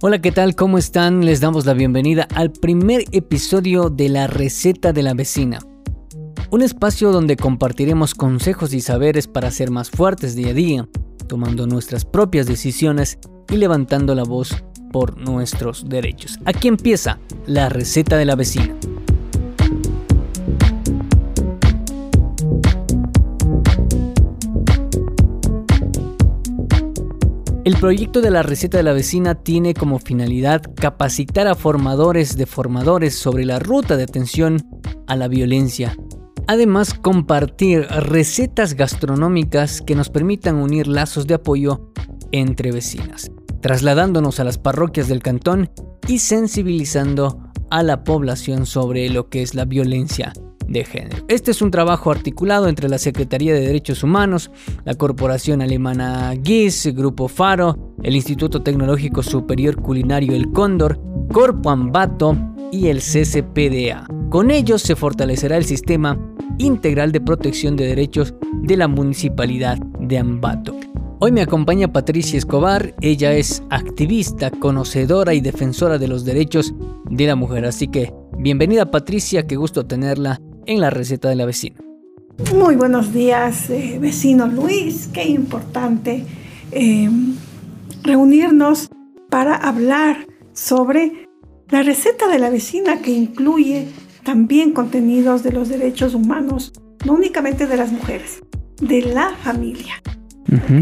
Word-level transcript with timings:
Hola, 0.00 0.20
¿qué 0.20 0.30
tal? 0.30 0.54
¿Cómo 0.54 0.78
están? 0.78 1.24
Les 1.24 1.40
damos 1.40 1.66
la 1.66 1.74
bienvenida 1.74 2.28
al 2.36 2.52
primer 2.52 3.02
episodio 3.10 3.90
de 3.90 4.08
La 4.08 4.28
Receta 4.28 4.92
de 4.92 5.02
la 5.02 5.12
Vecina. 5.12 5.58
Un 6.52 6.62
espacio 6.62 7.10
donde 7.10 7.34
compartiremos 7.34 8.14
consejos 8.14 8.72
y 8.74 8.80
saberes 8.80 9.26
para 9.26 9.50
ser 9.50 9.72
más 9.72 9.90
fuertes 9.90 10.36
día 10.36 10.50
a 10.50 10.54
día, 10.54 10.88
tomando 11.26 11.66
nuestras 11.66 12.04
propias 12.04 12.46
decisiones 12.46 13.18
y 13.50 13.56
levantando 13.56 14.14
la 14.14 14.22
voz 14.22 14.62
por 14.92 15.18
nuestros 15.18 15.88
derechos. 15.88 16.38
Aquí 16.44 16.68
empieza 16.68 17.18
La 17.48 17.68
Receta 17.68 18.16
de 18.16 18.24
la 18.24 18.36
Vecina. 18.36 18.76
El 27.68 27.76
proyecto 27.76 28.22
de 28.22 28.30
la 28.30 28.42
receta 28.42 28.78
de 28.78 28.82
la 28.82 28.94
vecina 28.94 29.34
tiene 29.34 29.74
como 29.74 29.98
finalidad 29.98 30.62
capacitar 30.74 31.46
a 31.46 31.54
formadores 31.54 32.34
de 32.38 32.46
formadores 32.46 33.14
sobre 33.14 33.44
la 33.44 33.58
ruta 33.58 33.98
de 33.98 34.04
atención 34.04 34.66
a 35.06 35.16
la 35.16 35.28
violencia. 35.28 35.94
Además, 36.46 36.94
compartir 36.94 37.82
recetas 37.82 38.72
gastronómicas 38.72 39.82
que 39.82 39.94
nos 39.94 40.08
permitan 40.08 40.56
unir 40.56 40.86
lazos 40.86 41.26
de 41.26 41.34
apoyo 41.34 41.92
entre 42.32 42.72
vecinas, 42.72 43.30
trasladándonos 43.60 44.40
a 44.40 44.44
las 44.44 44.56
parroquias 44.56 45.06
del 45.06 45.22
cantón 45.22 45.70
y 46.06 46.20
sensibilizando 46.20 47.52
a 47.70 47.82
la 47.82 48.02
población 48.02 48.64
sobre 48.64 49.10
lo 49.10 49.28
que 49.28 49.42
es 49.42 49.54
la 49.54 49.66
violencia 49.66 50.32
de 50.68 50.84
género. 50.84 51.24
Este 51.28 51.50
es 51.50 51.62
un 51.62 51.70
trabajo 51.70 52.10
articulado 52.10 52.68
entre 52.68 52.88
la 52.88 52.98
Secretaría 52.98 53.54
de 53.54 53.60
Derechos 53.60 54.02
Humanos, 54.02 54.50
la 54.84 54.94
Corporación 54.94 55.62
Alemana 55.62 56.34
GIS, 56.42 56.94
Grupo 56.94 57.28
Faro, 57.28 57.94
el 58.02 58.14
Instituto 58.14 58.62
Tecnológico 58.62 59.22
Superior 59.22 59.76
Culinario 59.76 60.34
El 60.34 60.52
Cóndor, 60.52 61.00
Corpo 61.32 61.70
Ambato 61.70 62.36
y 62.70 62.88
el 62.88 62.98
CCPDA. 62.98 64.06
Con 64.30 64.50
ellos 64.50 64.82
se 64.82 64.94
fortalecerá 64.94 65.56
el 65.56 65.64
sistema 65.64 66.18
integral 66.58 67.12
de 67.12 67.20
protección 67.20 67.76
de 67.76 67.86
derechos 67.86 68.34
de 68.62 68.76
la 68.76 68.88
Municipalidad 68.88 69.78
de 70.00 70.18
Ambato. 70.18 70.74
Hoy 71.20 71.32
me 71.32 71.42
acompaña 71.42 71.92
Patricia 71.92 72.38
Escobar, 72.38 72.94
ella 73.00 73.32
es 73.32 73.62
activista, 73.70 74.52
conocedora 74.52 75.34
y 75.34 75.40
defensora 75.40 75.98
de 75.98 76.06
los 76.06 76.24
derechos 76.24 76.74
de 77.10 77.26
la 77.26 77.34
mujer, 77.34 77.64
así 77.64 77.88
que 77.88 78.12
bienvenida 78.38 78.92
Patricia, 78.92 79.44
qué 79.46 79.56
gusto 79.56 79.84
tenerla 79.84 80.40
en 80.68 80.80
la 80.80 80.90
receta 80.90 81.28
de 81.28 81.34
la 81.34 81.46
vecina. 81.46 81.76
Muy 82.54 82.76
buenos 82.76 83.12
días, 83.12 83.68
eh, 83.70 83.98
vecino 84.00 84.46
Luis. 84.46 85.08
Qué 85.12 85.24
importante 85.24 86.24
em, 86.70 87.34
reunirnos 88.04 88.90
para 89.28 89.56
hablar 89.56 90.26
sobre 90.52 91.26
la 91.70 91.82
receta 91.82 92.28
de 92.28 92.38
la 92.38 92.50
vecina 92.50 93.00
que 93.02 93.10
incluye 93.10 93.88
también 94.22 94.72
contenidos 94.72 95.42
de 95.42 95.52
los 95.52 95.68
derechos 95.68 96.14
humanos, 96.14 96.72
no 97.04 97.14
únicamente 97.14 97.66
de 97.66 97.76
las 97.76 97.90
mujeres, 97.90 98.40
de 98.80 99.02
la 99.02 99.30
familia. 99.42 99.94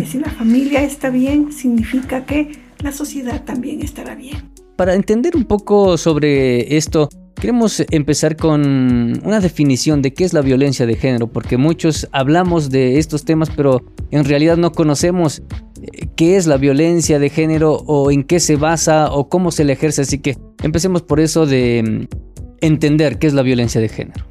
si 0.05 0.19
la 0.19 0.31
familia 0.31 0.83
está 0.83 1.11
bien, 1.11 1.53
significa 1.53 2.25
que 2.25 2.59
la 2.83 2.93
sociedad 2.93 3.45
también 3.45 3.83
estará 3.83 4.15
bien. 4.15 4.51
Para 4.77 4.95
entender 4.95 5.37
un 5.37 5.45
poco 5.45 5.97
sobre 5.97 6.77
esto, 6.77 7.09
Queremos 7.47 7.81
empezar 7.93 8.37
con 8.37 9.21
una 9.25 9.39
definición 9.39 10.03
de 10.03 10.13
qué 10.13 10.25
es 10.25 10.33
la 10.33 10.41
violencia 10.41 10.85
de 10.85 10.97
género, 10.97 11.29
porque 11.29 11.57
muchos 11.57 12.09
hablamos 12.11 12.71
de 12.71 12.99
estos 12.99 13.25
temas, 13.25 13.51
pero 13.55 13.85
en 14.11 14.25
realidad 14.25 14.57
no 14.57 14.73
conocemos 14.73 15.45
eh, 15.81 16.09
qué 16.17 16.37
es 16.37 16.49
la 16.49 16.57
violencia 16.57 17.21
de 17.21 17.31
género 17.31 17.75
o 17.87 18.11
en 18.11 18.25
qué 18.25 18.41
se 18.41 18.57
basa 18.57 19.13
o 19.13 19.29
cómo 19.29 19.53
se 19.53 19.63
le 19.63 19.75
ejerce. 19.75 20.03
Así 20.03 20.19
que 20.19 20.37
empecemos 20.61 21.03
por 21.03 21.21
eso 21.21 21.47
de 21.47 21.85
mm, 22.11 22.17
entender 22.63 23.21
qué 23.21 23.29
es 23.29 23.33
la 23.33 23.43
violencia 23.43 23.81
de 23.81 23.91
género. 23.91 24.25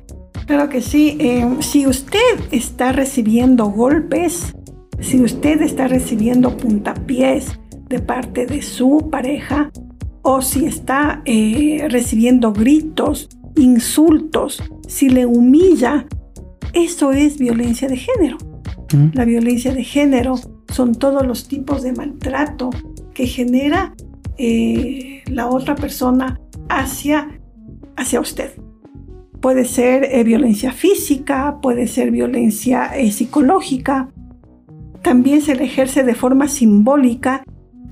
Claro 0.46 0.68
que 0.68 0.82
sí. 0.82 1.16
Eh, 1.22 1.48
si 1.62 1.88
usted 1.88 2.20
está 2.52 2.92
recibiendo 2.92 3.68
golpes, 3.68 4.54
si 5.00 5.22
usted 5.22 5.62
está 5.62 5.88
recibiendo 5.88 6.58
puntapiés 6.58 7.58
de 7.88 8.00
parte 8.00 8.46
de 8.46 8.62
su 8.62 9.08
pareja, 9.10 9.72
o 10.28 10.42
si 10.42 10.66
está 10.66 11.22
eh, 11.26 11.86
recibiendo 11.88 12.52
gritos, 12.52 13.30
insultos, 13.56 14.62
si 14.88 15.08
le 15.08 15.28
humilla, 15.28 16.08
eso 16.74 17.12
es 17.12 17.38
violencia 17.38 17.88
de 17.88 17.98
género. 17.98 18.38
La 19.14 19.24
violencia 19.24 19.72
de 19.72 19.84
género 19.84 20.36
son 20.74 20.96
todos 20.96 21.28
los 21.28 21.48
tipos 21.48 21.84
de 21.84 21.94
maltrato 21.94 22.72
que 23.14 23.28
genera 23.28 23.94
eh, 24.38 25.22
la 25.28 25.48
otra 25.48 25.76
persona 25.76 26.40
hacia, 26.70 27.40
hacia 27.96 28.20
usted. 28.20 28.52
Puede 29.42 29.64
ser 29.66 30.06
eh, 30.06 30.24
violencia 30.24 30.72
física, 30.72 31.60
puede 31.62 31.86
ser 31.86 32.10
violencia 32.10 32.92
psicológica, 33.12 34.10
también 35.04 35.42
se 35.42 35.54
le 35.54 35.66
ejerce 35.66 36.04
de 36.04 36.16
forma 36.16 36.48
simbólica 36.48 37.44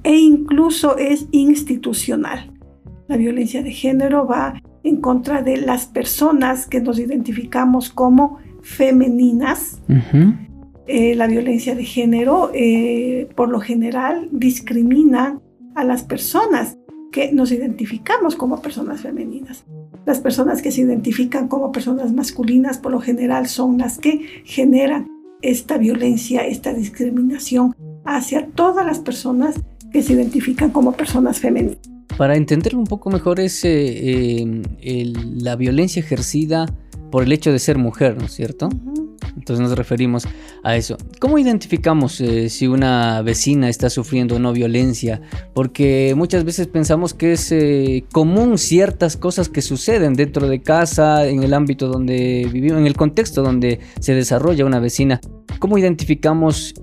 e 0.03 0.15
incluso 0.15 0.97
es 0.97 1.27
institucional. 1.31 2.51
La 3.07 3.17
violencia 3.17 3.63
de 3.63 3.71
género 3.71 4.25
va 4.27 4.61
en 4.83 4.97
contra 4.97 5.41
de 5.41 5.57
las 5.57 5.85
personas 5.85 6.67
que 6.67 6.81
nos 6.81 6.99
identificamos 6.99 7.89
como 7.89 8.39
femeninas. 8.61 9.81
Eh, 10.87 11.15
la 11.15 11.27
violencia 11.27 11.75
de 11.75 11.85
género, 11.85 12.51
eh, 12.53 13.29
por 13.35 13.49
lo 13.49 13.59
general, 13.59 14.27
discrimina 14.31 15.39
a 15.75 15.83
las 15.83 16.03
personas 16.03 16.77
que 17.11 17.31
nos 17.31 17.51
identificamos 17.51 18.35
como 18.35 18.61
personas 18.61 19.01
femeninas. 19.01 19.65
Las 20.05 20.19
personas 20.19 20.61
que 20.61 20.71
se 20.71 20.81
identifican 20.81 21.47
como 21.47 21.71
personas 21.71 22.11
masculinas, 22.11 22.79
por 22.79 22.91
lo 22.91 22.99
general, 22.99 23.47
son 23.47 23.77
las 23.77 23.97
que 23.97 24.41
generan 24.43 25.07
esta 25.41 25.77
violencia, 25.77 26.45
esta 26.45 26.73
discriminación 26.73 27.75
hacia 28.03 28.47
todas 28.47 28.85
las 28.85 28.99
personas 28.99 29.61
que 29.93 30.03
se 30.03 30.13
identifican 30.13 30.71
como 30.71 30.91
personas 30.91 31.39
femeninas. 31.39 31.77
Para 32.17 32.35
entender 32.35 32.75
un 32.75 32.83
poco 32.83 33.09
mejor 33.09 33.39
es 33.39 33.61
eh, 33.63 34.45
la 35.35 35.55
violencia 35.55 36.01
ejercida 36.01 36.65
por 37.11 37.23
el 37.23 37.31
hecho 37.31 37.51
de 37.51 37.59
ser 37.59 37.77
mujer, 37.77 38.17
¿no 38.17 38.25
es 38.25 38.33
cierto? 38.33 38.69
Entonces 39.35 39.67
nos 39.67 39.77
referimos 39.77 40.27
a 40.63 40.75
eso. 40.75 40.97
¿Cómo 41.19 41.37
identificamos 41.37 42.21
eh, 42.21 42.49
si 42.49 42.67
una 42.67 43.21
vecina 43.21 43.69
está 43.69 43.89
sufriendo 43.89 44.35
o 44.35 44.39
no 44.39 44.53
violencia? 44.53 45.21
Porque 45.53 46.13
muchas 46.15 46.43
veces 46.43 46.67
pensamos 46.67 47.13
que 47.13 47.33
es 47.33 47.51
eh, 47.51 48.05
común 48.11 48.57
ciertas 48.57 49.17
cosas 49.17 49.49
que 49.49 49.61
suceden 49.61 50.13
dentro 50.13 50.47
de 50.47 50.61
casa, 50.61 51.27
en 51.27 51.43
el 51.43 51.53
ámbito 51.53 51.87
donde 51.87 52.47
vivimos, 52.51 52.79
en 52.79 52.87
el 52.87 52.95
contexto 52.95 53.43
donde 53.43 53.79
se 53.99 54.13
desarrolla 54.13 54.65
una 54.65 54.79
vecina. 54.79 55.19
¿Cómo 55.59 55.77
identificamos 55.77 56.73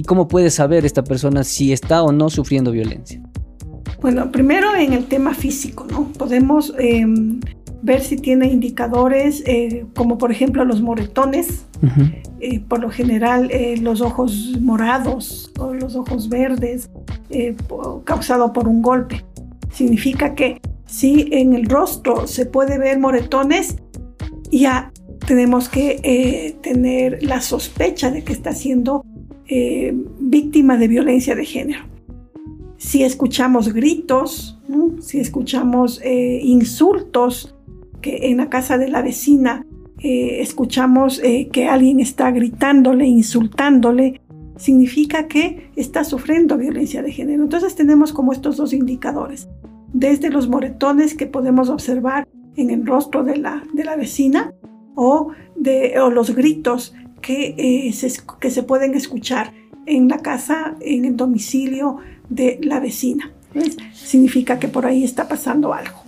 y 0.00 0.02
cómo 0.02 0.28
puede 0.28 0.48
saber 0.48 0.86
esta 0.86 1.04
persona 1.04 1.44
si 1.44 1.74
está 1.74 2.02
o 2.02 2.10
no 2.10 2.30
sufriendo 2.30 2.70
violencia? 2.70 3.20
Bueno, 4.00 4.32
primero 4.32 4.74
en 4.74 4.94
el 4.94 5.04
tema 5.04 5.34
físico, 5.34 5.86
¿no? 5.90 6.04
Podemos 6.16 6.72
em, 6.78 7.38
ver 7.82 8.00
si 8.00 8.16
tiene 8.16 8.46
indicadores 8.46 9.42
eh, 9.44 9.84
como 9.94 10.16
por 10.16 10.32
ejemplo 10.32 10.64
los 10.64 10.80
moretones, 10.80 11.66
eh, 12.40 12.60
por 12.60 12.80
lo 12.80 12.88
general 12.88 13.50
eh, 13.50 13.76
los 13.76 14.00
ojos 14.00 14.56
morados 14.58 15.52
o 15.58 15.74
los 15.74 15.94
ojos 15.96 16.30
verdes 16.30 16.88
causado 18.04 18.54
por 18.54 18.68
un 18.68 18.80
golpe. 18.80 19.22
Significa 19.70 20.34
que 20.34 20.62
si 20.86 21.28
en 21.30 21.52
el 21.52 21.66
rostro 21.66 22.26
se 22.26 22.46
puede 22.46 22.78
ver 22.78 22.98
moretones, 22.98 23.76
ya 24.50 24.92
tenemos 25.26 25.68
que 25.68 26.56
tener 26.62 27.22
la 27.22 27.42
sospecha 27.42 28.10
de 28.10 28.24
que 28.24 28.32
está 28.32 28.54
siendo 28.54 29.04
eh, 29.52 29.92
víctima 30.20 30.76
de 30.76 30.86
violencia 30.86 31.34
de 31.34 31.44
género. 31.44 31.80
Si 32.76 33.02
escuchamos 33.02 33.72
gritos, 33.72 34.60
si 35.00 35.18
escuchamos 35.18 36.00
eh, 36.04 36.40
insultos, 36.44 37.56
que 38.00 38.30
en 38.30 38.36
la 38.36 38.48
casa 38.48 38.78
de 38.78 38.88
la 38.88 39.02
vecina 39.02 39.66
eh, 39.98 40.40
escuchamos 40.40 41.20
que 41.52 41.66
alguien 41.66 41.98
está 41.98 42.30
gritándole, 42.30 43.06
insultándole, 43.06 44.20
significa 44.56 45.26
que 45.26 45.70
está 45.74 46.04
sufriendo 46.04 46.56
violencia 46.56 47.02
de 47.02 47.10
género. 47.10 47.42
Entonces 47.42 47.74
tenemos 47.74 48.12
como 48.12 48.32
estos 48.32 48.56
dos 48.56 48.72
indicadores, 48.72 49.48
desde 49.92 50.30
los 50.30 50.48
moretones 50.48 51.14
que 51.14 51.26
podemos 51.26 51.70
observar 51.70 52.28
en 52.54 52.70
el 52.70 52.86
rostro 52.86 53.24
de 53.24 53.36
la, 53.36 53.64
de 53.74 53.82
la 53.82 53.96
vecina 53.96 54.54
o, 54.94 55.32
de, 55.56 55.98
o 55.98 56.08
los 56.08 56.36
gritos 56.36 56.94
que, 57.20 57.54
eh, 57.58 57.92
se, 57.92 58.12
que 58.40 58.50
se 58.50 58.62
pueden 58.62 58.94
escuchar 58.94 59.52
en 59.86 60.08
la 60.08 60.18
casa, 60.18 60.76
en 60.80 61.04
el 61.04 61.16
domicilio 61.16 61.98
de 62.28 62.58
la 62.62 62.80
vecina. 62.80 63.32
Significa 63.92 64.58
que 64.58 64.68
por 64.68 64.86
ahí 64.86 65.04
está 65.04 65.28
pasando 65.28 65.72
algo. 65.72 66.04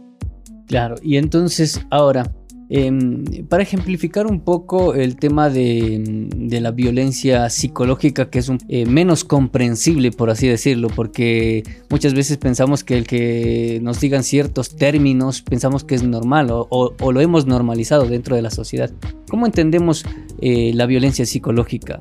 Claro, 0.67 0.95
y 1.03 1.17
entonces 1.17 1.85
ahora, 1.91 2.33
Em, 2.75 3.23
para 3.51 3.63
ejemplificar 3.63 4.27
un 4.27 4.41
poco 4.41 4.95
el 4.95 5.17
tema 5.17 5.51
de, 5.51 6.31
la 6.59 6.71
violencia 6.71 7.51
psicológica, 7.51 8.31
que 8.31 8.39
es 8.39 8.51
eh, 8.69 8.87
menos 8.87 9.25
comprensible, 9.25 10.11
por 10.11 10.31
así 10.31 10.49
decirlo, 10.49 10.89
porque 10.89 11.65
muchas 11.91 12.15
veces 12.15 12.39
pensamos 12.39 12.83
que 12.83 12.97
el 12.97 13.07
que 13.07 13.79
nos 13.83 14.01
digan 14.01 14.25
ciertos 14.25 14.75
términos, 14.75 15.43
pensamos 15.43 15.85
que 15.85 15.95
es 15.95 16.03
normal 16.03 16.49
o, 16.51 17.13
lo 17.13 17.21
hemos 17.21 17.45
normalizado 17.45 18.07
dentro 18.07 18.37
de 18.37 18.43
la 18.43 18.51
sociedad. 18.51 18.91
¿Cómo 19.29 19.45
entendemos 19.45 20.07
eh, 20.41 20.73
la 20.73 20.87
violencia 20.87 21.27
psicológica? 21.27 22.01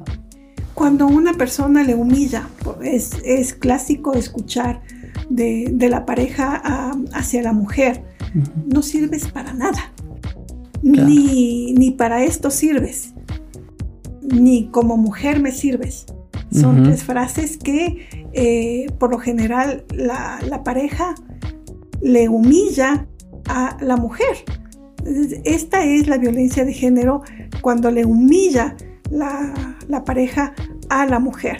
Cuando 0.73 1.05
una 1.05 1.33
persona 1.33 1.83
le 1.83 1.95
humilla, 1.95 2.47
es, 2.81 3.53
clásico 3.55 4.13
escuchar 4.13 4.81
de, 5.29 5.75
la 5.89 6.05
pareja 6.05 6.93
hacia 7.11 7.41
la 7.41 7.51
mujer, 7.51 8.05
no 8.67 8.81
sirves 8.81 9.27
para 9.27 9.51
nada 9.53 9.91
ni, 10.81 11.95
para 11.97 12.23
esto 12.23 12.51
sirves, 12.51 13.13
ni 14.21 14.67
como 14.67 14.97
mujer 14.97 15.39
me 15.39 15.51
sirves. 15.51 16.05
Son 16.51 16.83
tres 16.83 17.05
frases 17.05 17.57
que 17.57 18.27
eh, 18.33 18.87
por 18.99 19.09
lo 19.09 19.19
general 19.19 19.85
la, 19.93 20.61
pareja 20.65 21.15
le 22.01 22.27
humilla 22.27 23.07
a 23.47 23.77
la 23.81 23.95
mujer. 23.95 24.43
Esta 25.45 25.85
es 25.85 26.07
la 26.07 26.17
violencia 26.17 26.65
de 26.65 26.73
género 26.73 27.21
cuando 27.61 27.89
le 27.89 28.03
humilla 28.05 28.75
la, 29.09 30.03
pareja 30.05 30.53
a 30.89 31.05
la 31.05 31.19
mujer. 31.19 31.57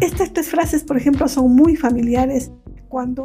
Estas 0.00 0.32
tres 0.32 0.48
frases, 0.48 0.82
por 0.82 0.96
ejemplo, 0.96 1.28
son 1.28 1.54
muy 1.54 1.76
familiares 1.76 2.50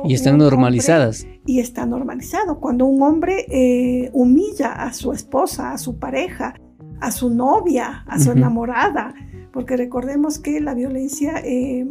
y 0.05 0.13
están 0.13 0.37
normalizadas. 0.37 1.27
y 1.45 1.59
está 1.59 1.85
normalizado. 1.85 2.59
Cuando 2.59 2.85
un 2.85 3.01
hombre 3.01 3.45
eh, 3.49 4.09
humilla 4.13 4.73
a 4.73 4.93
su 4.93 5.11
esposa, 5.11 5.71
a 5.71 5.77
su 5.77 5.99
pareja, 5.99 6.55
a 6.99 7.11
su 7.11 7.29
novia, 7.29 8.03
a 8.07 8.19
su 8.19 8.31
enamorada, 8.31 9.13
porque 9.51 9.77
recordemos 9.77 10.39
que 10.39 10.61
la 10.61 10.73
violencia, 10.73 11.41
eh, 11.43 11.85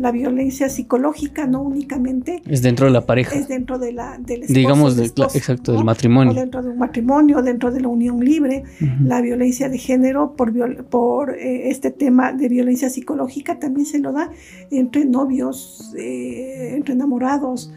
la 0.00 0.12
violencia 0.12 0.70
psicológica 0.70 1.46
no 1.46 1.60
únicamente 1.60 2.42
es 2.48 2.62
dentro 2.62 2.86
de 2.86 2.92
la 2.92 3.04
pareja, 3.04 3.36
es 3.36 3.48
dentro 3.48 3.78
de 3.78 3.92
la 3.92 4.16
del 4.18 4.46
digamos 4.46 4.98
exacto 4.98 5.72
del 5.72 5.84
matrimonio, 5.84 6.32
dentro 6.32 6.62
de 6.62 6.70
un 6.70 6.78
matrimonio, 6.78 7.42
dentro 7.42 7.70
de 7.70 7.82
la 7.82 7.88
unión 7.88 8.24
libre, 8.24 8.64
la 9.04 9.20
violencia 9.20 9.68
de 9.68 9.76
género 9.76 10.34
por 10.36 10.50
por 10.86 11.36
eh, 11.38 11.68
este 11.68 11.90
tema 11.90 12.32
de 12.32 12.48
violencia 12.48 12.88
psicológica 12.88 13.58
también 13.58 13.86
se 13.86 13.98
lo 13.98 14.12
da 14.12 14.30
entre 14.70 15.04
novios, 15.04 15.94
eh, 15.98 16.74
entre 16.74 16.94
enamorados. 16.94 17.70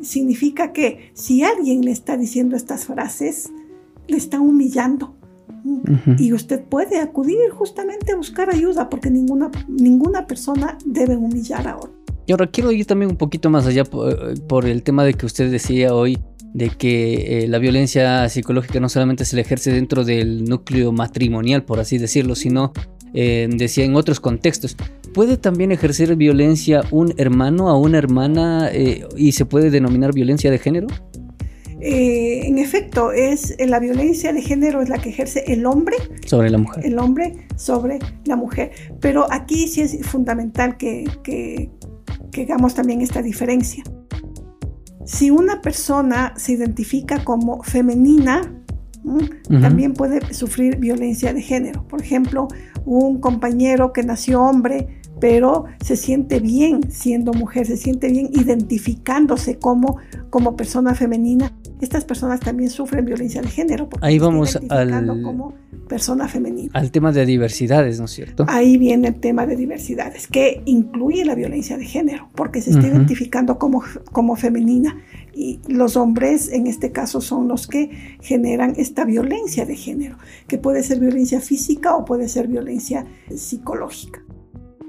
Significa 0.00 0.72
que 0.72 1.10
si 1.12 1.42
alguien 1.42 1.80
le 1.80 1.90
está 1.90 2.16
diciendo 2.16 2.54
estas 2.54 2.86
frases, 2.86 3.50
le 4.06 4.16
está 4.16 4.38
humillando 4.38 5.17
y 6.18 6.32
usted 6.32 6.62
puede 6.62 7.00
acudir 7.00 7.50
justamente 7.50 8.12
a 8.12 8.16
buscar 8.16 8.50
ayuda 8.50 8.88
porque 8.88 9.10
ninguna, 9.10 9.50
ninguna 9.68 10.26
persona 10.26 10.76
debe 10.84 11.16
humillar 11.16 11.66
a 11.68 11.76
otro. 11.76 11.98
Y 12.26 12.32
ahora 12.32 12.46
quiero 12.46 12.70
ir 12.72 12.84
también 12.84 13.10
un 13.10 13.16
poquito 13.16 13.48
más 13.48 13.66
allá 13.66 13.84
por, 13.84 14.66
el 14.66 14.82
tema 14.82 15.04
de 15.04 15.14
que 15.14 15.24
usted 15.24 15.50
decía 15.50 15.94
hoy 15.94 16.18
de 16.52 16.68
que 16.70 17.44
eh, 17.44 17.48
la 17.48 17.58
violencia 17.58 18.28
psicológica 18.28 18.80
no 18.80 18.88
solamente 18.88 19.24
se 19.24 19.36
le 19.36 19.42
ejerce 19.42 19.72
dentro 19.72 20.04
del 20.04 20.44
núcleo 20.44 20.92
matrimonial, 20.92 21.64
por 21.64 21.80
así 21.80 21.96
decirlo, 21.96 22.34
sino, 22.34 22.72
eh, 23.14 23.48
decía, 23.50 23.84
en 23.84 23.96
otros 23.96 24.20
contextos. 24.20 24.76
¿Puede 25.14 25.38
también 25.38 25.72
ejercer 25.72 26.16
violencia 26.16 26.82
un 26.90 27.14
hermano 27.16 27.70
a 27.70 27.78
una 27.78 27.96
hermana 27.96 28.68
eh, 28.72 29.06
y 29.16 29.32
se 29.32 29.46
puede 29.46 29.70
denominar 29.70 30.12
violencia 30.12 30.50
de 30.50 30.58
género? 30.58 30.88
Eh, 31.80 32.46
en 32.46 32.58
efecto, 32.58 33.12
es 33.12 33.54
eh, 33.58 33.66
la 33.66 33.78
violencia 33.78 34.32
de 34.32 34.42
género 34.42 34.82
es 34.82 34.88
la 34.88 34.98
que 34.98 35.10
ejerce 35.10 35.44
el 35.46 35.64
hombre 35.64 35.96
sobre 36.26 36.50
la 36.50 36.58
mujer. 36.58 36.84
El 36.84 36.98
hombre 36.98 37.46
sobre 37.56 37.98
la 38.24 38.36
mujer. 38.36 38.72
Pero 39.00 39.26
aquí 39.30 39.68
sí 39.68 39.82
es 39.82 40.04
fundamental 40.06 40.76
que, 40.76 41.08
que, 41.22 41.70
hagamos 42.42 42.74
también 42.74 43.00
esta 43.00 43.20
diferencia. 43.20 43.82
Si 45.04 45.30
una 45.30 45.60
persona 45.60 46.34
se 46.36 46.52
identifica 46.52 47.24
como 47.24 47.62
femenina, 47.62 48.54
también 49.60 49.94
puede 49.94 50.34
sufrir 50.34 50.76
violencia 50.76 51.32
de 51.32 51.42
género. 51.42 51.86
Por 51.88 52.02
ejemplo, 52.02 52.46
un 52.84 53.20
compañero 53.20 53.92
que 53.92 54.02
nació 54.02 54.42
hombre, 54.42 55.00
pero 55.20 55.64
se 55.82 55.96
siente 55.96 56.40
bien 56.40 56.90
siendo 56.90 57.32
mujer, 57.32 57.66
se 57.66 57.76
siente 57.76 58.08
bien 58.08 58.28
identificándose 58.32 59.58
como, 59.58 59.96
como 60.30 60.56
persona 60.56 60.94
femenina 60.94 61.57
estas 61.80 62.04
personas 62.04 62.40
también 62.40 62.70
sufren 62.70 63.04
violencia 63.04 63.40
de 63.42 63.48
género. 63.48 63.88
Porque 63.88 64.06
Ahí 64.06 64.18
vamos 64.18 64.58
al, 64.68 65.22
como 65.22 65.54
persona 65.88 66.28
femenina. 66.28 66.70
Al 66.74 66.90
tema 66.90 67.12
de 67.12 67.24
diversidades, 67.26 67.98
¿no 67.98 68.06
es 68.06 68.12
cierto? 68.12 68.44
Ahí 68.48 68.76
viene 68.78 69.08
el 69.08 69.20
tema 69.20 69.46
de 69.46 69.56
diversidades, 69.56 70.26
que 70.26 70.62
incluye 70.66 71.24
la 71.24 71.34
violencia 71.34 71.78
de 71.78 71.84
género, 71.84 72.28
porque 72.34 72.60
se 72.60 72.70
está 72.70 72.86
identificando 72.86 73.58
como, 73.58 73.82
como 74.12 74.36
femenina. 74.36 74.98
Y 75.34 75.60
los 75.68 75.96
hombres, 75.96 76.50
en 76.52 76.66
este 76.66 76.90
caso, 76.90 77.20
son 77.20 77.48
los 77.48 77.66
que 77.66 77.90
generan 78.20 78.74
esta 78.76 79.04
violencia 79.04 79.64
de 79.66 79.76
género, 79.76 80.18
que 80.48 80.58
puede 80.58 80.82
ser 80.82 80.98
violencia 81.00 81.40
física 81.40 81.94
o 81.96 82.04
puede 82.04 82.28
ser 82.28 82.48
violencia 82.48 83.06
psicológica. 83.34 84.20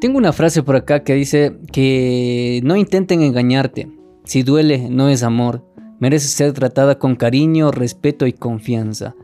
Tengo 0.02 0.18
una 0.18 0.34
frase 0.34 0.64
por 0.64 0.76
acá 0.76 1.04
que 1.04 1.14
dice 1.14 1.58
que 1.72 2.62
no 2.64 2.76
intenten 2.78 3.22
engañarte. 3.22 3.90
Si 4.24 4.44
duele, 4.44 4.90
no 4.90 5.10
es 5.10 5.24
amor 5.24 5.69
merece 6.00 6.28
ser 6.28 6.54
tratada 6.54 6.98
con 6.98 7.16
cariño, 7.16 7.72
respeto 7.72 8.26
y 8.26 8.34
confianza. 8.34 9.16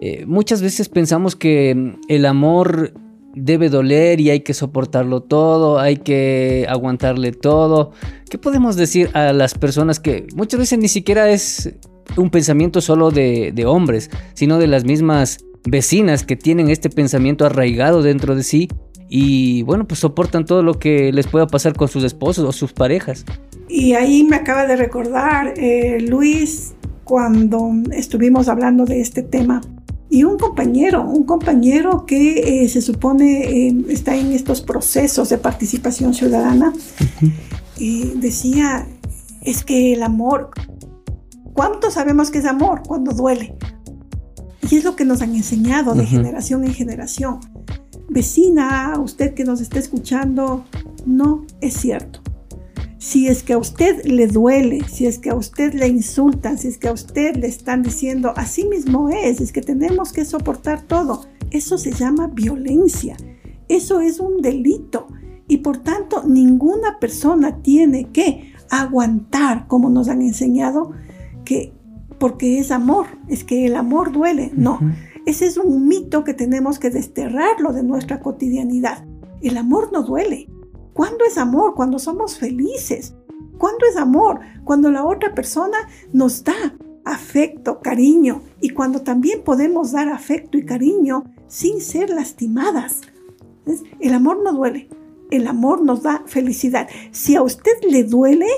Eh, 0.00 0.24
muchas 0.26 0.62
veces 0.62 0.88
pensamos 0.88 1.36
que 1.36 1.74
mm, 1.74 2.00
el 2.08 2.26
amor 2.26 2.92
debe 3.34 3.68
doler 3.68 4.20
y 4.20 4.30
hay 4.30 4.40
que 4.40 4.54
soportarlo 4.54 5.22
todo, 5.22 5.78
hay 5.78 5.96
que 5.96 6.66
aguantarle 6.68 7.32
todo. 7.32 7.92
¿Qué 8.30 8.38
podemos 8.38 8.76
decir 8.76 9.10
a 9.14 9.32
las 9.32 9.54
personas 9.54 10.00
que 10.00 10.26
muchas 10.34 10.60
veces 10.60 10.78
ni 10.78 10.88
siquiera 10.88 11.30
es 11.30 11.74
un 12.16 12.30
pensamiento 12.30 12.80
solo 12.80 13.10
de, 13.10 13.52
de 13.52 13.66
hombres, 13.66 14.10
sino 14.34 14.58
de 14.58 14.66
las 14.66 14.84
mismas 14.84 15.38
vecinas 15.64 16.24
que 16.24 16.36
tienen 16.36 16.70
este 16.70 16.90
pensamiento 16.90 17.44
arraigado 17.44 18.02
dentro 18.02 18.34
de 18.34 18.42
sí 18.42 18.68
y 19.08 19.62
bueno, 19.62 19.86
pues 19.86 20.00
soportan 20.00 20.44
todo 20.44 20.62
lo 20.62 20.78
que 20.78 21.12
les 21.12 21.26
pueda 21.26 21.46
pasar 21.46 21.74
con 21.74 21.88
sus 21.88 22.04
esposos 22.04 22.44
o 22.44 22.52
sus 22.52 22.72
parejas? 22.72 23.24
Y 23.68 23.92
ahí 23.94 24.24
me 24.24 24.36
acaba 24.36 24.66
de 24.66 24.76
recordar 24.76 25.54
eh, 25.56 26.00
Luis 26.00 26.74
cuando 27.04 27.70
estuvimos 27.92 28.48
hablando 28.48 28.84
de 28.84 29.00
este 29.00 29.22
tema. 29.22 29.60
Y 30.10 30.24
un 30.24 30.38
compañero, 30.38 31.04
un 31.04 31.24
compañero 31.24 32.06
que 32.06 32.64
eh, 32.64 32.68
se 32.68 32.80
supone 32.80 33.68
eh, 33.68 33.76
está 33.88 34.16
en 34.16 34.32
estos 34.32 34.62
procesos 34.62 35.28
de 35.28 35.36
participación 35.36 36.14
ciudadana, 36.14 36.72
decía, 37.76 38.86
es 39.42 39.64
que 39.64 39.92
el 39.92 40.02
amor, 40.02 40.50
¿cuánto 41.52 41.90
sabemos 41.90 42.30
que 42.30 42.38
es 42.38 42.46
amor 42.46 42.82
cuando 42.86 43.12
duele? 43.12 43.54
Y 44.70 44.76
es 44.76 44.84
lo 44.84 44.96
que 44.96 45.04
nos 45.04 45.20
han 45.20 45.34
enseñado 45.34 45.94
de 45.94 46.06
generación 46.06 46.64
en 46.64 46.74
generación. 46.74 47.40
Vecina, 48.08 48.98
usted 48.98 49.34
que 49.34 49.44
nos 49.44 49.60
está 49.60 49.78
escuchando, 49.78 50.64
no 51.04 51.44
es 51.60 51.74
cierto. 51.74 52.20
Si 52.98 53.28
es 53.28 53.42
que 53.42 53.52
a 53.52 53.58
usted 53.58 54.04
le 54.04 54.26
duele, 54.26 54.80
si 54.88 55.06
es 55.06 55.18
que 55.18 55.30
a 55.30 55.34
usted 55.34 55.72
le 55.74 55.86
insultan, 55.86 56.58
si 56.58 56.68
es 56.68 56.78
que 56.78 56.88
a 56.88 56.92
usted 56.92 57.36
le 57.36 57.46
están 57.46 57.82
diciendo, 57.82 58.32
así 58.36 58.66
mismo 58.66 59.08
es, 59.08 59.40
es 59.40 59.52
que 59.52 59.60
tenemos 59.60 60.12
que 60.12 60.24
soportar 60.24 60.82
todo, 60.82 61.26
eso 61.50 61.78
se 61.78 61.92
llama 61.92 62.26
violencia, 62.26 63.16
eso 63.68 64.00
es 64.00 64.18
un 64.20 64.42
delito. 64.42 65.06
Y 65.46 65.58
por 65.58 65.78
tanto 65.78 66.24
ninguna 66.26 66.98
persona 66.98 67.62
tiene 67.62 68.08
que 68.10 68.52
aguantar, 68.70 69.66
como 69.68 69.90
nos 69.90 70.08
han 70.08 70.20
enseñado, 70.22 70.92
que 71.44 71.72
porque 72.18 72.58
es 72.58 72.70
amor, 72.70 73.06
es 73.28 73.44
que 73.44 73.66
el 73.66 73.76
amor 73.76 74.12
duele, 74.12 74.50
no. 74.54 74.80
Ese 75.28 75.44
es 75.44 75.58
un 75.58 75.86
mito 75.86 76.24
que 76.24 76.32
tenemos 76.32 76.78
que 76.78 76.88
desterrarlo 76.88 77.74
de 77.74 77.82
nuestra 77.82 78.18
cotidianidad. 78.18 79.04
El 79.42 79.58
amor 79.58 79.92
no 79.92 80.02
duele. 80.02 80.48
¿Cuándo 80.94 81.26
es 81.26 81.36
amor? 81.36 81.74
Cuando 81.74 81.98
somos 81.98 82.38
felices. 82.38 83.14
¿Cuándo 83.58 83.84
es 83.90 83.98
amor? 83.98 84.40
Cuando 84.64 84.90
la 84.90 85.04
otra 85.04 85.34
persona 85.34 85.76
nos 86.14 86.44
da 86.44 86.74
afecto, 87.04 87.80
cariño 87.80 88.40
y 88.62 88.70
cuando 88.70 89.02
también 89.02 89.42
podemos 89.44 89.92
dar 89.92 90.08
afecto 90.08 90.56
y 90.56 90.64
cariño 90.64 91.24
sin 91.46 91.82
ser 91.82 92.08
lastimadas. 92.08 93.02
El 94.00 94.14
amor 94.14 94.42
no 94.42 94.54
duele, 94.54 94.88
el 95.30 95.46
amor 95.46 95.84
nos 95.84 96.04
da 96.04 96.22
felicidad. 96.24 96.88
Si 97.10 97.36
a 97.36 97.42
usted 97.42 97.72
le 97.86 98.04
duele, 98.04 98.48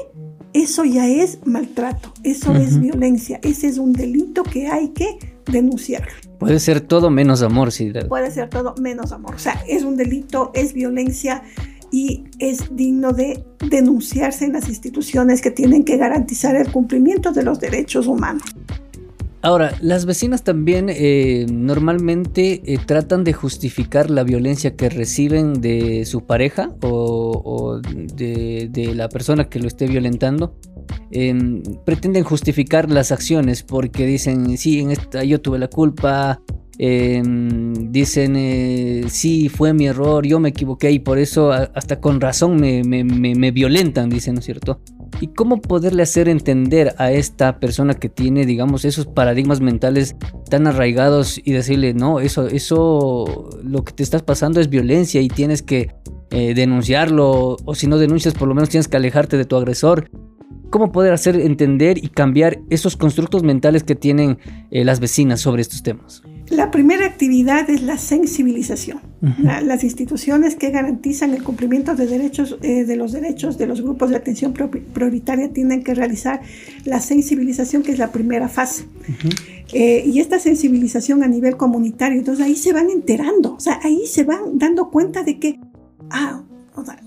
eso 0.52 0.84
ya 0.84 1.08
es 1.08 1.44
maltrato, 1.44 2.12
eso 2.22 2.52
es 2.54 2.80
violencia, 2.80 3.40
ese 3.42 3.66
es 3.66 3.78
un 3.78 3.92
delito 3.92 4.44
que 4.44 4.68
hay 4.68 4.90
que 4.90 5.18
denunciar. 5.46 6.06
Puede 6.40 6.58
ser 6.58 6.80
todo 6.80 7.10
menos 7.10 7.42
amor, 7.42 7.70
sí. 7.70 7.92
Puede 8.08 8.30
ser 8.32 8.48
todo 8.48 8.74
menos 8.80 9.12
amor. 9.12 9.36
O 9.36 9.38
sea, 9.38 9.62
es 9.68 9.84
un 9.84 9.96
delito, 9.96 10.50
es 10.54 10.72
violencia, 10.72 11.42
y 11.90 12.24
es 12.38 12.74
digno 12.76 13.12
de 13.12 13.44
denunciarse 13.68 14.44
en 14.44 14.52
las 14.52 14.68
instituciones 14.68 15.40
que 15.40 15.50
tienen 15.50 15.84
que 15.84 15.96
garantizar 15.96 16.54
el 16.56 16.70
cumplimiento 16.70 17.32
de 17.32 17.42
los 17.42 17.58
derechos 17.58 18.06
humanos. 18.06 18.44
Ahora, 19.42 19.74
las 19.80 20.04
vecinas 20.04 20.44
también 20.44 20.88
eh, 20.90 21.46
normalmente 21.50 22.60
eh, 22.64 22.78
tratan 22.84 23.24
de 23.24 23.32
justificar 23.32 24.10
la 24.10 24.22
violencia 24.22 24.76
que 24.76 24.90
reciben 24.90 25.62
de 25.62 26.04
su 26.04 26.26
pareja 26.26 26.74
o, 26.82 27.80
de, 27.82 28.92
la 28.94 29.08
persona 29.08 29.48
que 29.48 29.58
lo 29.58 29.66
esté 29.66 29.86
violentando. 29.86 30.56
Em, 31.10 31.62
pretenden 31.86 32.22
justificar 32.22 32.90
las 32.90 33.12
acciones 33.12 33.62
porque 33.62 34.04
dicen, 34.04 34.58
sí, 34.58 34.80
en 34.80 34.90
esta 34.90 35.24
yo 35.24 35.40
tuve 35.40 35.58
la 35.58 35.68
culpa, 35.68 36.42
Dicen, 36.82 38.36
eh, 38.36 39.04
sí, 39.08 39.50
fue 39.50 39.74
mi 39.74 39.86
error, 39.86 40.26
yo 40.26 40.40
me 40.40 40.48
equivoqué 40.48 40.90
y 40.90 40.98
por 40.98 41.18
eso 41.18 41.52
hasta 41.52 42.00
con 42.00 42.22
razón 42.22 42.56
me, 42.56 42.82
me, 42.82 43.50
violentan, 43.50 44.08
dicen, 44.08 44.32
¿no 44.32 44.38
es 44.38 44.46
cierto? 44.46 44.80
¿Y 45.20 45.26
cómo 45.34 45.60
poderle 45.60 46.02
hacer 46.02 46.26
entender 46.26 46.94
a 46.96 47.12
esta 47.12 47.60
persona 47.60 47.92
que 47.92 48.08
tiene, 48.08 48.46
digamos, 48.46 48.86
esos 48.86 49.06
paradigmas 49.06 49.60
mentales 49.60 50.16
tan 50.48 50.66
arraigados 50.66 51.38
y 51.44 51.52
decirle, 51.52 51.92
no, 51.92 52.18
eso, 52.18 52.46
eso, 52.46 53.50
lo 53.62 53.84
que 53.84 53.92
te 53.92 54.02
estás 54.02 54.22
pasando 54.22 54.58
es 54.58 54.70
violencia 54.70 55.20
y 55.20 55.28
tienes 55.28 55.60
que 55.60 55.90
eh, 56.30 56.54
denunciarlo, 56.54 57.58
o 57.62 57.74
si 57.74 57.88
no 57.88 57.98
denuncias, 57.98 58.32
por 58.32 58.48
lo 58.48 58.54
menos 58.54 58.70
tienes 58.70 58.88
que 58.88 58.96
alejarte 58.96 59.36
de 59.36 59.44
tu 59.44 59.56
agresor? 59.56 60.10
¿Cómo 60.70 60.92
poder 60.92 61.12
hacer 61.12 61.36
entender 61.36 61.98
y 62.02 62.08
cambiar 62.08 62.58
esos 62.70 62.96
constructos 62.96 63.42
mentales 63.42 63.82
que 63.82 63.96
tienen 63.96 64.38
eh, 64.70 64.84
las 64.86 65.00
vecinas 65.00 65.40
sobre 65.40 65.60
estos 65.60 65.82
temas? 65.82 66.22
La 66.50 66.72
primera 66.72 67.06
actividad 67.06 67.70
es 67.70 67.82
la 67.82 67.96
sensibilización. 67.96 69.00
las 69.62 69.84
instituciones 69.84 70.56
que 70.56 70.70
garantizan 70.70 71.32
el 71.34 71.44
cumplimiento 71.44 71.94
de, 71.94 72.06
derechos, 72.06 72.58
eh, 72.62 72.84
de 72.84 72.96
los 72.96 73.12
derechos 73.12 73.58
de 73.58 73.66
los 73.66 73.82
grupos 73.82 74.10
de 74.10 74.16
atención 74.16 74.52
prioritaria 74.52 75.52
tienen 75.52 75.84
que 75.84 75.94
realizar 75.94 76.40
la 76.84 77.00
sensibilización, 77.00 77.82
que 77.82 77.92
es 77.92 77.98
la 77.98 78.10
primera 78.10 78.48
fase. 78.48 78.84
Eh, 79.72 80.02
y 80.06 80.18
esta 80.18 80.38
sensibilización 80.40 81.22
a 81.22 81.28
nivel 81.28 81.56
comunitario, 81.56 82.18
entonces 82.18 82.44
ahí 82.44 82.56
se 82.56 82.72
van 82.72 82.90
enterando, 82.90 83.54
o 83.54 83.60
sea, 83.60 83.78
ahí 83.84 84.06
se 84.06 84.24
van 84.24 84.58
dando 84.58 84.90
cuenta 84.90 85.22
de 85.22 85.38
que, 85.38 85.60
ah, 86.10 86.42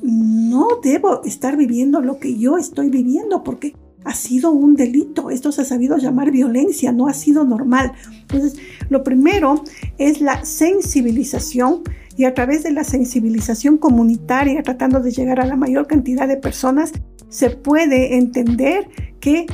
no 0.02 0.68
debo 0.82 1.24
estar 1.24 1.58
viviendo 1.58 2.02
lo 2.02 2.20
que 2.20 2.38
yo 2.38 2.58
estoy 2.58 2.90
viviendo, 2.90 3.44
porque 3.44 3.74
ha 4.06 4.14
sido 4.14 4.52
un 4.52 4.76
delito. 4.76 5.30
Esto 5.30 5.52
se 5.52 5.62
ha 5.62 5.66
sabido 5.66 5.98
llamar 5.98 6.32
violencia, 6.32 6.92
no 6.92 7.08
ha 7.08 7.14
sido 7.14 7.44
normal. 7.46 7.94
Entonces, 8.22 8.58
lo 8.90 9.04
primero 9.04 9.64
es 9.98 10.22
la 10.22 10.44
sensibilización 10.46 11.84
y 12.18 12.26
a 12.26 12.34
través 12.34 12.64
de 12.64 12.72
la 12.72 12.84
sensibilización 12.84 13.78
comunitaria, 13.78 14.62
tratando 14.62 15.00
de 15.00 15.12
llegar 15.12 15.40
a 15.40 15.46
la 15.46 15.56
mayor 15.56 15.88
cantidad 15.88 16.28
de 16.28 16.38
personas, 16.38 16.92
se 17.30 17.50
puede 17.50 18.18
entender 18.18 18.88
que 19.20 19.48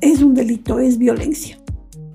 es 0.00 0.22
un 0.22 0.34
delito, 0.34 0.78
es 0.80 0.98
violencia. 0.98 1.58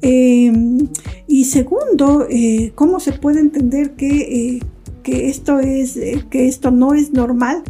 Em, 0.02 0.90
y 1.28 1.46
segundo, 1.46 2.28
eh, 2.30 2.74
¿cómo 2.76 3.00
se 3.00 3.14
puede 3.14 3.40
entender 3.40 3.96
que, 3.96 4.58
eh, 4.58 4.60
esto 5.06 5.60
es, 5.60 5.96
eh, 5.96 6.26
que 6.30 6.48
esto 6.48 6.72
no 6.72 6.94
es 6.94 7.14
normal? 7.14 7.64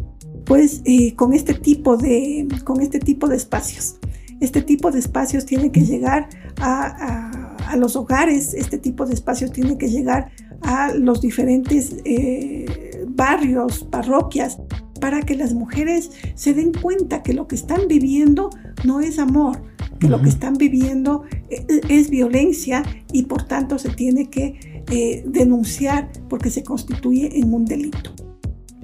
Pues 0.45 0.81
eh, 0.85 1.15
con, 1.15 1.33
este 1.33 1.53
tipo 1.53 1.97
de, 1.97 2.47
con 2.63 2.81
este 2.81 2.99
tipo 2.99 3.27
de 3.27 3.35
espacios. 3.35 3.97
Este 4.39 4.61
tipo 4.61 4.91
de 4.91 4.99
espacios 4.99 5.45
tiene 5.45 5.71
que 5.71 5.81
llegar 5.81 6.27
a, 6.57 7.55
a, 7.69 7.75
los 7.77 7.95
hogares, 7.95 8.53
este 8.53 8.77
tipo 8.77 9.05
de 9.05 9.13
espacios 9.13 9.51
tiene 9.51 9.77
que 9.77 9.87
llegar 9.87 10.31
a 10.61 10.93
los 10.93 11.21
diferentes 11.21 11.95
eh, 12.03 13.05
barrios, 13.07 13.85
parroquias, 13.85 14.59
para 14.99 15.21
que 15.21 15.35
las 15.35 15.53
mujeres 15.53 16.11
se 16.35 16.53
den 16.53 16.71
cuenta 16.73 17.23
que 17.23 17.33
lo 17.33 17.47
que 17.47 17.55
están 17.55 17.87
viviendo 17.87 18.49
no 18.83 18.99
es 19.01 19.17
amor, 19.17 19.63
que 19.99 20.07
lo 20.07 20.21
que 20.21 20.29
están 20.29 20.55
viviendo 20.55 21.23
es, 21.49 21.61
eh, 21.61 21.81
es, 21.89 22.09
violencia 22.09 22.83
y 23.11 23.23
por 23.23 23.43
tanto 23.43 23.79
se 23.79 23.89
tiene 23.89 24.29
que 24.29 25.23
denunciar 25.25 26.11
porque 26.29 26.49
se 26.49 26.63
constituye 26.63 27.39
en 27.39 27.53
un 27.53 27.65
delito. 27.65 28.13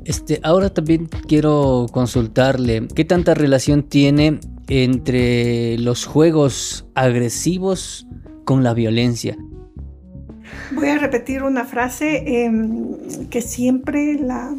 Este, 0.10 0.40
ahora 0.42 0.74
también 0.74 1.08
quiero 1.28 1.86
consultarle 1.92 2.88
qué 2.96 3.06
tanta 3.06 3.36
relación 3.36 3.84
tiene 3.84 4.40
entre 4.68 5.78
los 5.78 6.08
juegos 6.08 6.88
agresivos 6.96 8.08
con 8.44 8.64
la 8.64 8.74
violencia. 8.74 9.38
Voy 10.74 10.88
a 10.88 10.98
repetir 10.98 11.44
una 11.44 11.64
frase 11.64 12.44
em, 12.44 12.96
que 13.30 13.44
siempre 13.44 14.16
la, 14.16 14.52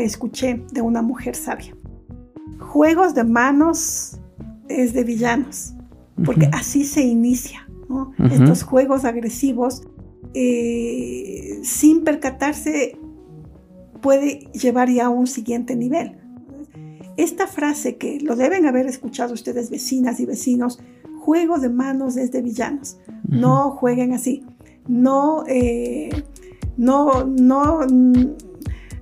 escuché 0.00 0.62
de 0.72 0.80
una 0.80 1.02
mujer 1.02 1.36
sabia. 1.36 1.76
Juegos 2.58 3.14
de 3.14 3.24
manos 3.24 4.18
es 4.70 4.94
de 4.94 5.04
villanos, 5.04 5.74
porque 6.24 6.48
así 6.50 6.86
se 6.86 7.02
inicia. 7.02 7.68
Estos 8.30 8.62
juegos 8.62 9.04
agresivos, 9.04 9.82
eh, 10.32 11.60
sin 11.62 12.04
percatarse 12.04 12.96
puede 14.04 14.50
llevar 14.52 14.90
ya 14.90 15.06
a 15.06 15.08
un 15.08 15.26
siguiente 15.26 15.74
nivel. 15.76 16.18
Esta 17.16 17.46
frase 17.46 17.96
que 17.96 18.20
lo 18.20 18.36
deben 18.36 18.66
haber 18.66 18.86
escuchado 18.86 19.32
ustedes 19.32 19.70
vecinas 19.70 20.20
y 20.20 20.26
vecinos, 20.26 20.78
juego 21.20 21.58
de 21.58 21.70
manos 21.70 22.14
desde 22.14 22.42
villanos. 22.42 22.98
No 23.26 23.70
jueguen 23.70 24.12
así. 24.12 24.44
No, 24.86 25.44
eh, 25.48 26.10
no, 26.76 27.24
no, 27.24 27.80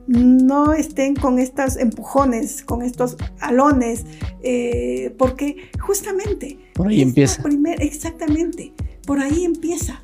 no 0.07 0.73
estén 0.73 1.17
con 1.17 1.41
estos 1.41 1.79
empujones, 1.79 2.63
con 2.63 2.83
estos 2.83 3.17
alones, 3.41 4.05
eh, 4.45 5.13
porque 5.19 5.69
justamente... 5.81 6.61
Por 6.75 6.87
ahí 6.87 7.03
empieza. 7.03 7.43
exactamente, 7.81 8.73
por 9.05 9.19
ahí 9.19 9.43
empieza. 9.43 10.01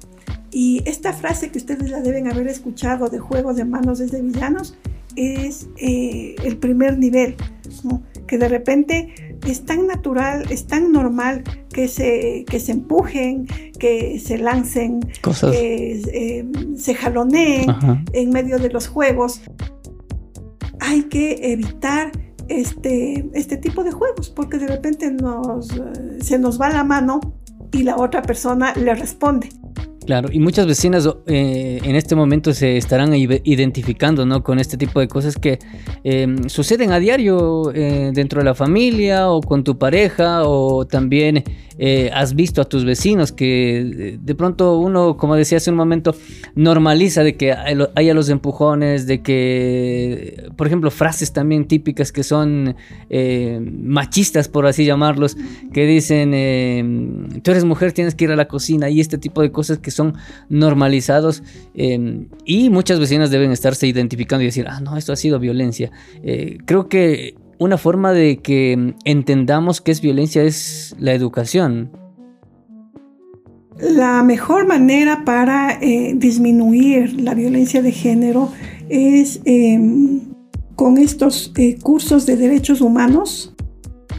Y 0.51 0.83
esta 0.87 1.13
frase 1.13 1.53
que 1.53 1.59
ustedes 1.59 1.89
la 1.89 2.01
deben 2.01 2.27
haber 2.27 2.49
escuchado 2.49 3.09
de 3.11 3.21
juego 3.21 3.55
de 3.55 3.65
manos 3.65 4.01
desde 4.01 4.21
villanos 4.21 4.77
es 5.19 5.69
eh, 5.77 6.37
el 6.45 6.57
primer 6.57 6.99
nivel, 6.99 7.37
que 8.27 8.39
de 8.39 8.49
repente 8.49 9.37
es 9.47 9.65
tan 9.65 9.87
natural, 9.87 10.45
es 10.51 10.67
tan 10.67 10.93
normal 10.93 11.43
que 11.73 11.89
se, 11.89 12.45
que 12.49 12.61
se 12.61 12.73
empujen, 12.73 13.47
que 13.79 14.19
se 14.19 14.39
lancen, 14.39 15.01
que 15.01 16.03
eh, 16.13 16.47
se 16.77 16.95
jaloneen 16.95 17.67
en 18.13 18.31
medio 18.31 18.59
de 18.59 18.71
los 18.71 18.89
juegos. 18.89 19.43
Hay 20.81 21.05
que 21.05 21.53
evitar 21.53 22.13
este, 22.49 23.29
este 23.35 23.57
tipo 23.57 23.85
de 23.85 23.93
juegos 23.93 24.31
porque 24.31 24.59
de 24.59 24.67
repente 24.67 25.11
nos, 25.11 25.71
eh, 25.73 26.19
se 26.21 26.39
nos 26.39 26.61
va 26.61 26.71
la 26.71 26.85
mano 26.85 27.21
y 27.73 27.83
la 27.83 27.97
otra 27.97 28.23
persona 28.23 28.73
le 28.75 28.95
responde. 28.95 29.51
Claro, 30.09 30.31
y 30.33 30.41
muchas 30.41 30.67
vecinas 30.67 31.07
eh, 31.27 31.81
en 31.85 31.95
este 31.95 32.17
momento 32.17 32.55
se 32.55 32.79
estarán 32.79 33.13
identificando 33.15 34.25
¿no? 34.25 34.43
con 34.43 34.59
este 34.59 34.79
tipo 34.79 35.01
de 35.01 35.07
cosas 35.07 35.37
que 35.37 35.59
em, 36.03 36.49
suceden 36.49 36.93
a 36.93 36.99
diario 36.99 37.71
eh, 37.75 38.11
dentro 38.15 38.41
de 38.41 38.47
la 38.47 38.55
familia 38.55 39.29
o 39.29 39.43
con 39.43 39.65
tu 39.65 39.77
pareja 39.77 40.45
o 40.49 40.87
también 40.87 41.45
eh, 41.77 42.11
has 42.15 42.35
visto 42.35 42.63
a 42.63 42.65
tus 42.65 42.87
vecinos 42.87 43.33
que 43.33 44.19
de 44.19 44.35
pronto 44.35 44.79
uno, 44.79 45.19
como 45.19 45.37
decía 45.37 45.59
hace 45.59 45.71
un 45.71 45.77
momento, 45.77 46.17
normaliza 46.55 47.23
de 47.23 47.37
que 47.37 47.53
haya 47.53 48.15
los 48.15 48.31
empujones, 48.31 49.07
de 49.07 49.23
que, 49.23 50.49
por 50.57 50.67
ejemplo, 50.67 50.91
frases 50.91 51.33
también 51.33 51.69
típicas 51.69 52.11
que 52.11 52.25
son 52.25 52.75
machistas, 53.85 54.49
por 54.49 54.67
así 54.67 54.85
llamarlos, 54.87 55.37
que 55.73 55.87
dicen, 55.87 56.35
em, 56.35 57.29
tú 57.43 57.53
eres 57.53 57.65
mujer, 57.65 57.93
tienes 57.93 58.17
que 58.17 58.25
ir 58.25 58.33
a 58.33 58.37
la 58.37 58.49
cocina 58.49 58.91
y 58.91 59.01
este 59.01 59.19
tipo 59.19 59.43
de 59.43 59.53
cosas 59.53 59.79
que 59.79 59.93
son 59.99 60.15
normalizados 60.49 61.43
em, 61.75 62.29
y 62.45 62.71
muchas 62.71 62.99
vecinas 62.99 63.31
deben 63.31 63.51
estarse 63.51 63.87
identificando 63.87 64.43
y 64.43 64.47
decir, 64.47 64.67
ah, 64.69 64.81
no, 64.81 64.97
esto 64.97 65.13
ha 65.13 65.17
sido 65.17 65.39
violencia. 65.39 65.91
Eh, 66.23 66.59
creo 66.65 66.89
que 66.89 67.35
una 67.59 67.77
forma 67.77 68.13
de 68.13 68.39
que 68.39 68.95
entendamos 69.05 69.81
qué 69.81 69.91
es 69.91 70.01
violencia 70.01 70.43
es 70.43 70.95
la 70.99 71.13
educación. 71.13 71.91
La 73.81 74.23
mejor 74.23 74.67
manera 74.67 75.25
para 75.25 75.79
eh, 75.81 76.15
disminuir 76.17 77.21
la 77.21 77.35
violencia 77.35 77.83
de 77.83 77.93
género 77.93 78.51
es 78.89 79.41
em, 79.45 80.21
con 80.75 80.99
estos 80.99 81.53
eh, 81.57 81.77
cursos 81.83 82.27
de 82.27 82.37
derechos 82.37 82.81
humanos, 82.81 83.55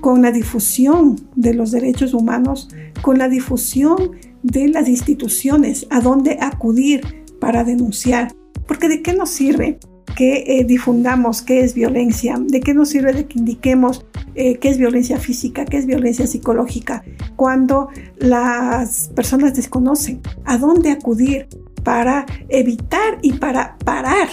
con 0.01 0.21
la 0.21 0.31
difusión 0.31 1.15
de 1.35 1.53
los 1.53 1.71
derechos 1.71 2.13
humanos, 2.13 2.69
con 3.01 3.17
la 3.17 3.27
difusión 3.27 4.11
de 4.51 4.69
las 4.69 4.87
instituciones 4.87 5.87
a 5.89 6.01
dónde 6.01 6.37
acudir 6.41 7.01
para 7.39 7.63
denunciar. 7.63 8.33
Porque 8.67 8.87
de 8.87 9.01
qué 9.01 9.13
nos 9.13 9.29
sirve 9.29 9.79
que 10.15 10.43
eh, 10.47 10.63
difundamos 10.65 11.41
qué 11.41 11.61
es 11.61 11.73
violencia, 11.73 12.35
de 12.39 12.59
qué 12.59 12.73
nos 12.73 12.89
sirve 12.89 13.13
de 13.13 13.25
que 13.25 13.39
indiquemos 13.39 14.05
eh, 14.35 14.57
qué 14.57 14.69
es 14.69 14.77
violencia 14.77 15.17
física, 15.17 15.65
qué 15.65 15.77
es 15.77 15.85
violencia 15.85 16.27
psicológica, 16.27 17.03
cuando 17.35 17.89
las 18.17 19.09
personas 19.15 19.53
desconocen 19.53 20.21
a 20.45 20.57
dónde 20.57 20.91
acudir 20.91 21.47
para 21.83 22.25
evitar 22.49 23.19
y 23.21 23.33
para 23.33 23.77
parar 23.79 24.27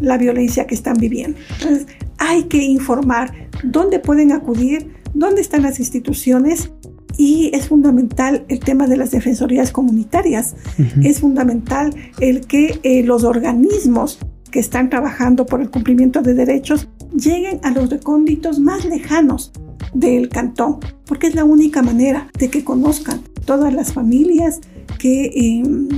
la 0.00 0.18
violencia 0.18 0.66
que 0.66 0.74
están 0.74 0.96
viviendo. 0.96 1.38
Entonces, 1.58 1.86
hay 2.18 2.44
que 2.44 2.58
informar 2.58 3.48
dónde 3.62 3.98
pueden 3.98 4.32
acudir, 4.32 4.94
dónde 5.14 5.40
están 5.40 5.62
las 5.62 5.78
instituciones 5.78 6.70
Y 7.16 7.50
es 7.54 7.68
fundamental 7.68 8.44
el 8.48 8.60
tema 8.60 8.86
de 8.86 8.96
las 8.96 9.10
defensorías 9.10 9.70
comunitarias. 9.70 10.54
Es 11.02 11.20
fundamental 11.20 11.94
el 12.20 12.46
que 12.46 12.80
eh, 12.82 13.02
los 13.04 13.24
organismos 13.24 14.18
que 14.50 14.60
están 14.60 14.90
trabajando 14.90 15.46
por 15.46 15.60
el 15.60 15.70
cumplimiento 15.70 16.22
de 16.22 16.34
derechos 16.34 16.88
lleguen 17.12 17.60
a 17.62 17.70
los 17.70 17.90
recónditos 17.90 18.60
más 18.60 18.84
lejanos 18.84 19.52
del 19.92 20.28
cantón, 20.28 20.78
porque 21.06 21.28
es 21.28 21.34
la 21.34 21.44
única 21.44 21.82
manera 21.82 22.28
de 22.38 22.48
que 22.50 22.64
conozcan 22.64 23.20
todas 23.44 23.72
las 23.72 23.92
familias 23.92 24.60
que 24.98 25.30
em, 25.34 25.88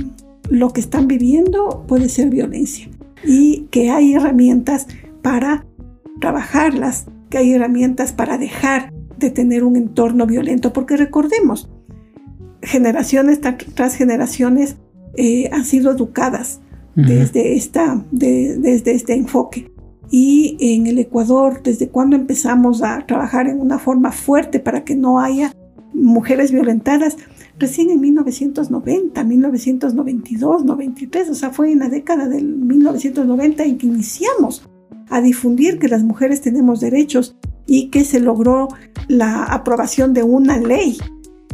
lo 0.49 0.73
que 0.73 0.81
están 0.81 1.07
viviendo 1.07 1.85
puede 1.87 2.09
ser 2.09 2.29
violencia 2.29 2.89
y 3.25 3.67
que 3.71 3.89
hay 3.89 4.13
herramientas 4.13 4.87
para 5.21 5.65
trabajarlas, 6.19 7.05
que 7.29 7.39
hay 7.39 7.53
herramientas 7.53 8.11
para 8.11 8.37
dejar 8.37 8.93
de 9.17 9.29
tener 9.31 9.63
un 9.63 9.75
entorno 9.75 10.25
violento, 10.25 10.73
porque 10.73 10.97
recordemos, 10.97 11.69
generaciones 12.61 13.39
tras 13.75 13.95
generaciones 13.95 14.77
eh, 15.15 15.49
han 15.51 15.65
sido 15.65 15.91
educadas 15.91 16.59
desde, 16.95 17.55
esta, 17.55 18.03
desde 18.11 18.91
este 18.91 19.13
enfoque. 19.13 19.71
Y 20.09 20.57
en 20.59 20.87
el 20.87 20.97
Ecuador, 20.99 21.61
desde 21.63 21.89
cuando 21.89 22.15
empezamos 22.15 22.81
a 22.81 23.05
trabajar 23.05 23.47
en 23.47 23.59
una 23.59 23.77
forma 23.77 24.11
fuerte 24.11 24.59
para 24.59 24.83
que 24.83 24.95
no 24.95 25.19
haya 25.19 25.53
mujeres 25.93 26.51
violentadas, 26.51 27.17
recién 27.59 27.89
en 27.89 28.01
1990, 28.01 29.23
1992, 29.23 30.65
93, 30.65 31.29
o 31.29 31.35
sea, 31.35 31.49
fue 31.51 31.71
en 31.71 31.79
la 31.79 31.89
década 31.89 32.27
del 32.27 32.45
1990 32.45 33.63
en 33.63 33.77
que 33.77 33.87
iniciamos 33.87 34.67
a 35.09 35.21
difundir 35.21 35.79
que 35.79 35.87
las 35.87 36.03
mujeres 36.03 36.41
tenemos 36.41 36.79
derechos 36.79 37.35
y 37.65 37.89
que 37.89 38.03
se 38.03 38.19
logró 38.19 38.69
la 39.07 39.43
aprobación 39.43 40.13
de 40.13 40.23
una 40.23 40.57
ley 40.57 40.97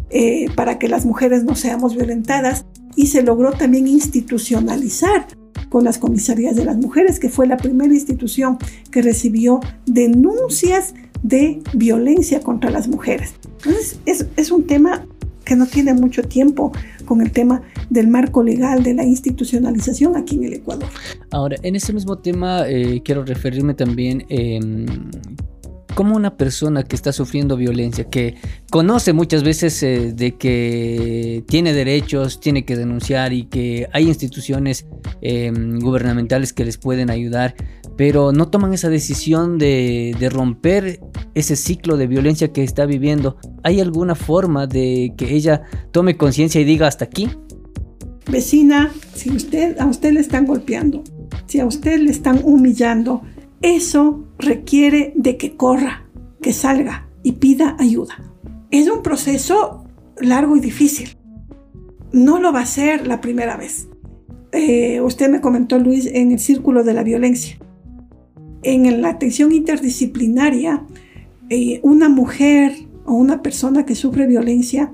eh, 0.09 0.47
para 0.55 0.79
que 0.79 0.87
las 0.87 1.05
mujeres 1.05 1.43
no 1.43 1.55
seamos 1.55 1.95
violentadas 1.95 2.65
y 2.95 3.07
se 3.07 3.23
logró 3.23 3.51
también 3.51 3.87
institucionalizar 3.87 5.27
con 5.69 5.83
las 5.83 5.97
comisarías 5.97 6.55
de 6.55 6.65
las 6.65 6.77
mujeres, 6.77 7.19
que 7.19 7.29
fue 7.29 7.47
la 7.47 7.57
primera 7.57 7.93
institución 7.93 8.57
que 8.91 9.01
recibió 9.01 9.59
denuncias 9.85 10.93
de 11.23 11.61
violencia 11.73 12.41
contra 12.41 12.69
las 12.69 12.87
mujeres. 12.87 13.33
Entonces, 13.57 13.99
es, 14.05 14.27
es 14.35 14.51
un 14.51 14.67
tema 14.67 15.05
que 15.43 15.55
no 15.55 15.65
tiene 15.65 15.93
mucho 15.93 16.23
tiempo 16.23 16.71
con 17.05 17.21
el 17.21 17.31
tema 17.31 17.61
del 17.89 18.07
marco 18.07 18.43
legal 18.43 18.83
de 18.83 18.93
la 18.93 19.03
institucionalización 19.03 20.15
aquí 20.15 20.35
en 20.35 20.45
el 20.45 20.53
Ecuador. 20.53 20.89
Ahora, 21.31 21.57
en 21.63 21.75
ese 21.75 21.91
mismo 21.93 22.17
tema 22.17 22.67
eh, 22.67 23.01
quiero 23.03 23.25
referirme 23.25 23.73
también 23.73 24.25
eh, 24.29 24.59
como 25.93 26.15
una 26.15 26.37
persona 26.37 26.83
que 26.83 26.95
está 26.95 27.11
sufriendo 27.11 27.57
violencia, 27.57 28.09
que 28.09 28.35
conoce 28.69 29.13
muchas 29.13 29.43
veces 29.43 29.81
eh, 29.83 30.13
de 30.13 30.35
que 30.35 31.43
tiene 31.47 31.73
derechos, 31.73 32.39
tiene 32.39 32.65
que 32.65 32.75
denunciar 32.75 33.33
y 33.33 33.45
que 33.45 33.87
hay 33.93 34.07
instituciones 34.07 34.85
em, 35.21 35.79
gubernamentales 35.79 36.53
que 36.53 36.65
les 36.65 36.77
pueden 36.77 37.09
ayudar, 37.09 37.55
pero 37.97 38.31
no 38.31 38.49
toman 38.49 38.73
esa 38.73 38.89
decisión 38.89 39.57
de, 39.57 40.15
de, 40.19 40.29
romper 40.29 40.99
ese 41.35 41.55
ciclo 41.55 41.97
de 41.97 42.07
violencia 42.07 42.51
que 42.51 42.63
está 42.63 42.85
viviendo. 42.85 43.37
¿Hay 43.63 43.79
alguna 43.79 44.15
forma 44.15 44.67
de 44.67 45.13
que 45.15 45.35
ella 45.35 45.61
tome 45.91 46.17
conciencia 46.17 46.59
y 46.59 46.63
diga 46.63 46.87
hasta 46.87 47.05
aquí? 47.05 47.29
Vecina, 48.29 48.91
si 49.13 49.31
usted, 49.31 49.77
a 49.79 49.85
usted 49.85 50.13
le 50.13 50.21
están 50.21 50.45
golpeando, 50.45 51.03
si 51.45 51.59
a 51.59 51.65
usted 51.65 51.99
le 51.99 52.09
están 52.09 52.39
humillando, 52.43 53.21
eso 53.63 54.25
requiere 54.37 55.13
de 55.15 55.37
que 55.37 55.55
corra, 55.55 56.05
que 56.41 56.53
salga 56.53 57.07
y 57.23 57.33
pida 57.33 57.75
ayuda. 57.79 58.15
Es 58.69 58.89
un 58.89 59.01
proceso 59.01 59.85
largo 60.19 60.55
y 60.55 60.59
difícil. 60.59 61.17
No 62.11 62.39
lo 62.39 62.53
va 62.53 62.59
a 62.59 62.63
hacer 62.63 63.07
la 63.07 63.21
primera 63.21 63.57
vez. 63.57 63.87
Eh, 64.51 65.01
usted 65.01 65.29
me 65.29 65.41
comentó, 65.41 65.79
Luis, 65.79 66.05
en 66.05 66.31
el 66.31 66.39
círculo 66.39 66.83
de 66.83 66.93
la 66.93 67.03
violencia. 67.03 67.57
En 68.61 69.01
la 69.01 69.09
atención 69.09 69.51
interdisciplinaria, 69.51 70.85
eh, 71.49 71.79
una 71.83 72.09
mujer 72.09 72.73
o 73.05 73.13
una 73.13 73.41
persona 73.41 73.85
que 73.85 73.95
sufre 73.95 74.27
violencia 74.27 74.91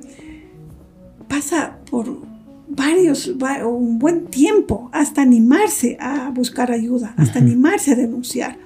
pasa 1.28 1.80
por 1.90 2.29
varios, 2.70 3.28
un 3.28 4.00
buen 4.00 4.28
tiempo 4.28 4.90
hasta 4.94 5.22
animarse 5.22 5.98
a 6.00 6.30
buscar 6.30 6.72
ayuda, 6.72 7.14
hasta 7.18 7.40
animarse 7.40 7.92
a 7.92 7.96
denunciar. 7.96 8.58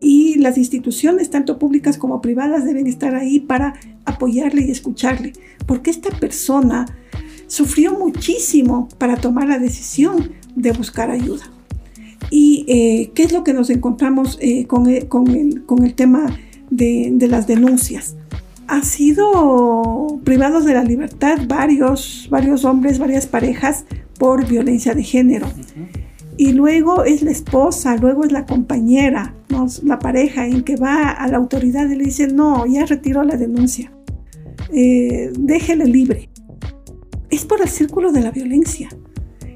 Y 0.00 0.36
las 0.38 0.56
instituciones, 0.56 1.30
tanto 1.30 1.58
públicas 1.58 1.98
como 1.98 2.20
privadas, 2.20 2.64
deben 2.64 2.86
estar 2.86 3.14
ahí 3.14 3.40
para 3.40 3.74
apoyarle 4.04 4.64
y 4.66 4.70
escucharle, 4.70 5.32
porque 5.66 5.90
esta 5.90 6.10
persona 6.10 6.86
sufrió 7.46 7.98
muchísimo 7.98 8.88
para 8.98 9.16
tomar 9.16 9.48
la 9.48 9.58
decisión 9.58 10.32
de 10.54 10.72
buscar 10.72 11.10
ayuda. 11.10 11.50
¿Y 12.30 12.64
eh, 12.68 13.10
qué 13.14 13.24
es 13.24 13.32
lo 13.32 13.42
que 13.42 13.52
nos 13.52 13.70
encontramos 13.70 14.38
eh, 14.40 14.66
con, 14.66 14.88
el, 14.88 15.08
con, 15.08 15.28
el, 15.28 15.64
con, 15.64 15.84
el, 15.84 15.94
tema 15.94 16.38
de, 16.70 17.10
de 17.12 17.28
las 17.28 17.46
denuncias? 17.46 18.16
Ha 18.70 18.84
sido 18.84 20.20
privados 20.22 20.64
de 20.64 20.74
la 20.74 20.84
libertad 20.84 21.40
varios, 21.48 22.28
varios 22.30 22.64
hombres, 22.64 23.00
varias 23.00 23.26
parejas 23.26 23.84
por 24.16 24.46
violencia 24.46 24.94
de 24.94 25.02
género. 25.02 25.48
Y 26.36 26.52
luego 26.52 27.02
es 27.02 27.22
la 27.22 27.32
esposa, 27.32 27.96
luego 27.96 28.24
es 28.24 28.30
la 28.30 28.46
compañera, 28.46 29.34
la 29.82 29.98
pareja 29.98 30.46
en 30.46 30.62
que 30.62 30.76
va 30.76 31.10
a 31.10 31.26
la 31.26 31.36
autoridad 31.36 31.90
y 31.90 31.96
le 31.96 32.04
dice, 32.04 32.28
no, 32.28 32.64
ya 32.64 32.86
retiró 32.86 33.24
la 33.24 33.36
denuncia, 33.36 33.92
eh, 34.72 35.32
déjele 35.36 35.86
libre. 35.86 36.30
Es 37.28 37.44
por 37.44 37.60
el 37.60 37.68
círculo 37.68 38.12
de 38.12 38.20
la 38.20 38.30
violencia 38.30 38.88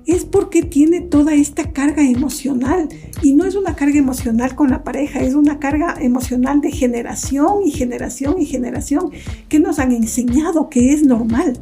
es 0.06 0.24
porque 0.24 0.62
tiene 0.62 1.00
toda 1.00 1.34
esta 1.34 1.72
carga 1.72 2.02
emocional. 2.02 2.88
Y 3.22 3.32
no 3.32 3.44
es 3.44 3.54
una 3.54 3.74
carga 3.74 3.98
emocional 3.98 4.54
con 4.54 4.70
la 4.70 4.84
pareja, 4.84 5.20
es 5.20 5.34
una 5.34 5.58
carga 5.58 5.96
emocional 6.00 6.60
de 6.60 6.70
generación 6.70 7.62
y 7.64 7.70
generación 7.70 8.40
y 8.40 8.46
generación 8.46 9.10
que 9.48 9.60
nos 9.60 9.78
han 9.78 9.92
enseñado 9.92 10.68
que 10.68 10.92
es 10.92 11.04
normal. 11.04 11.58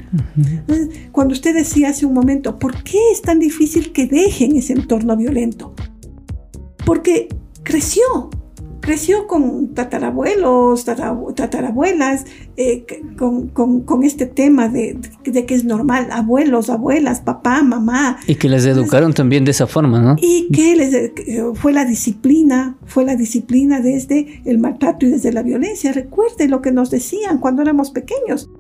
cuando 1.12 1.34
usted 1.34 1.54
decía 1.54 1.90
hace 1.90 2.06
un 2.06 2.14
momento, 2.14 2.58
¿por 2.58 2.82
qué 2.82 2.98
es 3.12 3.22
tan 3.22 3.38
difícil 3.38 3.92
que 3.92 4.06
dejen 4.06 4.56
ese 4.56 4.72
entorno 4.72 5.16
violento? 5.16 5.74
Porque 6.84 7.28
creció, 7.62 8.02
creció 8.82 9.26
con 9.26 9.68
tatarabuelos, 9.68 10.84
tatarabuelas, 10.84 12.26
eh, 12.56 12.84
con, 13.16 14.02
este 14.02 14.26
tema 14.26 14.68
de, 14.68 14.98
que 15.22 15.54
es 15.54 15.64
normal, 15.64 16.08
abuelos, 16.10 16.68
abuelas, 16.68 17.20
papá, 17.20 17.62
mamá. 17.62 18.18
Y 18.26 18.34
que 18.34 18.48
les 18.48 18.66
educaron 18.66 19.14
también 19.14 19.44
de 19.44 19.52
esa 19.52 19.66
forma, 19.66 20.00
¿no? 20.00 20.16
Y 20.20 20.48
que 20.52 20.76
les, 20.76 21.12
fue 21.54 21.72
la 21.72 21.84
disciplina, 21.84 22.76
fue 22.84 23.04
la 23.04 23.16
disciplina 23.16 23.80
desde 23.80 24.42
el 24.44 24.58
maltrato 24.58 25.06
y 25.06 25.10
desde 25.10 25.32
la 25.32 25.42
violencia. 25.42 25.92
Recuerde 25.92 26.48
lo 26.48 26.60
que 26.60 26.72
nos 26.72 26.90
decían 26.90 27.38
cuando 27.38 27.62
éramos 27.62 27.92
pequeños. 27.92 28.50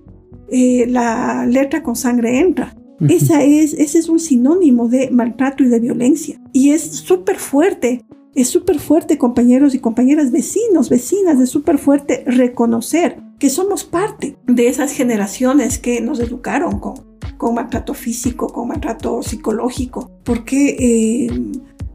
Eh, 0.50 0.86
la 0.88 1.46
letra 1.46 1.82
con 1.82 1.96
sangre 1.96 2.38
entra. 2.38 2.74
Esa 3.08 3.42
es, 3.42 3.74
ese 3.74 3.98
es 3.98 4.08
un 4.08 4.20
sinónimo 4.20 4.88
de 4.88 5.10
maltrato 5.10 5.64
y 5.64 5.68
de 5.68 5.80
violencia. 5.80 6.40
Y 6.52 6.70
es 6.70 6.82
súper 6.82 7.36
fuerte 7.36 8.04
es 8.34 8.48
súper 8.48 8.78
fuerte, 8.78 9.18
compañeros 9.18 9.74
y 9.74 9.78
compañeras, 9.78 10.30
vecinos, 10.30 10.88
vecinas, 10.88 11.38
es 11.40 11.50
súper 11.50 11.78
fuerte 11.78 12.24
reconocer 12.26 13.20
que 13.38 13.50
somos 13.50 13.84
parte 13.84 14.36
de 14.46 14.68
esas 14.68 14.92
generaciones 14.92 15.78
que 15.78 16.00
nos 16.00 16.20
educaron 16.20 16.78
con, 16.78 16.94
con 17.36 17.54
maltrato 17.54 17.92
físico, 17.92 18.46
con 18.46 18.68
maltrato 18.68 19.22
psicológico, 19.22 20.10
porque 20.24 20.76
eh, 20.78 21.42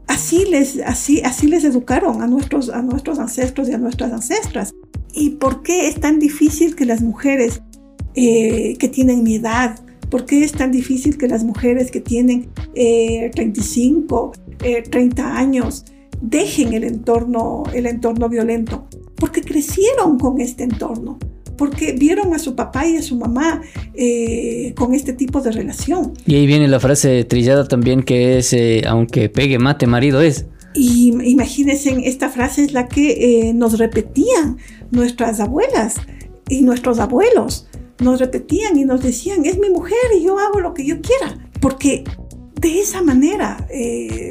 así, 0.06 0.44
les, 0.44 0.78
así, 0.80 1.20
así 1.22 1.48
les 1.48 1.64
educaron 1.64 2.22
a 2.22 2.26
nuestros, 2.26 2.68
a 2.68 2.82
nuestros 2.82 3.18
ancestros 3.18 3.68
y 3.68 3.72
a 3.72 3.78
nuestras 3.78 4.12
ancestras. 4.12 4.72
¿Y 5.14 5.30
por 5.30 5.62
qué 5.62 5.88
es 5.88 5.98
tan 5.98 6.18
difícil 6.18 6.76
que 6.76 6.84
las 6.84 7.00
mujeres 7.00 7.62
eh, 8.14 8.76
que 8.78 8.88
tienen 8.88 9.22
mi 9.24 9.36
edad, 9.36 9.80
¿Por 10.10 10.24
qué 10.24 10.42
es 10.42 10.52
tan 10.52 10.72
difícil 10.72 11.18
que 11.18 11.28
las 11.28 11.44
mujeres 11.44 11.90
que 11.90 12.00
tienen 12.00 12.48
35, 12.74 14.32
eh, 14.62 14.82
30 14.82 15.36
años 15.36 15.84
dejen 16.20 16.72
el 16.72 16.84
entorno, 16.84 17.64
el 17.72 17.86
entorno 17.86 18.28
violento, 18.28 18.88
porque 19.16 19.42
crecieron 19.42 20.18
con 20.18 20.40
este 20.40 20.64
entorno, 20.64 21.18
porque 21.56 21.92
vieron 21.92 22.34
a 22.34 22.38
su 22.38 22.54
papá 22.54 22.86
y 22.86 22.96
a 22.96 23.02
su 23.02 23.16
mamá 23.16 23.62
eh, 23.94 24.72
con 24.76 24.94
este 24.94 25.12
tipo 25.12 25.40
de 25.40 25.52
relación. 25.52 26.14
Y 26.26 26.36
ahí 26.36 26.46
viene 26.46 26.68
la 26.68 26.80
frase 26.80 27.24
trillada 27.24 27.66
también 27.66 28.02
que 28.02 28.38
es, 28.38 28.52
eh, 28.52 28.82
aunque 28.86 29.28
pegue, 29.28 29.58
mate, 29.58 29.86
marido 29.86 30.20
es. 30.20 30.46
Y 30.74 31.12
imagínense, 31.28 31.96
esta 32.04 32.28
frase 32.28 32.62
es 32.62 32.72
la 32.72 32.88
que 32.88 33.48
eh, 33.48 33.54
nos 33.54 33.78
repetían 33.78 34.58
nuestras 34.90 35.40
abuelas 35.40 35.96
y 36.48 36.62
nuestros 36.62 37.00
abuelos. 37.00 37.66
Nos 38.00 38.20
repetían 38.20 38.78
y 38.78 38.84
nos 38.84 39.02
decían, 39.02 39.44
es 39.44 39.58
mi 39.58 39.70
mujer 39.70 39.98
y 40.16 40.22
yo 40.22 40.38
hago 40.38 40.60
lo 40.60 40.74
que 40.74 40.84
yo 40.84 41.00
quiera. 41.00 41.50
Porque 41.60 42.04
de 42.60 42.80
esa 42.80 43.02
manera 43.02 43.66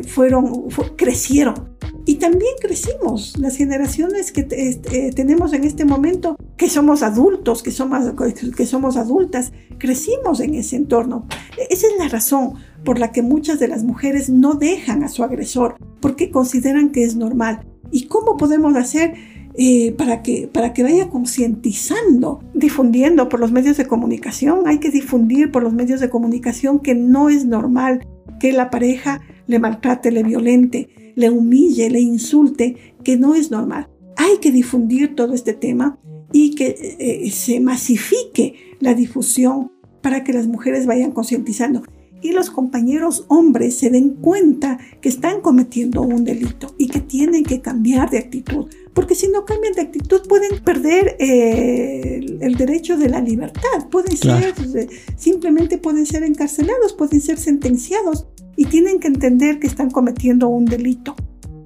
fueron, 0.08 0.69
crecieron 0.95 1.77
Y 2.08 2.15
también 2.15 2.54
crecimos, 2.62 3.38
las 3.38 3.58
generaciones 3.58 4.32
que 4.32 4.48
eh, 4.50 5.12
tenemos 5.13 5.52
en 5.52 5.65
este 5.65 5.84
momento, 5.84 6.38
que 6.56 6.70
somos 6.70 7.04
adultos, 7.04 7.62
que 7.62 7.72
somos, 7.72 8.13
que 8.56 8.65
somos 8.65 8.96
adultas, 8.96 9.52
crecimos 9.78 10.39
en 10.39 10.56
ese 10.56 10.78
entorno. 10.78 11.28
Esa 11.70 11.88
es 11.88 11.93
la 12.00 12.08
razón 12.08 12.54
por 12.86 12.98
la 12.98 13.12
que 13.12 13.22
muchas 13.22 13.60
de 13.60 13.67
las 13.67 13.84
mujeres 13.84 14.30
no 14.30 14.54
dejan 14.54 15.04
a 15.04 15.10
su 15.10 15.22
agresor, 15.22 15.76
porque 16.00 16.32
consideran 16.32 16.93
que 16.93 17.04
es 17.04 17.17
normal. 17.17 17.67
¿Y 17.91 18.06
cómo 18.06 18.38
podemos 18.38 18.78
hacer 18.78 19.13
eh, 19.56 19.91
para, 19.91 20.24
que, 20.24 20.48
para 20.48 20.72
que 20.72 20.84
vaya 20.84 21.10
concientizando, 21.10 22.39
difundiendo 22.54 23.28
por 23.28 23.41
los 23.41 23.52
medios 23.52 23.76
de 23.76 23.86
comunicación? 23.86 24.65
Hay 24.65 24.80
que 24.80 24.91
difundir 24.91 25.52
por 25.52 25.62
los 25.62 25.74
medios 25.74 26.00
de 26.00 26.10
comunicación 26.10 26.80
que 26.80 26.96
no 26.96 27.28
es 27.28 27.43
normal 27.43 28.08
que 28.39 28.54
la 28.54 28.70
pareja 28.70 29.20
le 29.48 29.60
maltrate, 29.60 30.12
le 30.12 30.24
violente, 30.24 31.07
le 31.17 31.30
humille, 31.30 31.89
le 31.89 31.99
insulte, 31.99 32.95
que 33.03 33.17
no 33.17 33.36
es 33.36 33.51
normal. 33.51 33.89
Hay 34.15 34.38
que 34.38 34.51
difundir 34.51 35.15
todo 35.15 35.34
este 35.34 35.53
tema 35.53 35.99
y 36.32 36.56
que 36.56 36.95
eh, 36.99 37.32
se 37.32 37.60
masifique 37.60 38.56
la 38.80 38.93
difusión 38.93 39.71
para 40.01 40.23
que 40.23 40.32
las 40.32 40.47
mujeres 40.47 40.86
vayan 40.86 41.12
concientizando 41.12 41.84
y 42.21 42.32
los 42.32 42.49
compañeros 42.49 43.25
hombres 43.27 43.77
se 43.77 43.89
den 43.89 44.10
cuenta 44.15 44.80
que 45.01 45.10
están 45.10 45.41
cometiendo 45.41 46.01
un 46.01 46.23
delito 46.23 46.73
y 46.77 46.88
que 46.88 46.99
tienen 46.99 47.43
que 47.43 47.62
cambiar 47.62 48.10
de 48.10 48.17
actitud. 48.17 48.67
Porque 48.93 49.15
si 49.15 49.27
no 49.27 49.45
cambian 49.45 49.73
de 49.73 49.82
actitud 49.82 50.21
pueden 50.27 50.63
perder 50.63 51.15
eh, 51.19 52.38
el, 52.41 52.56
derecho 52.56 52.97
de 52.97 53.10
la 53.10 53.21
libertad, 53.21 53.88
pueden 53.91 54.17
ser, 54.17 54.53
eh, 54.75 54.88
simplemente 55.15 55.77
pueden 55.77 56.06
ser 56.06 56.23
encarcelados, 56.23 56.93
pueden 56.93 57.21
ser 57.21 57.38
sentenciados 57.38 58.25
y 58.58 58.65
tienen 58.65 59.00
que 59.00 59.08
entender 59.08 59.60
que 59.60 59.67
están 59.67 59.91
cometiendo 59.91 60.50
un 60.50 60.65
delito. 60.65 61.15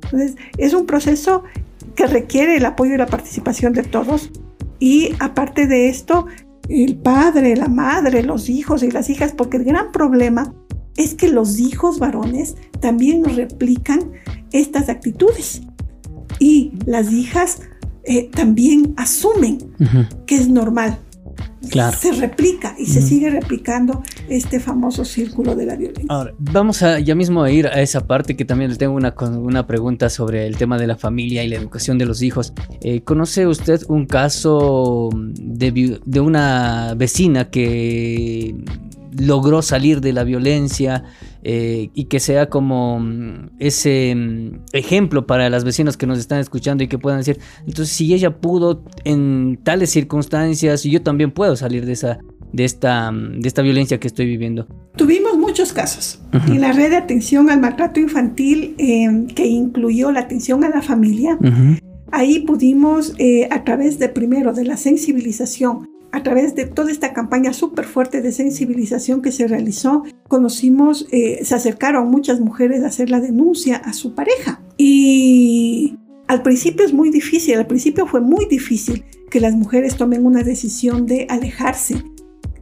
Entonces, 0.04 0.36
es 0.58 0.74
un 0.74 0.86
proceso 0.86 1.44
que 1.96 2.06
requiere 2.06 2.58
el 2.58 2.66
apoyo 2.66 2.94
y 2.94 2.98
la 2.98 3.08
participación 3.08 3.74
de 3.74 3.84
todos. 3.84 4.30
Y 4.80 5.14
aparte 5.20 5.68
de 5.68 5.88
esto, 5.88 6.28
el 6.70 6.98
padre, 6.98 7.56
la 7.56 7.70
madre, 7.70 8.24
los 8.24 8.50
hijos 8.50 8.84
y 8.84 8.92
las 8.92 9.10
hijas, 9.10 9.32
porque 9.32 9.58
el 9.58 9.64
gran 9.64 9.92
problema 9.92 10.54
es 10.98 11.16
que 11.16 11.30
los 11.30 11.60
hijos 11.60 11.98
varones 11.98 12.56
también 12.82 13.24
replican 13.24 14.12
estas 14.52 14.90
actitudes. 14.90 15.62
Y 16.40 16.74
las 16.86 17.12
hijas 17.12 17.62
eh, 18.04 18.30
también 18.34 18.94
asumen 18.98 19.60
que 20.26 20.36
es 20.36 20.50
normal 20.50 21.00
se 21.62 22.12
replica 22.14 22.76
y 22.78 22.86
se 22.86 23.02
sigue 23.02 23.30
replicando 23.30 24.04
este 24.30 24.60
famoso 24.60 25.06
círculo 25.06 25.56
de 25.56 25.66
la 25.66 25.76
violencia. 25.76 26.06
Ahora, 26.10 26.34
vamos 26.40 26.84
a, 26.84 27.00
ya 27.00 27.16
mismo 27.16 27.44
a 27.44 27.52
ir 27.52 27.68
a 27.68 27.82
esa 27.82 28.08
parte 28.08 28.36
que 28.36 28.46
también 28.46 28.72
le 28.72 28.78
tengo 28.78 28.94
una, 28.94 29.14
una 29.38 29.68
pregunta 29.68 30.10
sobre 30.10 30.48
el 30.48 30.58
tema 30.58 30.78
de 30.78 30.88
la 30.88 30.98
familia 30.98 31.44
y 31.44 31.48
la 31.48 31.56
educación 31.56 31.98
de 31.98 32.06
los 32.06 32.22
hijos. 32.22 32.54
Eh, 32.82 33.02
¿Conoce 33.02 33.48
usted 33.48 33.82
un 33.88 34.06
caso 34.06 35.10
de, 35.14 36.00
de 36.04 36.20
una 36.20 36.94
vecina 36.96 37.50
que 37.50 38.56
logró 39.18 39.62
salir 39.62 40.02
de 40.02 40.14
la 40.14 40.24
violencia 40.24 41.04
eh, 41.44 41.90
y 41.94 42.06
que 42.06 42.20
sea 42.20 42.50
como 42.50 43.00
mm, 43.00 43.52
ese 43.60 44.14
mm, 44.16 44.64
ejemplo 44.74 45.26
para 45.26 45.50
las 45.50 45.64
vecinas 45.64 45.98
que 45.98 46.08
nos 46.08 46.20
están 46.20 46.40
escuchando 46.40 46.84
y 46.84 46.88
que 46.88 46.98
puedan 46.98 47.20
decir, 47.20 47.40
entonces 47.68 47.90
si 47.90 48.14
ella 48.14 48.40
pudo 48.40 48.84
en 49.04 49.60
tales 49.64 49.90
circunstancias, 49.90 50.84
yo 50.84 51.02
también 51.02 51.32
puedo 51.32 51.56
salir 51.56 51.86
de 51.86 51.94
esa 51.94 52.20
de 52.54 52.66
esta, 52.66 53.12
mm, 53.12 53.40
de 53.40 53.48
esta 53.48 53.62
violencia 53.62 54.00
que 54.00 54.08
estoy 54.08 54.26
viviendo. 54.26 54.68
Tuvimos 54.98 55.38
muchos 55.38 55.72
casos. 55.72 56.22
En 56.48 56.60
la 56.60 56.74
red 56.74 56.90
de 56.90 56.98
atención 56.98 57.50
al 57.50 57.62
maltrato 57.62 58.00
infantil, 58.00 58.76
em, 58.78 59.28
que 59.28 59.46
incluyó 59.46 60.12
la 60.12 60.22
atención 60.22 60.64
a 60.66 60.70
la 60.70 60.82
familia, 60.82 61.38
ahí 62.12 62.40
pudimos, 62.40 63.14
eh, 63.18 63.48
a 63.52 63.64
través 63.64 64.00
de 64.00 64.10
primero 64.10 64.52
de 64.52 64.66
la 64.66 64.76
sensibilización 64.76 65.91
a 66.12 66.24
través 66.24 66.56
de 66.56 66.66
toda 66.66 66.92
esta 66.92 67.14
campaña 67.14 67.54
súper 67.54 67.86
fuerte 67.86 68.22
de 68.22 68.32
sensibilización 68.32 69.22
que 69.22 69.32
se 69.32 69.48
realizó, 69.48 70.04
conocimos, 70.28 71.08
eh, 71.12 71.44
se 71.44 71.56
acercaron 71.56 72.10
muchas 72.10 72.40
mujeres 72.40 72.84
a 72.84 72.88
hacer 72.88 73.10
la 73.10 73.20
denuncia 73.20 73.78
a 73.78 73.94
su 73.94 74.14
pareja. 74.14 74.62
Y 74.78 75.98
al 76.28 76.42
principio 76.42 76.86
es 76.86 76.94
muy 76.94 77.10
difícil, 77.10 77.58
al 77.58 77.68
principio 77.68 78.06
fue 78.08 78.22
muy 78.22 78.46
difícil 78.46 79.04
que 79.30 79.40
las 79.40 79.56
mujeres 79.56 79.96
tomen 79.96 80.26
una 80.26 80.44
decisión 80.44 81.06
de 81.06 81.28
alejarse, 81.30 82.04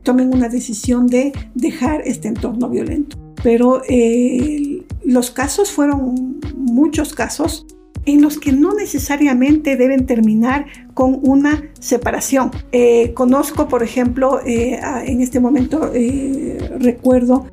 tomen 0.03 0.33
una 0.33 0.49
decisión 0.49 1.07
de 1.07 1.31
dejar 1.55 2.01
este 2.05 2.27
entorno 2.27 2.69
violento. 2.69 3.17
Pero 3.41 3.81
eh, 3.89 4.85
los 5.03 5.31
casos 5.31 5.71
fueron 5.71 6.39
muchos 6.55 7.13
casos 7.13 7.65
en 8.09 8.21
los 8.21 8.39
que 8.39 8.51
no 8.51 8.73
necesariamente 8.73 9.75
deben 9.75 10.05
terminar 10.05 10.65
con 10.93 11.19
una 11.21 11.63
separación. 11.79 12.51
Eh, 12.71 13.13
conozco, 13.13 13.67
por 13.67 13.83
ejemplo, 13.83 14.39
eh, 14.45 14.79
en 15.05 15.21
este 15.21 15.39
momento 15.39 15.91
eh, 15.93 16.57
recuerdo 16.79 17.47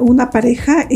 una 0.00 0.30
pareja, 0.30 0.86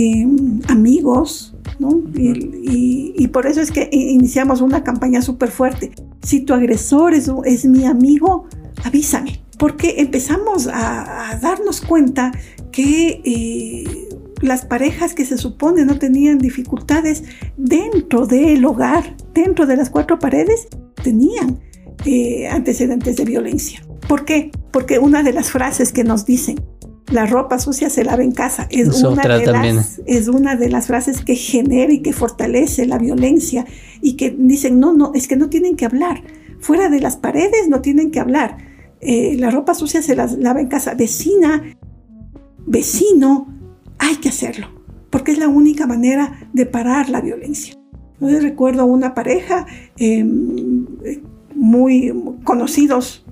amigos, 0.69 1.57
¿no? 1.81 2.01
Y, 2.15 3.27
por 3.33 3.47
eso 3.47 3.61
es 3.61 3.73
que 3.73 3.89
iniciamos 3.93 4.61
una 4.61 4.85
campaña 4.85 5.21
súper 5.21 5.51
fuerte. 5.51 5.91
Si 6.23 6.41
tu 6.41 6.55
agresor 6.55 7.13
es, 7.13 7.31
es, 7.45 7.65
mi 7.65 7.87
amigo, 7.87 8.47
avísame. 8.85 9.41
Porque 9.59 9.97
empezamos 9.99 10.69
a, 10.69 11.31
a 11.31 11.37
darnos 11.39 11.81
cuenta 11.81 12.31
que 12.71 14.08
las 14.41 14.65
parejas 14.65 15.15
que 15.15 15.25
se 15.25 15.39
supone 15.39 15.85
no 15.85 15.99
tenían 15.99 16.39
dificultades 16.39 17.25
dentro 17.57 18.27
del 18.27 18.65
hogar, 18.65 19.17
dentro 19.35 19.67
de 19.67 19.77
las 19.77 19.91
cuatro 19.91 20.19
paredes, 20.19 20.69
tenían 21.03 21.61
eh, 22.05 22.49
antecedentes 22.49 23.17
de 23.17 23.25
violencia. 23.25 23.83
¿Por 24.09 24.25
qué? 24.25 24.51
Porque 24.71 24.99
una 24.99 25.23
de 25.23 25.33
las 25.33 25.51
frases 25.51 25.93
que 25.93 26.05
nos 26.05 26.25
dicen, 26.25 26.61
la 27.11 27.27
ropa 27.27 27.59
sucia 27.59 27.91
se 27.91 28.05
lava 28.05 28.23
en 28.23 28.33
casa, 28.33 28.67
es, 28.71 29.03
una 29.03 29.23
de, 29.23 29.47
las, 29.47 30.01
es 30.07 30.29
una 30.29 30.57
de 30.57 30.69
las 30.69 30.87
frases 30.87 31.23
que 31.23 31.37
genera 31.37 31.93
y 31.93 32.01
que 32.01 32.13
fortalece 32.13 32.87
la 32.87 32.99
violencia 32.99 33.65
y 34.03 34.17
que 34.17 34.31
dicen, 34.31 34.79
no, 34.79 34.93
no, 34.93 35.13
es 35.15 35.27
que 35.27 35.37
no 35.37 35.49
tienen 35.49 35.77
que 35.77 35.87
hablar. 35.87 36.23
Fuera 36.61 36.89
de 36.89 37.01
las 37.01 37.17
paredes 37.17 37.69
no 37.69 37.81
tienen 37.81 38.11
que 38.11 38.21
hablar. 38.21 38.59
Eh, 39.01 39.37
la 39.39 39.51
ropa 39.51 39.75
sucia 39.75 40.03
se 40.03 40.15
la 40.15 40.27
lava 40.27 40.61
en 40.61 40.69
casa. 40.69 40.95
Vecina, 40.95 41.63
vecino, 42.67 43.58
hay 43.99 44.17
que 44.17 44.29
hacerlo, 44.29 44.69
porque 45.11 45.33
es 45.33 45.39
la 45.39 45.49
única 45.49 45.87
manera 45.87 46.49
de 46.53 46.67
parar 46.67 47.09
la 47.09 47.21
violencia. 47.21 47.75
Yo 48.21 48.41
recuerdo 48.41 48.85
una 48.85 49.15
pareja 49.15 49.67
em, 49.97 50.87
muy 51.55 52.13
conocidos, 52.45 53.25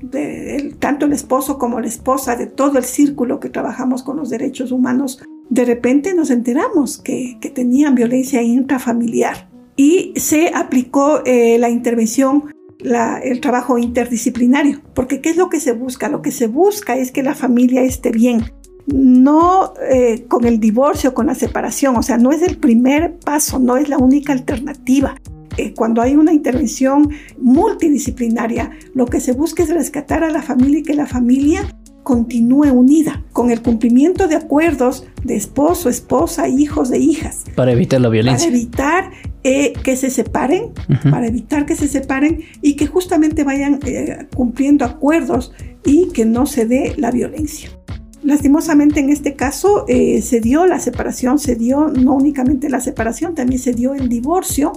tanto 0.79 1.07
el 1.07 1.13
esposo 1.13 1.59
como 1.59 1.81
la 1.81 1.87
esposa, 1.87 2.37
de 2.37 2.47
todo 2.47 2.79
el 2.79 2.85
círculo 2.85 3.41
que 3.41 3.49
trabajamos 3.49 4.03
con 4.03 4.17
los 4.17 4.31
derechos 4.31 4.73
humanos, 4.73 5.23
de 5.49 5.65
repente 5.65 6.15
nos 6.15 6.31
enteramos 6.31 6.99
que, 6.99 7.39
tenían 7.55 7.95
violencia 7.95 8.43
intrafamiliar 8.43 9.49
y 9.77 10.13
se 10.17 10.51
aplicó 10.55 11.23
eh, 11.25 11.59
la 11.59 11.71
intervención 11.71 12.45
el 12.79 13.41
trabajo 13.41 13.79
interdisciplinario, 13.79 14.83
porque 14.95 15.21
¿qué 15.21 15.31
es 15.31 15.37
lo 15.37 15.49
que 15.49 15.61
se 15.61 15.73
busca? 15.73 16.09
Lo 16.09 16.23
que 16.23 16.31
se 16.31 16.47
busca 16.47 16.97
es 16.97 17.11
que 17.11 17.23
la 17.23 17.35
familia 17.35 17.83
esté 17.83 18.11
bien, 18.11 18.53
no 18.87 19.75
eh, 19.91 20.25
con 20.29 20.45
el 20.45 20.61
divorcio, 20.61 21.15
con 21.15 21.27
la 21.27 21.35
separación, 21.35 21.97
o 21.97 22.03
sea, 22.03 22.19
no 22.19 22.33
es 22.33 22.43
el 22.43 22.57
primer 22.57 23.19
paso, 23.19 23.59
no 23.59 23.77
es 23.77 23.89
la 23.89 23.99
única 23.99 24.33
alternativa. 24.33 25.17
Eh, 25.57 25.73
cuando 25.75 26.03
hay 26.03 26.15
una 26.17 26.33
intervención 26.33 27.11
multidisciplinaria, 27.39 28.71
lo 28.95 29.07
que 29.07 29.21
se 29.21 29.33
busca 29.33 29.63
es 29.63 29.71
rescatar 29.71 30.23
a 30.23 30.31
la 30.31 30.43
familia 30.43 30.81
y 30.81 30.83
que 30.83 30.95
la 30.95 31.07
familia 31.07 31.63
continúe 32.03 32.71
unida 32.71 33.25
con 33.33 33.51
el 33.51 33.63
cumplimiento 33.63 34.29
de 34.29 34.37
acuerdos 34.37 35.07
de 35.25 35.35
esposo, 35.35 35.89
esposa, 35.89 36.47
hijos 36.47 36.89
de 36.89 36.99
hijas. 36.99 37.45
Para 37.57 37.73
evitar 37.73 38.01
la 38.01 38.09
violencia. 38.09 38.47
Para 38.47 38.57
evitar 38.57 39.11
eh, 39.43 39.73
que 39.83 39.97
se 39.97 40.11
separen, 40.11 40.73
para 41.11 41.27
evitar 41.27 41.67
que 41.67 41.75
se 41.75 41.89
separen 41.89 42.45
y 42.63 42.77
que 42.77 42.87
justamente 42.87 43.43
vayan 43.43 43.81
cumpliendo 44.37 44.85
acuerdos 44.85 45.53
y 45.85 46.11
que 46.11 46.25
no 46.25 46.47
se 46.47 46.67
dé 46.67 46.95
la 46.97 47.11
violencia. 47.11 47.71
Lastimosamente 48.27 48.99
en 48.99 49.11
este 49.11 49.37
caso 49.37 49.85
eh, 49.87 50.21
se 50.21 50.41
dio 50.41 50.67
la 50.67 50.81
separación, 50.81 51.39
se 51.39 51.55
dio 51.55 51.87
no 51.87 52.15
únicamente 52.15 52.69
la 52.69 52.81
separación, 52.81 53.37
también 53.37 53.61
se 53.61 53.73
dio 53.73 53.95
el 53.95 54.09
divorcio 54.09 54.73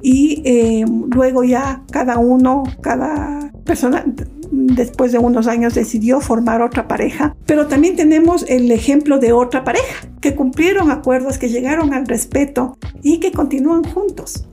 y 0.00 0.40
eh, 0.44 0.84
luego 1.12 1.42
ya 1.42 1.82
cada 1.90 2.18
uno, 2.18 2.62
cada 2.82 3.50
persona 3.64 4.04
después 4.52 5.10
de 5.10 5.18
unos 5.18 5.48
años 5.48 5.74
decidió 5.74 6.20
formar 6.20 6.62
otra 6.62 6.86
pareja. 6.86 7.34
Pero 7.44 7.66
también 7.66 7.96
tenemos 7.96 8.44
el 8.48 8.70
ejemplo 8.70 9.18
de 9.18 9.32
otra 9.32 9.64
pareja 9.64 10.06
que 10.20 10.36
cumplieron 10.36 10.92
acuerdos, 10.92 11.38
que 11.38 11.48
llegaron 11.48 11.92
al 11.92 12.06
respeto 12.06 12.78
y 13.02 13.18
que 13.18 13.32
continúan 13.32 13.82
juntos. 13.82 14.46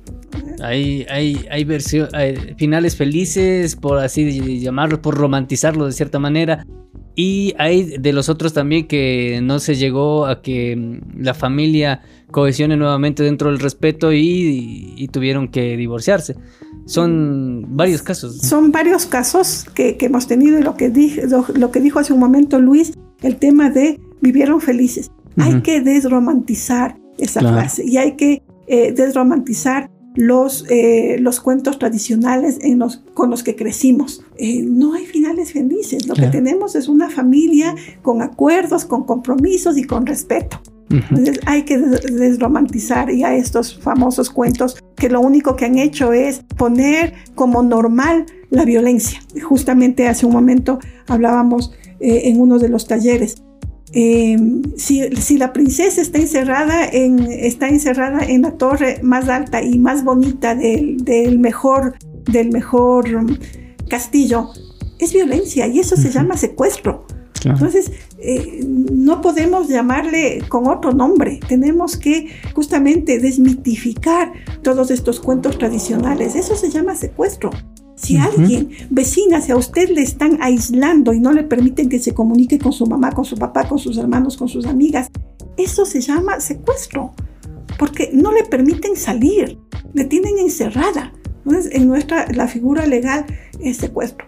Hay, 0.64 1.06
hay, 1.08 1.46
hay, 1.52 1.68
finales 2.58 2.96
felices, 2.96 3.76
por 3.76 4.00
así 4.00 4.60
llamarlo, 4.60 5.04
por 5.04 5.16
romantizarlo 5.16 5.86
de 5.86 5.92
cierta 5.92 6.18
manera, 6.18 6.66
Y 7.16 7.54
hay 7.60 7.98
de 7.98 8.12
los 8.12 8.30
otros 8.30 8.54
también 8.54 8.88
que 8.88 9.40
no 9.44 9.60
se 9.60 9.76
llegó 9.76 10.26
a 10.26 10.42
que 10.42 10.76
mm, 10.76 11.22
la 11.22 11.34
familia 11.34 12.02
cohesione 12.32 12.76
nuevamente 12.76 13.24
dentro 13.24 13.50
del 13.52 13.60
respeto 13.60 14.12
y, 14.12 15.08
tuvieron 15.12 15.48
que 15.50 15.78
divorciarse. 15.78 16.36
Son 16.86 17.66
varios 17.78 18.02
casos. 18.02 18.40
Son 18.40 18.72
varios 18.72 19.06
casos 19.06 19.66
que, 19.76 19.96
hemos 20.02 20.28
tenido 20.28 20.60
y 20.60 20.64
lo 20.64 20.76
que, 20.76 20.92
lo, 21.56 21.72
que 21.72 21.80
dijo 21.80 22.00
hace 22.00 22.14
un 22.14 22.20
momento 22.20 22.60
Luis, 22.60 22.94
el 23.22 23.38
tema 23.38 23.70
de 23.70 24.00
vivieron 24.22 24.60
felices. 24.60 25.12
Hay 25.38 25.62
que 25.62 25.82
desromantizar 25.82 26.98
esa 27.18 27.42
frase 27.42 27.84
y 27.86 27.98
hay 27.98 28.16
que 28.16 28.42
eh, 28.68 28.92
desromantizar 28.92 29.90
los, 30.16 30.66
eh, 30.70 31.18
los 31.20 31.40
cuentos 31.40 31.80
tradicionales 31.80 32.60
en 32.62 32.80
los, 32.80 32.98
con 33.14 33.30
los 33.30 33.44
que 33.44 33.56
crecimos. 33.56 34.24
Eh, 34.38 34.62
no 34.62 34.94
hay 34.94 35.06
finales 35.06 35.54
felices, 35.54 36.08
lo 36.08 36.16
que 36.16 36.28
tenemos 36.28 36.76
es 36.76 36.88
una 36.88 37.10
familia 37.10 37.76
con 38.02 38.22
acuerdos, 38.22 38.86
con 38.86 39.04
compromisos 39.04 39.78
y 39.78 39.84
con 39.84 40.06
respeto. 40.06 40.60
Entonces 40.90 41.40
hay 41.48 41.64
que 41.64 41.80
desromantizar 41.80 43.12
ya 43.12 43.34
estos 43.34 43.80
famosos 43.80 44.30
cuentos 44.30 44.78
que 44.96 45.10
lo 45.10 45.22
único 45.22 45.56
que 45.56 45.66
han 45.66 45.80
hecho 45.80 46.14
es 46.14 46.42
poner 46.56 47.14
como 47.34 47.64
normal 47.64 48.28
la 48.52 48.64
violencia. 48.64 49.20
Justamente 49.42 50.08
hace 50.08 50.28
un 50.28 50.34
momento 50.34 50.78
hablábamos 51.08 51.72
en 52.00 52.40
uno 52.40 52.60
de 52.60 52.70
los 52.70 52.86
talleres 52.86 53.42
eh, 53.96 54.38
si, 54.76 55.38
la 55.38 55.54
princesa 55.54 56.02
está 56.02 56.18
encerrada, 56.18 56.86
en, 56.86 57.20
está 57.20 57.70
encerrada 57.70 58.26
en 58.26 58.42
la 58.42 58.58
torre 58.58 59.00
más 59.04 59.30
alta 59.30 59.62
y 59.62 59.78
más 59.78 60.04
bonita 60.04 60.56
del, 60.56 61.38
mejor, 61.38 61.96
del 62.26 62.50
mejor 62.50 63.08
castillo, 63.88 64.50
es 64.98 65.14
violencia 65.14 65.68
y 65.68 65.80
eso 65.80 65.96
se 65.96 66.10
llama 66.10 66.38
secuestro. 66.38 67.06
Entonces, 67.46 67.92
eh, 68.20 68.62
no 68.64 69.22
podemos 69.22 69.68
llamarle 69.68 70.44
con 70.48 70.68
otro 70.68 70.94
nombre. 70.94 71.42
Tenemos 71.46 71.98
que 71.98 72.30
justamente 72.56 73.20
desmitificar 73.20 74.32
todos 74.62 74.92
estos 74.92 75.20
cuentos 75.20 75.58
tradicionales. 75.58 76.36
Eso 76.36 76.56
se 76.56 76.70
llama 76.70 76.96
secuestro. 76.96 77.52
Si 77.96 78.18
alguien, 78.18 78.70
vecina, 78.90 79.40
si 79.40 79.52
a 79.52 79.56
usted 79.56 79.90
le 79.90 80.02
están 80.02 80.40
aislando 80.42 81.14
y 81.14 81.20
no 81.20 81.32
le 81.32 81.44
permiten 81.44 81.90
que 81.90 82.00
se 82.00 82.14
comunique 82.14 82.58
con 82.60 82.74
su 82.74 82.86
mamá, 82.86 83.12
con 83.12 83.24
su 83.24 83.38
papá, 83.38 83.68
con 83.68 83.80
sus 83.80 83.98
hermanos, 83.98 84.36
con 84.36 84.50
sus 84.50 84.66
amigas, 84.66 85.10
eso 85.58 85.86
se 85.86 86.02
llama 86.02 86.40
secuestro, 86.40 87.12
porque 87.78 88.10
no 88.12 88.32
le 88.32 88.44
permiten 88.44 88.96
salir, 88.96 89.60
le 89.94 90.06
tienen 90.06 90.40
encerrada. 90.40 91.14
Entonces, 91.46 91.74
en 91.74 91.88
nuestra, 91.88 92.32
la 92.32 92.48
figura 92.48 92.86
legal 92.88 93.26
es 93.60 93.78
secuestro. 93.78 94.26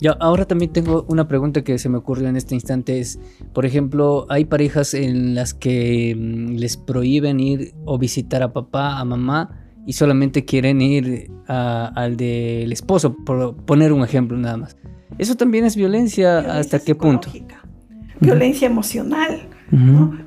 Ya, 0.00 0.12
ahora 0.20 0.44
también 0.44 0.72
tengo 0.72 1.06
una 1.08 1.26
pregunta 1.26 1.64
que 1.64 1.78
se 1.78 1.88
me 1.88 1.98
ocurrió 1.98 2.28
en 2.28 2.36
este 2.36 2.54
instante. 2.54 3.00
Es, 3.00 3.18
por 3.52 3.64
ejemplo, 3.64 4.26
hay 4.28 4.44
parejas 4.44 4.94
en 4.94 5.34
las 5.34 5.54
que 5.54 6.14
mm, 6.16 6.56
les 6.56 6.76
prohíben 6.76 7.40
ir 7.40 7.74
o 7.84 7.98
visitar 7.98 8.42
a 8.42 8.52
papá, 8.52 8.98
a 8.98 9.04
mamá, 9.04 9.65
y 9.86 9.92
solamente 9.92 10.44
quieren 10.44 10.82
ir 10.82 11.30
al 11.46 12.16
del 12.16 12.72
esposo, 12.72 13.14
por 13.14 13.56
poner 13.64 13.92
un 13.92 14.02
ejemplo 14.02 14.36
nada 14.36 14.56
más. 14.56 14.76
¿Eso 15.18 15.36
también 15.36 15.64
es 15.64 15.76
violencia, 15.76 16.38
hasta 16.58 16.80
qué 16.80 16.94
punto? 16.94 17.30
Violencia 18.20 18.66
emocional, 18.66 19.48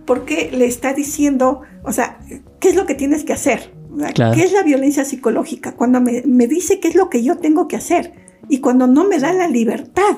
Porque 0.06 0.50
le 0.54 0.66
está 0.66 0.94
diciendo, 0.94 1.62
o 1.84 1.92
sea, 1.92 2.20
¿qué 2.60 2.70
es 2.70 2.76
lo 2.76 2.86
que 2.86 2.96
tienes 2.96 3.24
que 3.24 3.34
hacer? 3.34 3.74
¿Qué 4.16 4.44
es 4.44 4.54
la 4.54 4.64
violencia 4.64 5.04
psicológica? 5.04 5.76
Cuando 5.76 6.00
me, 6.00 6.24
me 6.26 6.48
dice 6.48 6.80
qué 6.80 6.88
es 6.88 6.96
lo 6.96 7.10
que 7.10 7.24
yo 7.24 7.38
tengo 7.38 7.68
que 7.68 7.76
hacer 7.76 8.14
y 8.48 8.60
cuando 8.60 8.88
no 8.88 9.08
me 9.08 9.20
da 9.20 9.34
la 9.34 9.48
libertad, 9.48 10.18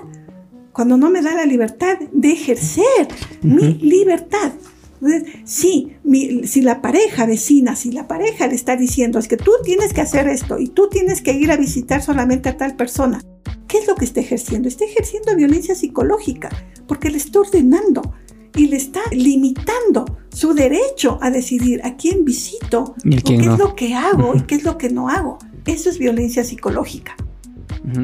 cuando 0.71 0.97
no 0.97 1.09
me 1.09 1.21
da 1.21 1.35
la 1.35 1.45
libertad 1.45 1.97
de 2.11 2.31
ejercer 2.31 3.07
mi 3.41 3.73
libertad. 3.75 4.53
Entonces, 5.01 5.33
sí, 5.45 5.93
si 6.43 6.61
la 6.61 6.81
pareja 6.81 7.25
vecina, 7.25 7.75
si 7.75 7.91
la 7.91 8.07
pareja 8.07 8.47
le 8.47 8.55
está 8.55 8.75
diciendo 8.75 9.17
es 9.17 9.27
que 9.27 9.37
tú 9.37 9.51
tienes 9.63 9.93
que 9.93 10.01
hacer 10.01 10.27
esto 10.27 10.59
y 10.59 10.67
tú 10.67 10.89
tienes 10.89 11.21
que 11.21 11.33
ir 11.33 11.51
a 11.51 11.57
visitar 11.57 12.03
solamente 12.03 12.49
a 12.49 12.57
tal 12.57 12.75
persona, 12.75 13.21
¿qué 13.67 13.79
es 13.79 13.87
lo 13.87 13.95
que 13.95 14.05
está 14.05 14.19
ejerciendo? 14.19 14.67
Está 14.67 14.85
ejerciendo 14.85 15.35
violencia 15.35 15.73
psicológica 15.73 16.49
porque 16.87 17.09
le 17.09 17.17
está 17.17 17.39
ordenando 17.39 18.13
y 18.55 18.67
le 18.67 18.77
está 18.77 18.99
limitando 19.11 20.19
su 20.29 20.53
derecho 20.53 21.17
a 21.21 21.31
decidir 21.31 21.81
a 21.83 21.95
quién 21.95 22.23
visito, 22.23 22.95
qué 23.25 23.35
es 23.35 23.57
lo 23.57 23.75
que 23.75 23.95
hago 23.95 24.35
y 24.35 24.41
qué 24.41 24.55
es 24.55 24.63
lo 24.63 24.77
que 24.77 24.89
no 24.89 25.09
hago. 25.09 25.39
Eso 25.65 25.89
es 25.89 25.97
violencia 25.97 26.43
psicológica. 26.43 27.15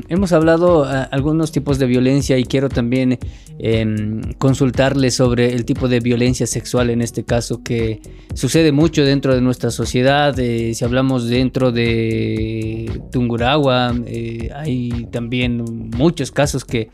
Hemos 0.09 0.31
hablado 0.31 0.91
eh, 0.91 1.07
algunos 1.11 1.51
tipos 1.51 1.77
de 1.77 1.85
violencia 1.85 2.37
y 2.37 2.45
quiero 2.45 2.67
también 2.67 3.19
em, 3.59 4.21
consultarle 4.39 5.11
sobre 5.11 5.53
el 5.53 5.65
tipo 5.65 5.87
de 5.87 5.99
violencia 5.99 6.47
sexual 6.47 6.89
en 6.89 7.01
este 7.01 7.23
caso 7.23 7.61
que 7.61 8.01
sucede 8.33 8.71
mucho 8.71 9.05
dentro 9.05 9.35
de 9.35 9.41
nuestra 9.41 9.69
sociedad. 9.69 10.37
Eh, 10.39 10.73
si 10.73 10.83
hablamos 10.83 11.27
dentro 11.29 11.71
de 11.71 13.01
Tunguragua, 13.11 13.93
eh, 14.07 14.49
hay 14.55 15.07
también 15.11 15.63
muchos 15.95 16.31
casos 16.31 16.65
que 16.65 16.89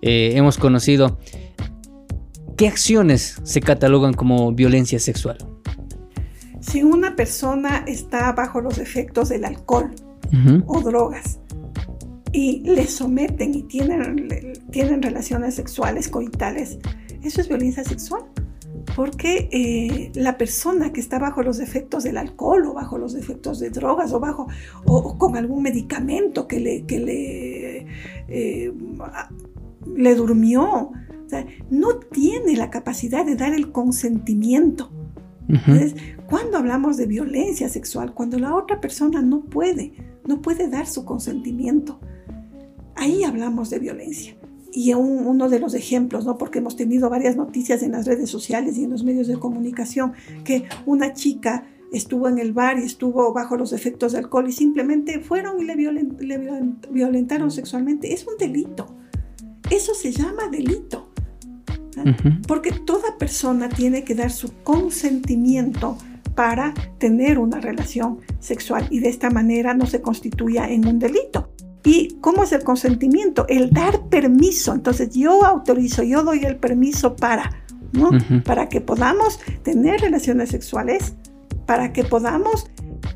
hemos 0.00 0.58
conocido. 0.58 1.18
¿Qué 2.56 2.68
acciones 2.68 3.40
se 3.42 3.60
catalogan 3.60 4.14
como 4.14 4.52
violencia 4.52 5.00
sexual? 5.00 5.38
Si 6.60 6.84
una 6.84 7.16
persona 7.16 7.84
está 7.86 8.32
bajo 8.32 8.60
los 8.60 8.78
efectos 8.78 9.28
del 9.28 9.44
alcohol 9.44 9.90
o 10.66 10.80
drogas, 10.82 11.40
y 12.32 12.60
le 12.60 12.86
someten 12.86 13.54
y 13.54 13.62
tienen, 13.62 14.28
tienen 14.70 15.02
relaciones 15.02 15.54
sexuales 15.54 16.08
coitales, 16.08 16.78
eso 17.22 17.40
es 17.40 17.48
violencia 17.48 17.84
sexual. 17.84 18.22
Porque 18.96 19.48
eh, 19.52 20.10
la 20.14 20.38
persona 20.38 20.92
que 20.92 21.00
está 21.00 21.18
bajo 21.18 21.42
los 21.42 21.60
efectos 21.60 22.04
del 22.04 22.16
alcohol 22.16 22.66
o 22.66 22.74
bajo 22.74 22.96
los 22.96 23.14
efectos 23.14 23.60
de 23.60 23.70
drogas 23.70 24.12
o, 24.12 24.20
bajo, 24.20 24.48
o, 24.86 25.18
con 25.18 25.36
algún 25.36 25.62
medicamento 25.62 26.48
que 26.48 26.58
le, 26.58 26.86
que 26.86 26.98
le, 26.98 27.86
eh, 28.28 28.72
le 29.94 30.14
durmió, 30.14 30.90
no 31.70 31.98
tiene 31.98 32.56
la 32.56 32.70
capacidad 32.70 33.24
de 33.24 33.36
dar 33.36 33.52
el 33.52 33.72
consentimiento. 33.72 34.90
Entonces, 35.48 35.94
cuando 36.28 36.58
hablamos 36.58 36.98
de 36.98 37.06
violencia 37.06 37.68
sexual, 37.70 38.12
cuando 38.12 38.38
la 38.38 38.54
otra 38.54 38.80
persona 38.80 39.22
no 39.22 39.44
puede, 39.44 39.92
no 40.26 40.42
puede 40.42 40.68
dar 40.68 40.86
su 40.86 41.06
consentimiento, 41.06 42.00
ahí 42.98 43.24
hablamos 43.24 43.70
de 43.70 43.78
violencia. 43.78 44.36
Y 44.72 44.92
uno 44.92 45.48
de 45.48 45.60
los 45.60 45.74
ejemplos, 45.74 46.26
¿no? 46.26 46.36
porque 46.36 46.58
hemos 46.58 46.76
tenido 46.76 47.08
varias 47.08 47.36
noticias 47.36 47.82
en 47.82 47.92
las 47.92 48.06
redes 48.06 48.30
sociales 48.30 48.76
y 48.76 48.84
en 48.84 48.90
los 48.90 49.02
medios 49.02 49.26
de 49.26 49.38
comunicación, 49.38 50.12
que 50.44 50.64
una 50.84 51.14
chica 51.14 51.64
estuvo 51.92 52.28
en 52.28 52.38
el 52.38 52.52
bar 52.52 52.78
y 52.78 52.84
estuvo 52.84 53.32
bajo 53.32 53.56
los 53.56 53.72
efectos 53.72 54.12
de 54.12 54.18
alcohol 54.18 54.48
y 54.48 54.52
simplemente 54.52 55.20
fueron 55.20 55.58
y 55.60 55.64
le, 55.64 55.74
violentaron 56.90 57.50
sexualmente. 57.50 58.12
Es 58.12 58.26
un 58.26 58.36
delito. 58.38 58.94
Eso 59.70 59.94
se 59.94 60.12
llama 60.12 60.48
delito. 60.50 61.08
Porque 62.46 62.70
toda 62.70 63.18
persona 63.18 63.68
tiene 63.68 64.04
que 64.04 64.14
dar 64.14 64.30
su 64.30 64.52
consentimiento 64.62 65.98
para 66.36 66.72
tener 66.98 67.40
una 67.40 67.60
relación 67.60 68.20
sexual 68.38 68.86
y 68.90 69.00
de 69.00 69.08
esta 69.08 69.30
manera 69.30 69.74
no 69.74 69.86
se 69.86 70.00
constituya 70.00 70.70
en 70.70 70.86
un 70.86 71.00
delito. 71.00 71.50
¿Y 71.88 72.18
cómo 72.20 72.44
es 72.44 72.52
el 72.52 72.64
consentimiento? 72.64 73.46
El 73.48 73.70
dar 73.70 74.08
permiso. 74.10 74.74
Entonces 74.74 75.08
yo 75.14 75.46
autorizo, 75.46 76.02
yo 76.02 76.22
doy 76.22 76.44
el 76.44 76.56
permiso 76.56 77.16
para, 77.16 77.62
¿no? 77.92 78.10
Para 78.44 78.68
que 78.68 78.82
podamos 78.82 79.40
tener 79.62 80.02
relaciones 80.02 80.50
sexuales, 80.50 81.14
para 81.64 81.94
que 81.94 82.04
podamos 82.04 82.70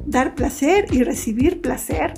dar 0.07 0.35
placer 0.35 0.87
y 0.91 1.03
recibir 1.03 1.61
placer. 1.61 2.15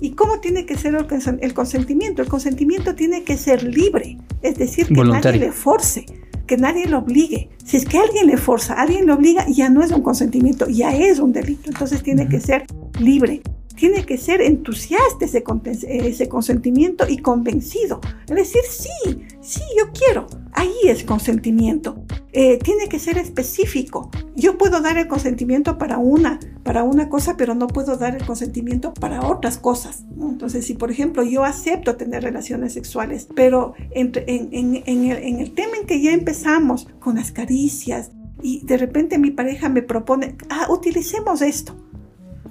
¿Y 0.00 0.12
cómo 0.12 0.40
tiene 0.40 0.64
que 0.64 0.78
ser 0.78 0.94
el, 0.94 1.52
consentimiento? 1.54 2.22
El 2.22 2.28
consentimiento 2.28 2.94
tiene 2.94 3.22
que 3.22 3.36
ser 3.36 3.62
libre, 3.62 4.16
es 4.40 4.56
decir, 4.56 4.86
que 4.86 5.04
nadie 5.04 5.38
le 5.38 5.52
force, 5.52 6.06
que 6.46 6.56
nadie 6.56 6.86
lo 6.86 7.00
obligue. 7.00 7.50
Si 7.62 7.76
es 7.76 7.84
que 7.84 7.98
alguien 7.98 8.26
le 8.26 8.38
forza, 8.38 8.72
alguien 8.72 9.04
le 9.04 9.12
obliga, 9.12 9.46
ya 9.48 9.68
no 9.68 9.82
es 9.82 9.92
un 9.92 10.00
consentimiento, 10.00 10.66
ya 10.66 10.96
es 10.96 11.18
un 11.18 11.34
delito. 11.34 11.68
Entonces 11.68 12.02
tiene 12.02 12.26
que 12.26 12.40
ser 12.40 12.64
libre 12.98 13.42
tiene 13.74 14.04
que 14.04 14.18
ser 14.18 14.40
entusiasta 14.40 15.24
ese, 15.24 16.28
consentimiento 16.28 17.06
y 17.08 17.18
convencido. 17.18 18.00
Es 18.28 18.36
decir, 18.36 18.62
sí, 18.68 19.26
sí, 19.40 19.62
yo 19.78 19.90
quiero. 19.92 20.26
Ahí 20.52 20.74
es 20.84 21.04
consentimiento. 21.04 22.04
Eh, 22.32 22.58
tiene 22.58 22.88
que 22.88 22.98
ser 22.98 23.18
específico. 23.18 24.10
Yo 24.36 24.58
puedo 24.58 24.80
dar 24.80 24.98
el 24.98 25.06
consentimiento 25.06 25.78
para 25.78 25.98
una, 25.98 26.38
para 26.62 26.82
una 26.82 27.08
cosa, 27.08 27.36
pero 27.36 27.54
no 27.54 27.66
puedo 27.66 27.96
dar 27.96 28.16
el 28.16 28.24
consentimiento 28.24 28.94
para 28.94 29.26
otras 29.26 29.58
cosas. 29.58 30.04
Entonces, 30.20 30.66
si 30.66 30.74
por 30.74 30.90
ejemplo 30.90 31.22
yo 31.22 31.44
acepto 31.44 31.96
tener 31.96 32.22
relaciones 32.22 32.72
sexuales, 32.72 33.28
pero 33.34 33.74
en, 33.90 34.12
el, 34.26 34.82
en 34.86 35.40
el 35.40 35.52
tema 35.52 35.76
en 35.80 35.86
que 35.86 36.00
ya 36.00 36.12
empezamos 36.12 36.88
con 37.00 37.16
las 37.16 37.32
caricias 37.32 38.10
y 38.42 38.64
de 38.64 38.76
repente 38.76 39.18
mi 39.18 39.30
pareja 39.30 39.68
me 39.68 39.82
propone, 39.82 40.36
ah, 40.48 40.66
utilicemos 40.70 41.42
esto 41.42 41.76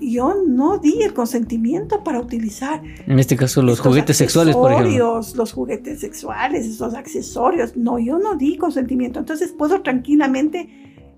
yo 0.02 0.36
no 0.48 0.78
di 0.78 1.02
el 1.04 1.14
consentimiento 1.14 2.04
para 2.04 2.20
utilizar. 2.20 2.82
En 3.08 3.20
este 3.20 3.38
caso, 3.38 3.62
los 3.62 3.80
juguetes 3.80 4.18
sexuales, 4.18 4.56
por 4.56 4.72
ejemplo. 4.72 5.22
Los 5.36 5.54
juguetes 5.54 6.00
sexuales, 6.00 6.66
esos 6.66 6.94
accesorios. 6.94 7.78
No, 7.78 8.00
yo 8.00 8.20
no 8.20 8.36
di 8.36 8.58
consentimiento. 8.58 9.20
Entonces 9.20 9.54
puedo 9.58 9.82
tranquilamente 9.82 10.70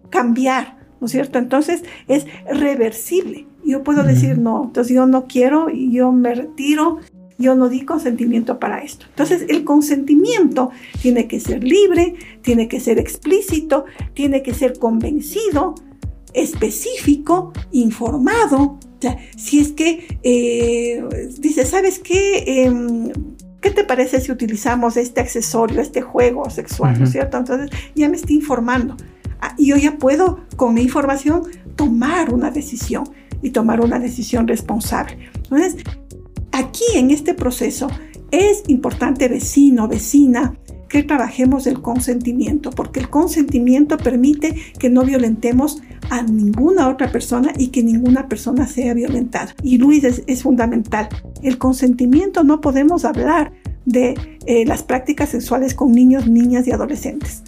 cambiar, 0.10 0.78
¿no 1.00 1.06
es 1.06 1.12
cierto? 1.12 1.40
Entonces 1.40 1.84
es 2.08 2.26
reversible. 2.46 3.48
Yo 3.66 3.84
puedo 3.84 4.04
decir, 4.04 4.38
no, 4.38 4.66
entonces 4.66 4.94
yo 4.94 5.06
no 5.06 5.26
quiero 5.26 5.70
yo 5.70 6.12
me 6.12 6.36
retiro 6.36 7.00
yo 7.38 7.56
no 7.56 7.70
di 7.70 7.82
consentimiento 7.82 8.60
para 8.60 8.80
esto. 8.84 9.06
Entonces, 9.10 9.46
el 9.50 9.64
consentimiento 9.64 10.72
tiene 11.02 11.28
que 11.28 11.40
ser 11.40 11.64
libre, 11.64 12.16
tiene 12.42 12.68
que 12.68 12.80
ser 12.80 13.00
explícito, 13.00 13.86
tiene 14.14 14.44
que 14.44 14.54
ser 14.54 14.80
convencido, 14.80 15.76
específico, 16.34 17.54
informado. 17.72 18.80
si 19.36 19.60
es 19.60 19.72
que 19.74 20.20
eh, 20.24 21.04
dice, 21.40 21.66
¿sabes 21.66 22.00
qué? 22.00 22.64
Em, 22.64 23.12
¿Qué 23.62 23.72
te 23.72 23.86
parece 23.86 24.20
si 24.20 24.30
utilizamos 24.32 24.98
este 24.98 25.22
accesorio, 25.22 25.80
este 25.80 26.02
juego 26.02 26.50
sexual, 26.50 27.00
¿no 27.00 27.06
es 27.06 27.12
cierto? 27.12 27.38
Entonces 27.38 27.70
ya 27.96 28.10
me 28.10 28.18
estoy 28.18 28.36
informando. 28.36 28.98
Ah, 29.40 29.56
y 29.58 29.68
yo 29.68 29.78
ya 29.78 29.98
puedo, 29.98 30.42
con 30.58 30.74
mi 30.74 30.82
información, 30.82 31.44
tomar 31.78 32.34
una 32.34 32.52
decisión 32.52 33.06
y 33.42 33.52
tomar 33.52 33.80
una 33.80 34.00
decisión 34.00 34.50
responsable. 34.50 35.18
Entonces, 35.36 35.78
aquí 36.52 36.84
en 36.96 37.12
este 37.12 37.34
proceso 37.34 37.88
es 38.32 38.64
importante, 38.68 39.28
vecino, 39.28 39.88
vecina, 39.88 40.58
que 40.94 41.02
trabajemos 41.02 41.66
el 41.66 41.82
consentimiento, 41.82 42.70
porque 42.70 43.00
el 43.00 43.10
consentimiento 43.10 43.98
permite 43.98 44.56
que 44.78 44.92
no 44.92 45.02
violentemos 45.02 45.82
a 46.12 46.22
ninguna 46.22 46.88
otra 46.88 47.12
persona 47.12 47.52
y 47.58 47.70
que 47.70 47.82
ninguna 47.82 48.28
persona 48.30 48.68
sea 48.68 48.94
violentada. 48.94 49.56
Y 49.64 49.80
Luis 49.80 50.04
es, 50.04 50.44
fundamental. 50.44 51.10
El 51.42 51.58
consentimiento 51.58 52.44
no 52.44 52.62
podemos 52.62 53.06
hablar 53.06 53.54
de 53.86 54.14
eh, 54.46 54.66
las 54.68 54.84
prácticas 54.84 55.30
sexuales 55.30 55.74
con 55.74 55.94
niños, 55.94 56.28
niñas 56.28 56.68
y 56.68 56.72
adolescentes. 56.72 57.42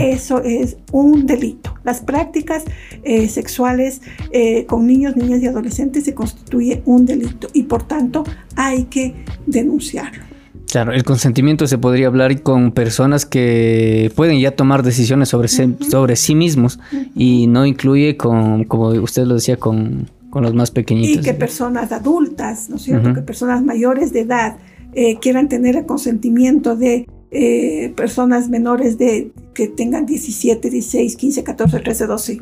Eso 0.00 0.42
es 0.42 0.76
un 0.90 1.24
delito. 1.24 1.76
Las 1.84 2.00
prácticas 2.00 2.64
eh, 3.04 3.28
sexuales 3.28 4.02
eh, 4.32 4.66
con 4.66 4.88
niños, 4.88 5.16
niñas 5.16 5.40
y 5.40 5.46
adolescentes 5.46 6.02
se 6.02 6.14
constituye 6.14 6.82
un 6.84 7.06
delito 7.06 7.46
y 7.52 7.62
por 7.62 7.84
tanto 7.84 8.24
hay 8.56 8.86
que 8.86 9.14
denunciarlo. 9.46 10.31
Claro, 10.72 10.92
el 10.92 11.04
consentimiento 11.04 11.66
se 11.66 11.76
podría 11.76 12.06
hablar 12.06 12.40
con 12.40 12.72
personas 12.72 13.26
que 13.26 14.10
pueden 14.16 14.40
ya 14.40 14.52
tomar 14.52 14.82
decisiones 14.82 15.28
sobre, 15.28 15.48
sobre 15.48 16.16
sí 16.16 16.34
mismos 16.34 16.80
y 17.14 17.46
no 17.46 17.66
incluye 17.66 18.16
con, 18.16 18.64
como 18.64 18.88
usted 18.88 19.24
lo 19.26 19.34
decía, 19.34 19.58
con, 19.58 20.08
los 20.32 20.54
más 20.54 20.70
pequeñitos. 20.70 21.26
Y 21.26 21.28
que 21.28 21.34
personas 21.34 21.92
adultas, 21.92 22.70
¿no 22.70 22.76
es 22.76 22.82
cierto? 22.84 23.12
Que 23.12 23.20
personas 23.20 23.62
mayores 23.62 24.14
de 24.14 24.20
edad 24.20 24.56
eh, 24.94 25.18
quieran 25.18 25.50
tener 25.50 25.76
el 25.76 25.84
consentimiento 25.84 26.74
de 26.74 27.06
eh, 27.30 27.92
personas 27.94 28.48
menores 28.48 28.96
de 28.96 29.30
que 29.52 29.68
tengan 29.68 30.06
17, 30.06 30.70
16, 30.70 31.16
15, 31.16 31.44
14, 31.44 31.80
13, 31.80 32.06
12 32.06 32.40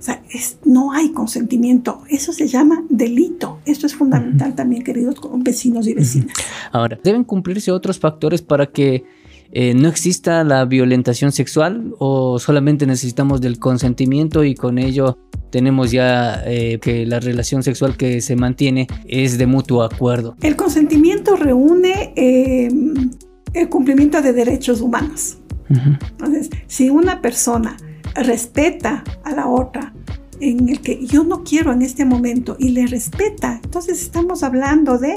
o 0.00 0.02
sea, 0.02 0.22
no 0.64 0.92
hay 0.92 1.12
consentimiento. 1.12 2.04
Eso 2.08 2.32
se 2.32 2.48
llama 2.48 2.82
delito. 2.88 3.58
Esto 3.66 3.86
es 3.86 3.94
fundamental 3.94 4.54
también, 4.54 4.82
queridos 4.82 5.16
vecinos 5.44 5.86
y 5.86 5.92
vecinas. 5.92 6.32
Ahora, 6.72 6.98
¿deben 7.04 7.22
cumplirse 7.22 7.70
otros 7.70 7.98
factores 7.98 8.40
para 8.40 8.64
que 8.64 9.04
eh, 9.52 9.74
no 9.74 9.88
exista 9.88 10.42
la 10.42 10.64
violentación 10.64 11.32
sexual 11.32 11.94
o 11.98 12.38
solamente 12.38 12.86
necesitamos 12.86 13.42
del 13.42 13.58
consentimiento 13.58 14.42
y 14.42 14.54
con 14.54 14.78
ello 14.78 15.18
tenemos 15.50 15.90
ya 15.90 16.44
eh, 16.46 16.78
que 16.80 17.04
la 17.04 17.20
relación 17.20 17.62
sexual 17.62 17.98
que 17.98 18.22
se 18.22 18.36
mantiene 18.36 18.86
es 19.06 19.36
de 19.36 19.46
mutuo 19.46 19.82
acuerdo? 19.82 20.34
El 20.40 20.56
consentimiento 20.56 21.36
reúne 21.36 22.14
em, 22.16 23.10
el 23.52 23.68
cumplimiento 23.68 24.22
de 24.22 24.32
derechos 24.32 24.80
humanos. 24.80 25.36
Entonces, 25.68 26.50
si 26.66 26.88
una 26.88 27.20
persona 27.20 27.76
respeta 28.14 29.04
a 29.24 29.32
la 29.32 29.46
otra, 29.48 29.92
en 30.40 30.68
el 30.68 30.80
que 30.80 31.04
yo 31.06 31.22
no 31.24 31.44
quiero 31.44 31.72
en 31.72 31.82
este 31.82 32.04
momento 32.04 32.56
y 32.58 32.70
le 32.70 32.86
respeta, 32.86 33.60
entonces 33.62 34.00
estamos 34.02 34.42
hablando 34.42 34.98
de 34.98 35.14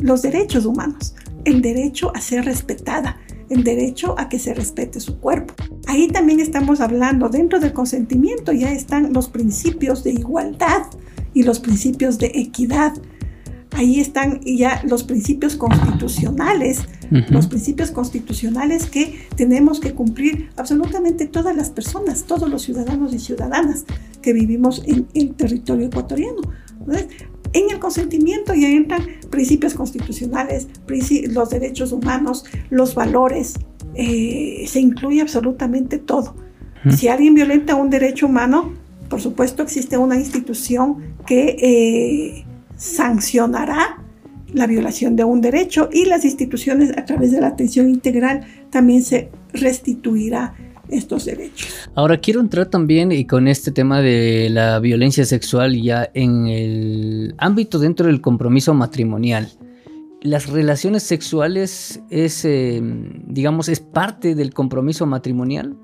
los 0.00 0.22
derechos 0.22 0.64
humanos, 0.64 1.14
el 1.44 1.62
derecho 1.62 2.10
a 2.14 2.20
ser 2.20 2.44
respetada, 2.44 3.18
el 3.50 3.64
derecho 3.64 4.14
a 4.18 4.28
que 4.28 4.38
se 4.38 4.54
respete 4.54 4.98
su 4.98 5.18
cuerpo. 5.20 5.54
Ahí 5.86 6.08
también 6.08 6.40
estamos 6.40 6.80
hablando, 6.80 7.28
dentro 7.28 7.60
del 7.60 7.72
consentimiento 7.72 8.52
ya 8.52 8.72
están 8.72 9.12
los 9.12 9.28
principios 9.28 10.02
de 10.04 10.12
igualdad 10.12 10.86
y 11.34 11.42
los 11.42 11.60
principios 11.60 12.18
de 12.18 12.32
equidad, 12.34 12.94
ahí 13.74 14.00
están 14.00 14.40
ya 14.44 14.82
los 14.86 15.04
principios 15.04 15.56
constitucionales, 15.56 16.82
los 17.10 17.46
principios 17.46 17.90
constitucionales 17.90 18.86
que 18.86 19.26
tenemos 19.36 19.80
que 19.80 19.92
cumplir 19.92 20.50
absolutamente 20.56 21.26
todas 21.26 21.54
las 21.54 21.70
personas, 21.70 22.24
todos 22.24 22.48
los 22.48 22.62
ciudadanos 22.62 23.12
y 23.14 23.18
ciudadanas 23.18 23.84
que 24.20 24.32
vivimos 24.32 24.82
en 24.86 25.06
el 25.14 25.34
territorio 25.34 25.86
ecuatoriano. 25.86 26.40
en 27.54 27.70
el 27.70 27.78
consentimiento 27.78 28.54
ya 28.54 28.68
entran 28.68 29.02
principios 29.28 29.74
constitucionales, 29.74 30.68
los 31.28 31.50
derechos 31.50 31.92
humanos, 31.92 32.44
los 32.70 32.94
valores, 32.94 33.54
eh, 33.94 34.64
se 34.66 34.80
incluye 34.80 35.20
absolutamente 35.20 35.98
todo. 35.98 36.34
Si 36.90 37.08
alguien 37.08 37.34
violenta 37.34 37.76
un 37.76 37.90
derecho 37.90 38.26
humano, 38.26 38.72
por 39.08 39.20
supuesto 39.20 39.62
existe 39.62 39.98
una 39.98 40.16
institución 40.16 41.14
que... 41.26 41.56
Eh, 41.60 42.44
sancionará 42.82 44.02
la 44.52 44.66
violación 44.66 45.14
de 45.14 45.22
un 45.22 45.40
derecho 45.40 45.88
y 45.92 46.04
las 46.06 46.24
instituciones 46.24 46.90
a 46.98 47.04
través 47.04 47.30
de 47.30 47.40
la 47.40 47.46
atención 47.46 47.88
integral 47.88 48.44
también 48.70 49.02
se 49.02 49.30
restituirá 49.52 50.54
estos 50.88 51.24
derechos. 51.24 51.88
Ahora 51.94 52.18
quiero 52.18 52.40
entrar 52.40 52.66
también 52.66 53.12
y 53.12 53.24
con 53.24 53.46
este 53.46 53.70
tema 53.70 54.02
de 54.02 54.48
la 54.50 54.80
violencia 54.80 55.24
sexual 55.24 55.80
ya 55.80 56.10
en 56.12 56.48
el 56.48 57.34
ámbito 57.38 57.78
dentro 57.78 58.08
del 58.08 58.20
compromiso 58.20 58.74
matrimonial. 58.74 59.48
Las 60.20 60.48
relaciones 60.48 61.04
sexuales 61.04 62.00
es, 62.10 62.44
eh, 62.44 62.82
digamos, 63.26 63.68
es 63.68 63.78
parte 63.78 64.34
del 64.34 64.52
compromiso 64.52 65.06
matrimonial. 65.06 65.76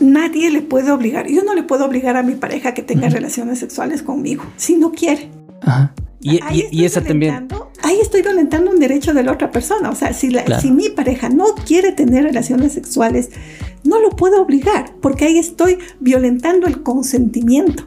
nadie 0.00 0.50
le 0.50 0.62
puede 0.62 0.90
obligar. 0.90 1.28
Yo 1.28 1.44
no 1.44 1.54
le 1.54 1.62
puedo 1.62 1.86
obligar 1.86 2.16
a 2.16 2.24
mi 2.24 2.34
pareja 2.34 2.74
que 2.74 2.82
tenga 2.82 3.08
relaciones 3.08 3.60
sexuales 3.60 4.02
conmigo 4.02 4.44
si 4.56 4.76
no 4.76 4.90
quiere. 4.90 5.30
Ajá. 5.62 5.94
Y, 6.26 6.84
esa 6.84 7.02
también. 7.02 7.48
Ahí 7.82 7.98
estoy 8.00 8.22
violentando 8.22 8.70
un 8.70 8.80
derecho 8.80 9.14
de 9.14 9.22
la 9.22 9.32
otra 9.32 9.50
persona. 9.50 9.90
O 9.90 9.94
sea, 9.94 10.12
si, 10.12 10.30
si 10.60 10.70
mi 10.70 10.88
pareja 10.88 11.28
no 11.28 11.54
quiere 11.66 11.92
tener 11.92 12.24
relaciones 12.24 12.72
sexuales, 12.72 13.30
no 13.84 14.00
lo 14.00 14.10
puedo 14.10 14.42
obligar, 14.42 14.92
porque 15.00 15.26
ahí 15.26 15.38
estoy 15.38 15.78
violentando 16.00 16.66
el 16.66 16.82
consentimiento. 16.82 17.84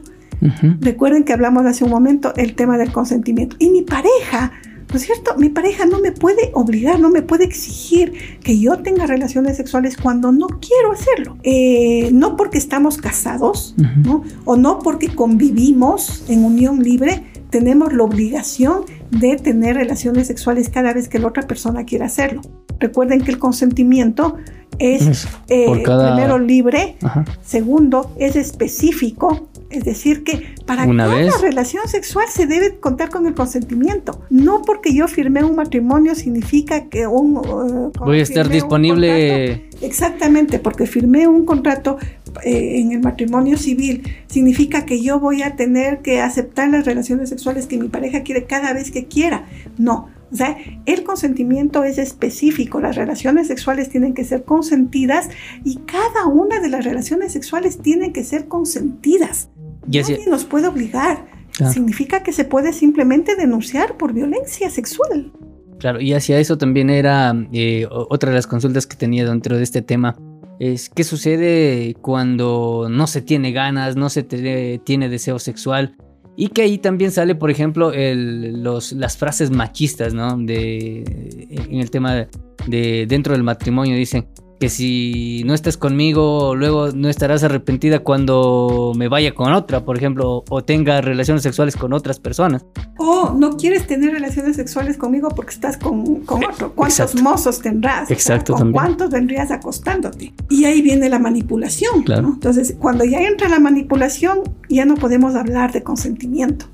Recuerden 0.80 1.24
que 1.24 1.34
hablamos 1.34 1.66
hace 1.66 1.84
un 1.84 1.90
momento 1.90 2.32
el 2.36 2.54
tema 2.54 2.78
del 2.78 2.92
consentimiento. 2.92 3.56
Y 3.58 3.68
mi 3.68 3.82
pareja, 3.82 4.52
¿no 4.88 4.96
es 4.96 5.02
cierto? 5.02 5.36
Mi 5.36 5.50
pareja 5.50 5.84
no 5.84 6.00
me 6.00 6.12
puede 6.12 6.50
obligar, 6.54 6.98
no 6.98 7.10
me 7.10 7.20
puede 7.20 7.44
exigir 7.44 8.38
que 8.42 8.58
yo 8.58 8.78
tenga 8.78 9.06
relaciones 9.06 9.58
sexuales 9.58 9.98
cuando 9.98 10.32
no 10.32 10.46
quiero 10.46 10.92
hacerlo. 10.92 11.36
Eh, 11.42 12.08
no 12.14 12.36
porque 12.36 12.56
estamos 12.56 12.96
casados, 12.96 13.74
¿no? 13.76 14.24
O 14.46 14.56
no 14.56 14.78
porque 14.78 15.08
convivimos 15.08 16.24
en 16.28 16.42
unión 16.42 16.82
libre, 16.82 17.22
tenemos 17.50 17.92
la 17.92 18.04
obligación 18.04 18.84
de 19.10 19.36
tener 19.36 19.76
relaciones 19.76 20.28
sexuales 20.28 20.68
cada 20.68 20.92
vez 20.92 21.08
que 21.08 21.18
la 21.18 21.28
otra 21.28 21.46
persona 21.46 21.84
quiera 21.84 22.06
hacerlo. 22.06 22.42
Recuerden 22.78 23.22
que 23.22 23.30
el 23.30 23.38
consentimiento 23.38 24.36
es 24.78 25.28
eh, 25.48 25.66
primero 25.84 26.38
libre, 26.38 26.96
segundo 27.42 28.12
es 28.18 28.36
específico, 28.36 29.49
es 29.70 29.84
decir 29.84 30.24
que 30.24 30.54
para 30.66 30.84
Una 30.84 31.06
cada 31.06 31.38
relación 31.38 31.86
sexual 31.88 32.26
se 32.28 32.46
debe 32.46 32.78
contar 32.78 33.08
con 33.08 33.26
el 33.26 33.34
consentimiento. 33.34 34.20
No 34.28 34.62
porque 34.62 34.92
yo 34.92 35.06
firmé 35.08 35.44
un 35.44 35.54
matrimonio 35.54 36.14
significa 36.14 36.88
que 36.88 37.06
un 37.06 37.36
uh, 37.36 37.92
voy 37.98 38.18
a 38.18 38.22
estar 38.22 38.48
disponible. 38.48 39.68
Exactamente, 39.80 40.58
porque 40.58 40.86
firmé 40.86 41.26
un 41.26 41.44
contrato 41.46 41.98
eh, 42.44 42.80
en 42.80 42.92
el 42.92 43.00
matrimonio 43.00 43.56
civil 43.56 44.02
significa 44.26 44.84
que 44.84 45.02
yo 45.02 45.18
voy 45.18 45.42
a 45.42 45.56
tener 45.56 46.00
que 46.00 46.20
aceptar 46.20 46.68
las 46.68 46.84
relaciones 46.84 47.28
sexuales 47.28 47.66
que 47.66 47.78
mi 47.78 47.88
pareja 47.88 48.22
quiere 48.22 48.44
cada 48.44 48.72
vez 48.72 48.90
que 48.90 49.06
quiera. 49.06 49.46
No. 49.78 50.08
O 50.32 50.36
sea, 50.36 50.56
el 50.86 51.02
consentimiento 51.02 51.82
es 51.82 51.98
específico, 51.98 52.80
las 52.80 52.94
relaciones 52.94 53.48
sexuales 53.48 53.88
tienen 53.88 54.14
que 54.14 54.24
ser 54.24 54.44
consentidas 54.44 55.28
y 55.64 55.76
cada 55.78 56.26
una 56.26 56.60
de 56.60 56.68
las 56.68 56.84
relaciones 56.84 57.32
sexuales 57.32 57.78
tienen 57.78 58.12
que 58.12 58.22
ser 58.22 58.46
consentidas. 58.46 59.48
Nadie 59.86 60.26
nos 60.28 60.44
puede 60.44 60.68
obligar. 60.68 61.28
Significa 61.72 62.22
que 62.22 62.32
se 62.32 62.44
puede 62.44 62.72
simplemente 62.72 63.36
denunciar 63.36 63.96
por 63.98 64.14
violencia 64.14 64.70
sexual. 64.70 65.32
Claro, 65.78 66.00
y 66.00 66.14
hacia 66.14 66.38
eso 66.38 66.56
también 66.56 66.90
era 66.90 67.34
eh, 67.52 67.86
otra 67.90 68.30
de 68.30 68.36
las 68.36 68.46
consultas 68.46 68.86
que 68.86 68.96
tenía 68.96 69.26
dentro 69.26 69.56
de 69.56 69.62
este 69.62 69.82
tema 69.82 70.16
es 70.60 70.90
qué 70.90 71.04
sucede 71.04 71.96
cuando 72.02 72.88
no 72.90 73.06
se 73.06 73.22
tiene 73.22 73.50
ganas, 73.50 73.96
no 73.96 74.10
se 74.10 74.22
tiene 74.22 75.08
deseo 75.08 75.38
sexual 75.38 75.96
Y 76.36 76.48
que 76.48 76.62
ahí 76.62 76.76
también 76.76 77.10
sale, 77.12 77.34
por 77.34 77.50
ejemplo, 77.50 77.92
los, 77.94 78.92
las 78.92 79.16
frases 79.16 79.50
machistas, 79.50 80.12
¿no? 80.12 80.36
De, 80.36 81.02
en 81.48 81.80
el 81.80 81.90
tema 81.90 82.26
de 82.66 83.06
dentro 83.06 83.32
del 83.32 83.42
matrimonio 83.42 83.96
dicen, 83.96 84.28
que 84.60 84.68
si 84.68 85.42
no 85.46 85.54
estás 85.54 85.78
conmigo, 85.78 86.54
luego 86.54 86.92
no 86.92 87.08
estarás 87.08 87.42
arrepentida 87.42 88.00
cuando 88.00 88.92
me 88.94 89.08
vaya 89.08 89.34
con 89.34 89.54
otra, 89.54 89.86
por 89.86 89.96
ejemplo, 89.96 90.44
o 90.50 90.62
tenga 90.62 91.00
relaciones 91.00 91.42
sexuales 91.42 91.76
con 91.76 91.94
otras 91.94 92.20
personas. 92.20 92.66
O 92.98 93.34
no 93.34 93.56
quieres 93.56 93.86
tener 93.86 94.12
relaciones 94.12 94.56
sexuales 94.56 94.98
conmigo 94.98 95.30
porque 95.30 95.54
estás 95.54 95.78
con, 95.78 96.20
con 96.26 96.44
otro. 96.44 96.74
¿Cuántos 96.74 97.14
mozos 97.22 97.60
tendrás? 97.62 98.10
Exacto. 98.10 98.52
¿Con 98.52 98.72
cuántos 98.72 99.08
vendrías 99.08 99.50
acostándote? 99.50 100.34
Y 100.50 100.66
ahí 100.66 100.82
viene 100.82 101.08
la 101.08 101.18
manipulación. 101.18 102.02
Claro. 102.02 102.28
Entonces, 102.34 102.76
cuando 102.78 103.06
ya 103.06 103.22
entra 103.22 103.48
la 103.48 103.60
manipulación, 103.60 104.40
ya 104.68 104.84
no 104.84 104.94
podemos 104.96 105.36
hablar 105.36 105.72
de 105.72 105.82
consentimiento. 105.82 106.66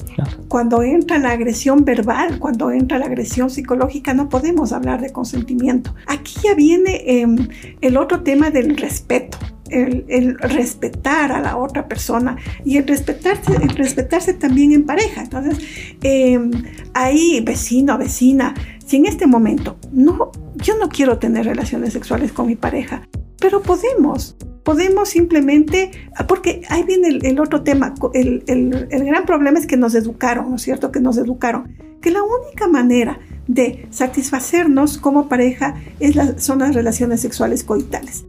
Cuando 0.48 0.82
entra 0.82 1.18
la 1.18 1.30
agresión 1.32 1.84
verbal, 1.84 2.38
cuando 2.38 2.70
entra 2.70 2.98
la 2.98 3.06
agresión 3.06 3.50
psicológica, 3.50 4.14
no 4.14 4.28
podemos 4.28 4.72
hablar 4.72 5.00
de 5.00 5.12
consentimiento. 5.12 5.94
Aquí 6.06 6.34
ya 6.42 6.54
viene 6.54 7.02
em, 7.06 7.48
el 7.80 7.96
otro 7.96 8.22
tema 8.22 8.50
del 8.50 8.76
respeto. 8.76 9.38
El, 9.68 10.38
respetar 10.38 11.32
a 11.32 11.40
la 11.40 11.56
otra 11.56 11.88
persona 11.88 12.36
y 12.64 12.76
el 12.76 12.86
respetarse, 12.86 13.52
el 13.56 13.70
respetarse 13.70 14.32
también 14.32 14.70
en 14.70 14.86
pareja. 14.86 15.22
Entonces, 15.22 15.58
em, 16.04 16.52
ahí, 16.94 17.42
vecino, 17.44 17.98
vecina, 17.98 18.54
si 18.86 18.98
en 18.98 19.06
este 19.06 19.26
momento 19.26 19.76
no, 19.90 20.30
yo 20.54 20.78
no 20.78 20.88
quiero 20.88 21.18
tener 21.18 21.46
relaciones 21.46 21.92
sexuales 21.92 22.30
con 22.30 22.46
mi 22.46 22.54
pareja, 22.54 23.02
pero 23.46 23.62
podemos, 23.62 24.34
podemos 24.64 25.08
simplemente, 25.08 25.92
porque 26.26 26.62
ahí 26.68 26.82
viene 26.82 27.20
el, 27.22 27.38
otro 27.38 27.62
tema, 27.62 27.94
el, 28.12 28.42
el, 28.48 29.04
gran 29.04 29.24
problema 29.24 29.56
es 29.56 29.68
que 29.68 29.76
nos 29.76 29.94
educaron, 29.94 30.50
¿no 30.50 30.56
es 30.56 30.62
cierto? 30.62 30.90
Que 30.90 30.98
nos 30.98 31.16
educaron, 31.16 31.72
que 32.00 32.10
la 32.10 32.24
única 32.24 32.66
manera 32.66 33.20
de 33.46 33.86
satisfacernos 33.90 34.98
como 34.98 35.28
pareja 35.28 35.76
es 36.00 36.16
son 36.42 36.58
las 36.58 36.74
relaciones 36.74 37.20
sexuales 37.20 37.62
coitales. 37.62 38.24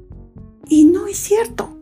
Y 0.68 0.86
no 0.86 1.07
es 1.07 1.18
cierto. 1.18 1.76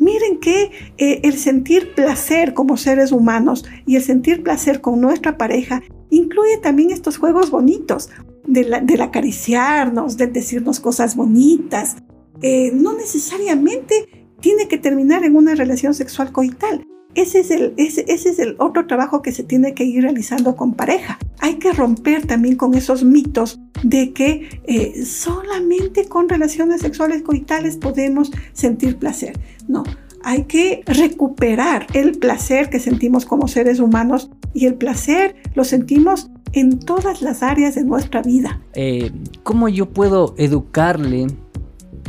Miren 0.00 0.40
que 0.40 0.72
eh, 0.98 1.20
el 1.22 1.34
sentir 1.34 1.94
placer 1.94 2.52
como 2.52 2.76
seres 2.76 3.12
humanos 3.12 3.64
y 3.86 3.94
el 3.94 4.02
sentir 4.02 4.42
placer 4.42 4.80
con 4.80 5.00
nuestra 5.00 5.38
pareja 5.38 5.84
incluye 6.10 6.58
también 6.58 6.90
estos 6.90 7.16
juegos 7.16 7.52
bonitos, 7.52 8.10
del 8.44 9.00
acariciarnos, 9.00 10.16
de 10.16 10.26
decirnos 10.26 10.80
cosas 10.80 11.14
bonitas, 11.14 11.94
eh, 12.42 12.72
no 12.74 12.94
necesariamente 12.94 14.26
tiene 14.40 14.68
que 14.68 14.78
terminar 14.78 15.24
en 15.24 15.36
una 15.36 15.54
relación 15.54 15.94
sexual 15.94 16.32
coital. 16.32 16.84
Ese 17.14 17.40
es, 17.40 17.50
el, 17.50 17.74
ese, 17.76 18.04
es 18.08 18.38
el 18.38 18.56
otro 18.58 18.86
trabajo 18.86 19.20
que 19.20 19.32
se 19.32 19.44
tiene 19.44 19.74
que 19.74 19.84
ir 19.84 20.02
realizando 20.02 20.56
con 20.56 20.74
pareja. 20.74 21.18
Hay 21.40 21.56
que 21.56 21.72
romper 21.72 22.26
también 22.26 22.56
con 22.56 22.74
esos 22.74 23.04
mitos 23.04 23.60
de 23.82 24.12
que 24.12 24.60
eh, 24.64 25.04
solamente 25.04 26.06
con 26.06 26.28
relaciones 26.28 26.80
sexuales 26.80 27.22
coitales 27.22 27.76
podemos 27.76 28.32
sentir 28.54 28.96
placer. 28.96 29.38
No, 29.68 29.84
hay 30.24 30.44
que 30.44 30.82
recuperar 30.86 31.86
el 31.92 32.12
placer 32.12 32.70
que 32.70 32.80
sentimos 32.80 33.26
como 33.26 33.46
seres 33.46 33.78
humanos 33.78 34.30
y 34.54 34.66
el 34.66 34.74
placer 34.74 35.36
lo 35.54 35.64
sentimos 35.64 36.30
en 36.52 36.78
todas 36.78 37.22
las 37.22 37.42
áreas 37.42 37.74
de 37.74 37.84
nuestra 37.84 38.22
vida. 38.22 38.62
Eh, 38.74 39.10
¿Cómo 39.42 39.68
yo 39.68 39.90
puedo 39.90 40.34
educarle 40.38 41.26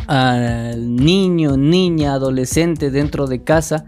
al 0.07 0.95
niño, 0.95 1.57
niña, 1.57 2.13
adolescente 2.13 2.91
dentro 2.91 3.27
de 3.27 3.43
casa 3.43 3.85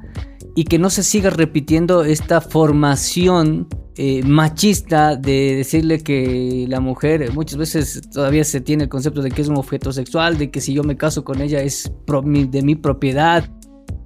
y 0.56 0.64
que 0.64 0.80
no 0.80 0.90
se 0.90 1.04
siga 1.04 1.30
repitiendo 1.30 2.04
esta 2.04 2.42
formación 2.42 3.68
eh, 3.98 4.24
machista 4.24 5.16
de 5.16 5.56
decirle 5.56 6.00
que 6.00 6.66
la 6.68 6.82
mujer 6.82 7.32
muchas 7.34 7.58
veces 7.58 8.02
todavía 8.12 8.44
se 8.44 8.60
tiene 8.60 8.84
el 8.84 8.90
concepto 8.90 9.22
de 9.22 9.32
que 9.32 9.42
es 9.42 9.48
un 9.48 9.58
objeto 9.58 9.94
sexual, 9.94 10.38
de 10.38 10.52
que 10.52 10.60
si 10.60 10.74
yo 10.74 10.84
me 10.84 10.98
caso 10.98 11.24
con 11.24 11.42
ella 11.42 11.62
es 11.62 11.92
de 12.06 12.62
mi 12.62 12.76
propiedad. 12.76 13.50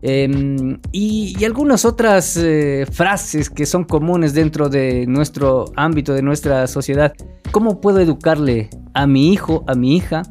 Em, 0.02 0.80
y, 0.92 1.44
algunas 1.44 1.84
otras 1.86 2.38
eh, 2.38 2.86
frases 2.90 3.50
que 3.50 3.66
son 3.66 3.84
comunes 3.84 4.34
dentro 4.34 4.70
de 4.70 5.06
nuestro 5.08 5.66
ámbito, 5.76 6.14
de 6.14 6.22
nuestra 6.22 6.68
sociedad. 6.68 7.14
¿Cómo 7.52 7.82
puedo 7.82 8.00
educarle 8.00 8.70
a 8.94 9.08
mi 9.08 9.34
hijo, 9.34 9.66
a 9.68 9.76
mi 9.76 9.98
hija, 9.98 10.22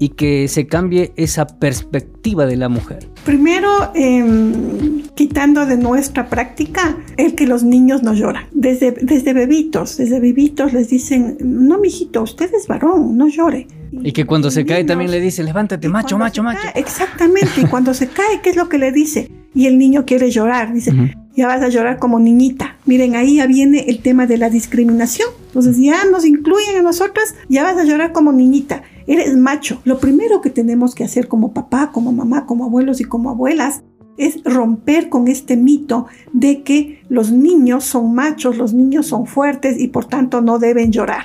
y 0.00 0.08
que 0.08 0.48
se 0.48 0.66
cambie 0.66 1.12
esa 1.16 1.46
perspectiva 1.46 2.46
de 2.46 2.56
la 2.56 2.70
mujer? 2.70 3.06
Primero, 3.24 3.92
em, 3.94 5.02
quitando 5.14 5.66
de 5.66 5.76
nuestra 5.76 6.30
práctica 6.30 6.96
el 7.18 7.34
que 7.34 7.46
los 7.46 7.62
niños 7.62 8.02
no 8.02 8.14
lloran. 8.14 8.46
Desde, 8.50 8.92
desde 8.92 9.34
bebitos, 9.34 9.98
desde 9.98 10.18
bebitos 10.18 10.72
les 10.72 10.88
dicen, 10.88 11.36
no, 11.40 11.78
mijito, 11.78 12.22
usted 12.22 12.50
es 12.54 12.66
varón, 12.66 13.18
no 13.18 13.28
llore. 13.28 13.68
Y 13.92 14.12
que 14.12 14.24
cuando 14.24 14.50
se 14.50 14.64
cae 14.64 14.84
también 14.84 15.10
le 15.10 15.20
dice, 15.20 15.42
levántate, 15.42 15.88
macho, 15.90 16.16
macho, 16.16 16.42
macho. 16.42 16.66
exactamente, 16.74 17.60
y 17.60 17.66
cuando 17.66 17.92
se 17.92 18.08
cae, 18.08 18.40
¿qué 18.42 18.50
es 18.50 18.56
lo 18.56 18.70
que 18.70 18.78
le 18.78 18.92
dice? 18.92 19.30
Y 19.54 19.66
el 19.66 19.78
niño 19.78 20.06
quiere 20.06 20.30
llorar, 20.30 20.72
dice, 20.72 20.92
ya 21.36 21.46
vas 21.46 21.62
a 21.62 21.68
llorar 21.68 21.98
como 21.98 22.18
niñita. 22.18 22.76
Miren, 22.86 23.16
ahí 23.16 23.36
ya 23.36 23.46
viene 23.46 23.86
el 23.88 24.02
tema 24.02 24.26
de 24.26 24.38
la 24.38 24.50
discriminación. 24.50 25.28
Entonces 25.46 25.76
ya 25.78 26.04
nos 26.04 26.24
incluyen 26.24 26.76
a 26.76 26.82
nosotras, 26.82 27.34
ya 27.48 27.62
vas 27.62 27.76
a 27.76 27.84
llorar 27.84 28.12
como 28.12 28.32
niñita 28.32 28.82
eres 29.10 29.36
macho. 29.36 29.80
Lo 29.84 29.98
primero 29.98 30.40
que 30.40 30.50
tenemos 30.50 30.94
que 30.94 31.02
hacer 31.02 31.26
como 31.26 31.52
papá, 31.52 31.90
como 31.92 32.12
mamá, 32.12 32.46
como 32.46 32.64
abuelos 32.64 33.00
y 33.00 33.04
como 33.04 33.30
abuelas 33.30 33.82
es 34.16 34.42
romper 34.44 35.08
con 35.08 35.26
este 35.26 35.56
mito 35.56 36.06
de 36.32 36.62
que 36.62 37.02
los 37.08 37.32
niños 37.32 37.84
son 37.84 38.14
machos, 38.14 38.56
los 38.56 38.72
niños 38.72 39.06
son 39.06 39.26
fuertes 39.26 39.80
y 39.80 39.88
por 39.88 40.04
tanto 40.04 40.42
no 40.42 40.60
deben 40.60 40.92
llorar. 40.92 41.24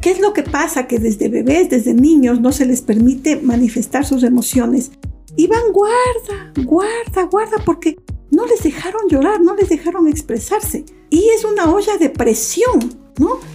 ¿Qué 0.00 0.12
es 0.12 0.20
lo 0.20 0.32
que 0.32 0.44
pasa? 0.44 0.86
Que 0.86 0.98
desde 0.98 1.28
bebés, 1.28 1.68
desde 1.68 1.92
niños, 1.92 2.40
no 2.40 2.52
se 2.52 2.64
les 2.64 2.80
permite 2.80 3.36
manifestar 3.36 4.06
sus 4.06 4.22
emociones. 4.22 4.92
Y 5.36 5.46
van, 5.46 5.72
guarda, 5.72 6.52
guarda, 6.64 7.22
guarda, 7.30 7.56
porque 7.66 7.98
no 8.30 8.46
les 8.46 8.62
dejaron 8.62 9.02
llorar, 9.08 9.40
no 9.40 9.54
les 9.54 9.68
dejaron 9.68 10.08
expresarse. 10.08 10.84
Y 11.10 11.28
es 11.36 11.44
una 11.44 11.72
olla 11.72 11.96
de 11.96 12.10
presión 12.10 13.00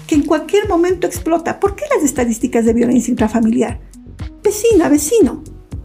que 0.07 0.15
en 0.15 0.23
cualquier 0.23 0.67
momento 0.67 1.07
explota. 1.07 1.59
¿Por 1.59 1.75
qué 1.75 1.85
las 1.93 2.03
estadísticas 2.03 2.65
de 2.65 2.73
violencia 2.73 3.11
intrafamiliar? 3.11 3.79
Vecina, 4.43 4.89
vecino. 4.89 5.43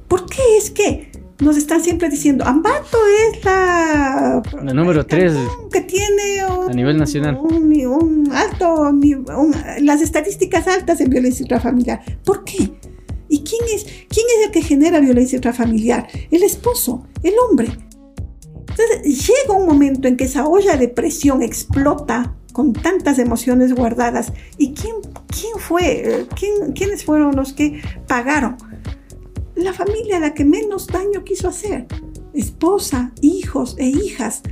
¿Por 0.09 0.27
qué 0.27 0.43
es 0.59 0.71
que 0.71 1.11
nos 1.41 1.57
están 1.57 1.83
siempre 1.83 2.11
diciendo, 2.11 2.45
Ambato 2.45 2.99
es 3.33 3.45
la... 3.45 4.43
La 4.63 4.75
número 4.75 5.07
3. 5.07 5.33
Que 5.73 5.81
tiene 5.81 6.41
a 6.41 6.73
nivel 6.73 6.99
nacional. 6.99 7.39
Un, 7.41 8.31
alto, 8.33 8.93
las 9.81 10.03
estadísticas 10.03 10.69
altas 10.69 11.01
en 11.01 11.09
violencia 11.09 11.43
intrafamiliar. 11.43 12.03
¿Por 12.25 12.45
qué? 12.45 12.71
¿Y 13.29 13.43
quién 13.43 13.63
es, 13.73 13.85
quién 13.85 14.27
es 14.39 14.47
el 14.47 14.51
que 14.51 14.61
genera 14.61 15.01
violencia 15.01 15.37
intrafamiliar? 15.37 16.09
El 16.31 16.43
esposo, 16.43 17.07
el 17.23 17.35
hombre. 17.39 17.69
Entonces 18.71 19.27
llega 19.27 19.59
un 19.59 19.67
momento 19.67 20.09
en 20.09 20.17
que 20.17 20.25
esa 20.25 20.47
olla 20.47 20.77
de 20.77 20.89
presión 20.89 21.43
explota 21.43 22.37
con 22.53 22.73
tantas 22.73 23.19
emociones 23.19 23.75
guardadas. 23.75 24.33
¿Y 24.59 24.73
quién, 24.73 24.97
quién 25.29 25.59
fue? 25.59 26.27
¿Quién, 26.39 26.73
¿Quiénes 26.73 27.05
fueron 27.05 27.37
los 27.37 27.53
que 27.53 27.83
pagaron? 28.07 28.57
La 29.55 29.73
familia 29.73 30.21
la 30.21 30.35
que 30.35 30.45
menos 30.45 30.87
daño 30.87 31.25
quiso 31.25 31.49
hacer. 31.49 31.87
Esposa, 32.33 33.13
hijos 33.21 33.77
e 33.79 33.87
hijas. 33.87 34.43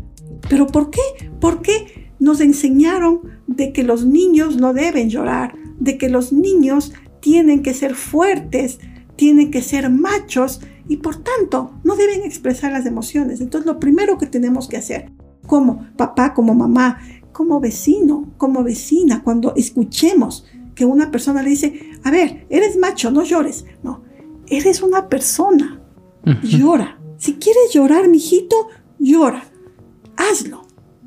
¿Pero 0.48 0.66
por 0.66 0.90
qué? 0.90 1.00
Porque 1.40 2.12
nos 2.18 2.40
enseñaron 2.40 3.20
de 3.46 3.72
que 3.72 3.84
los 3.84 4.04
niños 4.04 4.56
no 4.56 4.74
deben 4.74 5.10
llorar, 5.10 5.54
de 5.78 5.96
que 5.96 6.08
los 6.08 6.32
niños 6.32 6.92
tienen 7.20 7.62
que 7.62 7.74
ser 7.74 7.94
fuertes, 7.94 8.80
tienen 9.16 9.50
que 9.50 9.62
ser 9.62 9.90
machos 9.90 10.60
y 10.89 10.97
por 10.97 11.16
tanto 11.16 11.72
no 11.84 11.95
deben 11.97 12.22
expresar 12.22 12.72
las 12.72 12.86
emociones. 12.86 13.41
Entonces 13.41 13.66
lo 13.66 13.78
primero 13.78 14.18
que 14.18 14.26
tenemos 14.26 14.68
que 14.68 14.78
hacer, 14.78 15.12
como 15.47 15.86
papá, 15.97 16.34
como 16.34 16.55
mamá, 16.55 16.99
como 17.32 17.61
vecino, 17.61 18.32
como 18.36 18.64
vecina, 18.64 19.22
cuando 19.22 19.55
escuchemos 19.55 20.45
que 20.74 20.84
una 20.84 21.11
persona 21.11 21.43
le 21.43 21.51
dice, 21.51 21.91
a 22.05 22.11
ver, 22.11 22.47
eres 22.51 22.76
macho, 22.76 23.11
no 23.11 23.22
llores. 23.22 23.64
No, 23.82 24.03
eres 24.47 24.82
una 24.82 25.09
persona, 25.09 25.80
llora. 26.43 26.99
Si 27.18 27.34
quieres 27.34 27.72
llorar, 27.72 28.09
mijito, 28.09 28.68
llora. 28.99 29.45
Hazlo. 30.16 30.66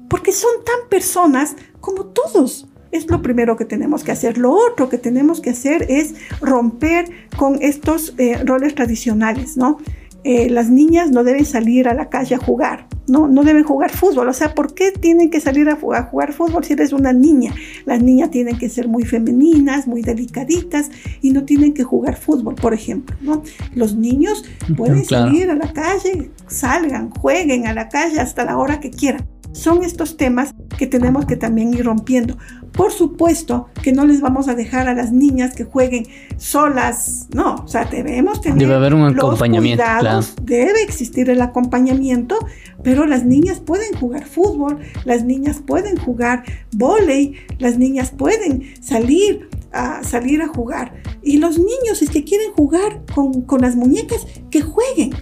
Porque 0.09 0.31
son 0.31 0.51
tan 0.65 0.89
personas 0.89 1.55
como 1.79 2.05
todos. 2.05 2.67
Es 2.91 3.09
lo 3.09 3.21
primero 3.21 3.55
que 3.55 3.65
tenemos 3.65 4.03
que 4.03 4.11
hacer. 4.11 4.37
Lo 4.37 4.51
otro 4.51 4.89
que 4.89 4.97
tenemos 4.97 5.41
que 5.41 5.51
hacer 5.51 5.85
es 5.89 6.15
romper 6.41 7.09
con 7.37 7.57
estos 7.61 8.13
eh, 8.17 8.41
roles 8.43 8.75
tradicionales, 8.75 9.57
¿no? 9.57 9.77
Eh, 10.23 10.51
las 10.51 10.69
niñas 10.69 11.09
no 11.09 11.23
deben 11.23 11.45
salir 11.45 11.87
a 11.87 11.95
la 11.95 12.09
calle 12.09 12.35
a 12.35 12.37
jugar, 12.37 12.85
no, 13.07 13.27
no 13.27 13.43
deben 13.43 13.63
jugar 13.63 13.89
fútbol. 13.89 14.29
O 14.29 14.33
sea, 14.33 14.53
¿por 14.53 14.75
qué 14.75 14.91
tienen 14.91 15.31
que 15.31 15.39
salir 15.39 15.67
a, 15.67 15.75
jugar 15.75 16.33
fútbol 16.33 16.63
si 16.63 16.73
eres 16.73 16.93
una 16.93 17.11
niña? 17.11 17.55
Las 17.85 18.03
niñas 18.03 18.29
tienen 18.29 18.59
que 18.59 18.69
ser 18.69 18.87
muy 18.87 19.03
femeninas, 19.03 19.87
muy 19.87 20.03
delicaditas 20.03 20.91
y 21.21 21.31
no 21.31 21.43
tienen 21.43 21.73
que 21.73 21.83
jugar 21.83 22.17
fútbol, 22.17 22.53
por 22.53 22.75
ejemplo. 22.75 23.15
¿no? 23.21 23.41
Los 23.73 23.95
niños 23.95 24.45
pueden 24.77 25.05
salir 25.05 25.49
a 25.49 25.55
la 25.55 25.73
calle, 25.73 26.29
salgan, 26.47 27.09
jueguen 27.09 27.65
a 27.65 27.73
la 27.73 27.89
calle 27.89 28.19
hasta 28.19 28.45
la 28.45 28.59
hora 28.59 28.79
que 28.79 28.91
quieran. 28.91 29.25
Son 29.53 29.83
estos 29.83 30.17
temas 30.17 30.53
que 30.77 30.87
tenemos 30.87 31.25
que 31.25 31.35
también 31.35 31.73
ir 31.73 31.85
rompiendo. 31.85 32.37
Por 32.71 32.91
supuesto 32.91 33.67
que 33.83 33.91
no 33.91 34.05
les 34.05 34.21
vamos 34.21 34.47
a 34.47 34.55
dejar 34.55 34.87
a 34.87 34.93
las 34.93 35.11
niñas 35.11 35.55
que 35.55 35.65
jueguen 35.65 36.07
solas, 36.37 37.27
no, 37.33 37.55
o 37.55 37.67
sea, 37.67 37.85
debemos 37.85 38.41
tener 38.41 38.57
debe 38.57 38.75
haber 38.75 38.93
un 38.93 39.03
acompañamiento, 39.03 39.83
cuidados, 39.83 40.35
debe 40.41 40.81
existir 40.83 41.29
el 41.29 41.41
acompañamiento, 41.41 42.37
pero 42.83 43.05
las 43.05 43.25
niñas 43.25 43.59
pueden 43.59 43.93
jugar 43.93 44.25
fútbol, 44.25 44.79
las 45.03 45.25
niñas 45.25 45.61
pueden 45.65 45.97
jugar 45.97 46.43
volei, 46.71 47.35
las 47.59 47.77
niñas 47.77 48.11
pueden 48.11 48.73
salir 48.81 49.49
a 49.73 50.03
salir 50.03 50.41
a 50.41 50.47
jugar. 50.47 50.93
Y 51.21 51.37
los 51.37 51.57
niños 51.57 52.01
es 52.01 52.09
que 52.09 52.23
quieren 52.23 52.51
jugar 52.53 53.01
con, 53.13 53.41
con 53.43 53.61
las 53.61 53.75
muñecas 53.75 54.25
que 54.49 54.61
jueguen 54.61 55.13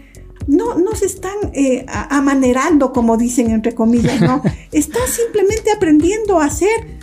no, 0.48 0.78
no 0.78 0.96
se 0.96 1.06
están 1.06 1.36
eh, 1.54 1.86
amanerando, 1.88 2.92
como 2.94 3.18
dicen 3.18 3.52
entre 3.52 3.74
comillas, 3.74 4.22
¿no? 4.22 4.42
Están 4.72 5.08
simplemente 5.08 5.72
aprendiendo 5.72 6.40
a 6.40 6.50
ser. 6.50 7.00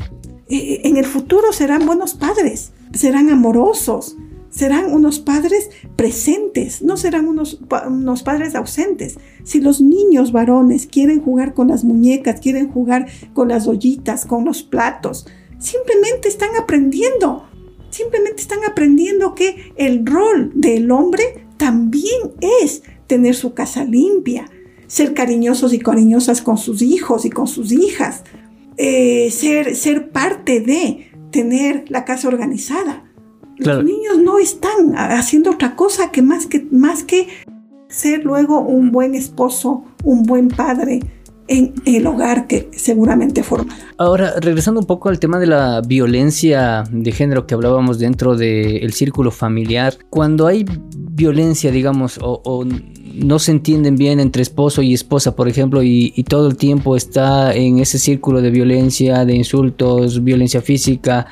Eh, 0.48 0.82
en 0.84 0.96
el 0.96 1.04
futuro 1.04 1.52
serán 1.52 1.86
buenos 1.86 2.14
padres, 2.14 2.72
serán 2.92 3.30
amorosos, 3.30 4.16
serán 4.48 4.92
unos 4.92 5.18
padres 5.18 5.70
presentes, 5.96 6.82
no 6.82 6.96
serán 6.96 7.26
unos, 7.26 7.60
unos, 7.88 8.22
padres 8.22 8.54
ausentes. 8.54 9.18
Si 9.44 9.60
los 9.60 9.80
niños 9.80 10.32
varones 10.32 10.86
quieren 10.86 11.20
jugar 11.20 11.52
con 11.52 11.68
las 11.68 11.84
muñecas, 11.84 12.40
quieren 12.40 12.70
jugar 12.70 13.06
con 13.34 13.48
las 13.48 13.66
ollitas, 13.66 14.24
con 14.24 14.44
los 14.44 14.62
platos, 14.62 15.26
simplemente 15.58 16.28
están 16.28 16.50
aprendiendo, 16.58 17.44
simplemente 17.90 18.40
están 18.40 18.60
aprendiendo 18.64 19.34
que 19.34 19.72
el 19.76 20.06
rol 20.06 20.52
del 20.54 20.90
hombre 20.90 21.46
también 21.56 22.34
es 22.40 22.82
tener 23.06 23.34
su 23.34 23.54
casa 23.54 23.84
limpia, 23.84 24.46
ser 24.86 25.14
cariñosos 25.14 25.72
y 25.72 25.78
cariñosas 25.78 26.42
con 26.42 26.58
sus 26.58 26.82
hijos 26.82 27.24
y 27.24 27.30
con 27.30 27.46
sus 27.46 27.72
hijas, 27.72 28.24
eh, 28.76 29.30
ser, 29.30 29.74
ser 29.74 30.10
parte 30.10 30.60
de 30.60 31.10
tener 31.30 31.84
la 31.88 32.04
casa 32.04 32.28
organizada. 32.28 33.04
Los 33.58 33.84
niños 33.84 34.18
no 34.18 34.38
están 34.38 34.94
haciendo 34.96 35.52
otra 35.52 35.76
cosa 35.76 36.10
que 36.10 36.20
más 36.20 36.46
que, 36.46 36.66
más 36.70 37.02
que 37.02 37.28
ser 37.88 38.24
luego 38.24 38.60
un 38.60 38.92
buen 38.92 39.14
esposo, 39.14 39.84
un 40.04 40.24
buen 40.24 40.48
padre, 40.48 41.00
en 41.48 41.74
el 41.84 42.06
hogar 42.06 42.46
que 42.46 42.68
seguramente 42.72 43.42
formará. 43.42 43.86
Ahora, 43.98 44.34
regresando 44.40 44.80
un 44.80 44.86
poco 44.86 45.08
al 45.08 45.18
tema 45.18 45.38
de 45.38 45.46
la 45.46 45.80
violencia 45.80 46.84
de 46.90 47.12
género 47.12 47.46
que 47.46 47.54
hablábamos 47.54 47.98
dentro 47.98 48.36
del 48.36 48.92
círculo 48.92 49.30
familiar, 49.30 49.96
cuando 50.10 50.46
hay 50.46 50.64
violencia, 51.16 51.70
digamos, 51.70 52.18
o, 52.22 52.64
no 53.14 53.38
se 53.38 53.50
entienden 53.50 53.96
bien 53.96 54.20
entre 54.20 54.42
esposo 54.42 54.82
y 54.82 54.92
esposa, 54.92 55.34
por 55.34 55.48
ejemplo, 55.48 55.82
y, 55.82 56.10
todo 56.28 56.48
el 56.48 56.56
tiempo 56.56 56.96
está 56.96 57.54
en 57.54 57.78
ese 57.78 57.98
círculo 57.98 58.42
de 58.42 58.50
violencia, 58.50 59.24
de 59.24 59.34
insultos, 59.34 60.22
violencia 60.22 60.60
física, 60.60 61.26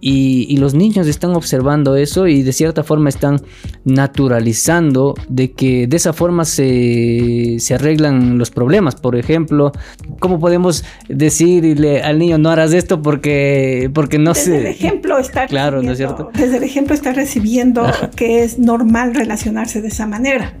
y, 0.00 0.56
los 0.58 0.74
niños 0.74 1.06
están 1.06 1.30
observando 1.32 1.96
eso 1.96 2.26
y 2.26 2.42
de 2.42 2.52
cierta 2.52 2.82
forma 2.82 3.08
están 3.08 3.40
naturalizando 3.84 5.14
de 5.28 5.52
que 5.52 5.86
de 5.86 5.96
esa 5.96 6.12
forma 6.12 6.44
se, 6.44 7.56
se 7.58 7.74
arreglan 7.74 8.38
los 8.38 8.50
problemas. 8.50 8.96
Por 8.96 9.16
ejemplo, 9.16 9.72
¿cómo 10.20 10.38
podemos 10.38 10.84
decirle 11.08 12.02
al 12.02 12.18
niño 12.18 12.38
no 12.38 12.50
harás 12.50 12.72
esto 12.72 13.02
porque, 13.02 13.90
porque 13.92 14.18
no 14.18 14.32
desde 14.32 14.58
El 14.58 14.66
ejemplo 14.66 15.18
está 15.18 15.46
claro, 15.48 15.82
¿no 15.82 15.92
es 15.92 15.98
cierto? 15.98 16.30
Desde 16.34 16.58
el 16.58 16.62
ejemplo 16.62 16.94
está 16.94 17.12
recibiendo 17.12 17.84
que 18.16 18.42
es 18.44 18.58
normal 18.58 19.14
relacionarse 19.14 19.80
de 19.80 19.88
esa 19.88 20.06
manera. 20.06 20.56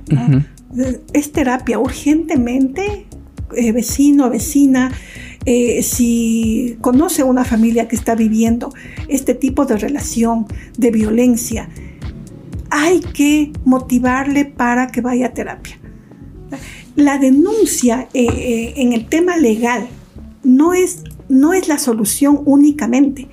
Es 1.12 1.32
terapia 1.32 1.78
urgentemente, 1.78 3.06
eh, 3.56 3.72
vecino, 3.72 4.28
vecina 4.30 4.92
eh, 5.44 5.82
si 5.82 6.76
conoce 6.80 7.22
una 7.22 7.44
familia 7.44 7.88
que 7.88 7.96
está 7.96 8.14
viviendo 8.14 8.72
este 9.08 9.34
tipo 9.34 9.64
de 9.66 9.76
relación 9.76 10.46
de 10.76 10.90
violencia, 10.90 11.68
hay 12.70 13.00
que 13.00 13.52
motivarle 13.64 14.44
para 14.44 14.88
que 14.88 15.00
vaya 15.00 15.26
a 15.26 15.34
terapia. 15.34 15.78
La 16.96 17.18
denuncia 17.18 18.08
eh, 18.12 18.26
eh, 18.26 18.74
en 18.76 18.92
el 18.92 19.08
tema 19.08 19.36
legal 19.36 19.88
no 20.42 20.74
es, 20.74 21.04
no 21.28 21.52
es 21.52 21.68
la 21.68 21.78
solución 21.78 22.42
únicamente. 22.44 23.28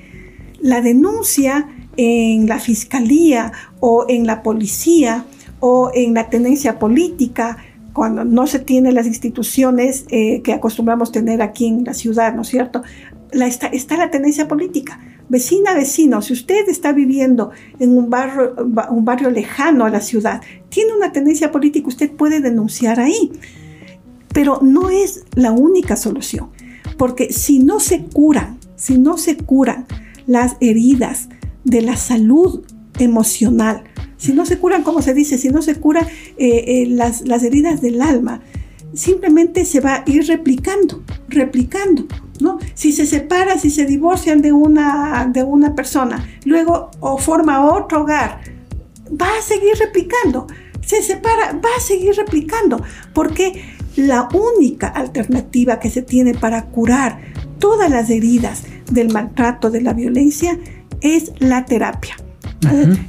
La 0.60 0.82
denuncia 0.82 1.68
en 1.98 2.48
la 2.48 2.60
fiscalía 2.60 3.52
o 3.80 4.06
en 4.08 4.28
la 4.28 4.44
policía 4.44 5.26
o 5.60 5.92
en 5.94 6.14
la 6.14 6.30
tenencia 6.30 6.78
política 6.78 7.58
cuando 7.96 8.26
no 8.26 8.46
se 8.46 8.60
tienen 8.60 8.94
las 8.94 9.08
instituciones 9.08 10.04
eh, 10.10 10.42
que 10.42 10.52
acostumbramos 10.52 11.14
tener 11.14 11.42
aquí 11.42 11.66
en 11.66 11.86
la 11.86 11.94
ciudad, 11.94 12.36
¿no 12.36 12.42
es 12.42 12.50
cierto? 12.50 12.84
La, 13.32 13.48
está, 13.48 13.68
está, 13.68 13.96
la 13.96 14.12
tendencia 14.12 14.50
política. 14.50 15.00
Vecina, 15.30 15.74
vecino, 15.74 16.22
si 16.22 16.34
usted 16.34 16.68
está 16.68 16.92
viviendo 16.92 17.52
en 17.80 17.98
un 17.98 18.10
barrio, 18.10 18.54
un 18.90 19.06
barrio 19.06 19.30
lejano 19.30 19.86
a 19.86 19.90
la 19.90 20.02
ciudad, 20.02 20.42
tiene 20.68 20.94
una 20.94 21.14
tendencia 21.14 21.54
política, 21.54 21.88
usted 21.88 22.12
puede 22.12 22.42
denunciar 22.42 23.00
ahí. 23.00 23.32
Pero 24.34 24.60
no 24.62 24.90
es 24.90 25.24
la 25.34 25.54
única 25.54 25.96
solución, 25.96 26.50
porque 26.98 27.32
si 27.32 27.60
no 27.60 27.80
se 27.80 28.04
curan, 28.04 28.60
si 28.76 28.98
no 28.98 29.18
se 29.18 29.38
curan 29.38 29.86
las 30.28 30.58
heridas 30.60 31.30
de 31.64 31.82
la 31.82 31.96
salud 31.96 32.66
emocional, 33.00 33.84
si 34.18 34.34
no 34.34 34.46
se 34.46 34.58
curan, 34.58 34.84
como 34.84 35.02
se 35.02 35.14
dice, 35.14 35.38
si 35.38 35.50
no 35.50 35.62
se 35.62 35.76
curan 35.76 36.08
eh, 36.38 36.64
eh, 36.68 36.88
las, 36.88 37.22
heridas 37.44 37.82
del 37.82 38.02
alma, 38.02 38.42
simplemente 38.94 39.66
se 39.66 39.82
va 39.82 39.96
a 39.96 40.04
ir 40.06 40.26
replicando, 40.28 41.04
replicando. 41.28 42.08
¿No? 42.42 42.60
Si 42.74 42.92
se 42.92 43.06
separa, 43.06 43.58
si 43.58 43.70
se 43.70 43.86
divorcian 43.86 44.42
de 44.42 44.52
una, 44.52 45.30
de 45.32 45.44
una 45.44 45.74
persona, 45.74 46.28
luego 46.44 46.92
o 47.00 47.18
forma 47.18 47.66
otro 47.66 48.02
hogar, 48.02 48.42
va 49.10 49.28
a 49.28 49.42
seguir 49.42 49.78
replicando. 49.80 50.48
Se 50.82 51.02
separa, 51.02 51.54
va 51.54 51.70
a 51.78 51.80
seguir 51.80 52.14
replicando, 52.16 52.82
porque 53.14 53.64
la 53.96 54.28
única 54.34 54.88
alternativa 54.88 55.80
que 55.80 55.90
se 55.90 56.02
tiene 56.02 56.34
para 56.34 56.66
curar 56.66 57.22
todas 57.58 57.90
las 57.90 58.10
heridas 58.10 58.64
del 58.92 59.14
maltrato, 59.14 59.72
de 59.72 59.82
la 59.82 59.94
violencia, 59.94 60.60
es 61.00 61.32
la 61.40 61.64
terapia. 61.64 62.18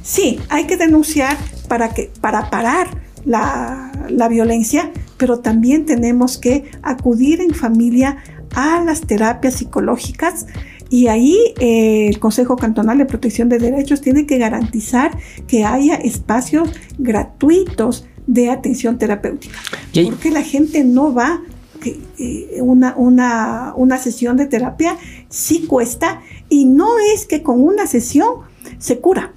Sí, 0.03 0.39
hay 0.49 0.65
que 0.65 0.77
denunciar 0.77 1.37
para, 1.67 1.93
que, 1.93 2.11
para 2.21 2.49
parar 2.49 2.87
la, 3.27 4.27
violencia, 4.29 4.91
pero 5.17 5.39
también 5.39 5.85
tenemos 5.85 6.37
que 6.37 6.71
acudir 6.81 7.41
en 7.41 7.53
familia 7.53 8.17
a 8.55 8.81
las 8.83 9.01
terapias 9.01 9.55
psicológicas 9.55 10.45
y 10.89 11.07
ahí 11.07 11.37
eh, 11.59 12.07
el 12.07 12.19
Consejo 12.19 12.55
Cantonal 12.55 12.97
de 12.97 13.05
Protección 13.05 13.49
de 13.49 13.59
Derechos 13.59 14.01
tiene 14.01 14.25
que 14.25 14.37
garantizar 14.37 15.17
que 15.47 15.65
haya 15.65 15.95
espacios 15.95 16.69
gratuitos 16.97 18.05
de 18.25 18.49
atención 18.49 18.97
terapéutica. 18.97 19.59
Porque 20.05 20.31
la 20.31 20.43
gente 20.43 20.83
no 20.83 21.13
va, 21.13 21.41
eh, 22.17 22.59
una, 22.61 22.95
una, 22.95 23.73
una 23.75 23.97
sesión 23.97 24.37
de 24.37 24.45
terapia 24.45 24.97
sí 25.29 25.65
cuesta 25.67 26.21
y 26.49 26.65
no 26.65 26.87
es 27.13 27.25
que 27.25 27.43
con 27.43 27.61
una 27.61 27.87
sesión 27.87 28.47
se 28.79 28.99
cura 28.99 29.33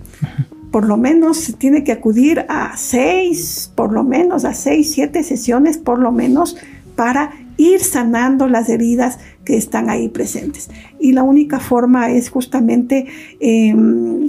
por 0.70 0.86
lo 0.86 0.96
menos 0.96 1.38
se 1.38 1.52
tiene 1.52 1.84
que 1.84 1.92
acudir 1.92 2.44
a 2.48 2.76
seis, 2.76 3.72
por 3.74 3.92
lo 3.92 4.04
menos 4.04 4.44
a 4.44 4.54
seis, 4.54 4.92
siete 4.92 5.22
sesiones, 5.22 5.78
por 5.78 5.98
lo 5.98 6.12
menos, 6.12 6.56
para 6.96 7.32
ir 7.56 7.80
sanando 7.80 8.48
las 8.48 8.68
heridas 8.68 9.18
que 9.44 9.56
están 9.56 9.90
ahí 9.90 10.08
presentes. 10.08 10.70
Y 10.98 11.12
la 11.12 11.22
única 11.22 11.58
forma 11.58 12.10
es 12.10 12.30
justamente 12.30 13.06
em, 13.40 14.28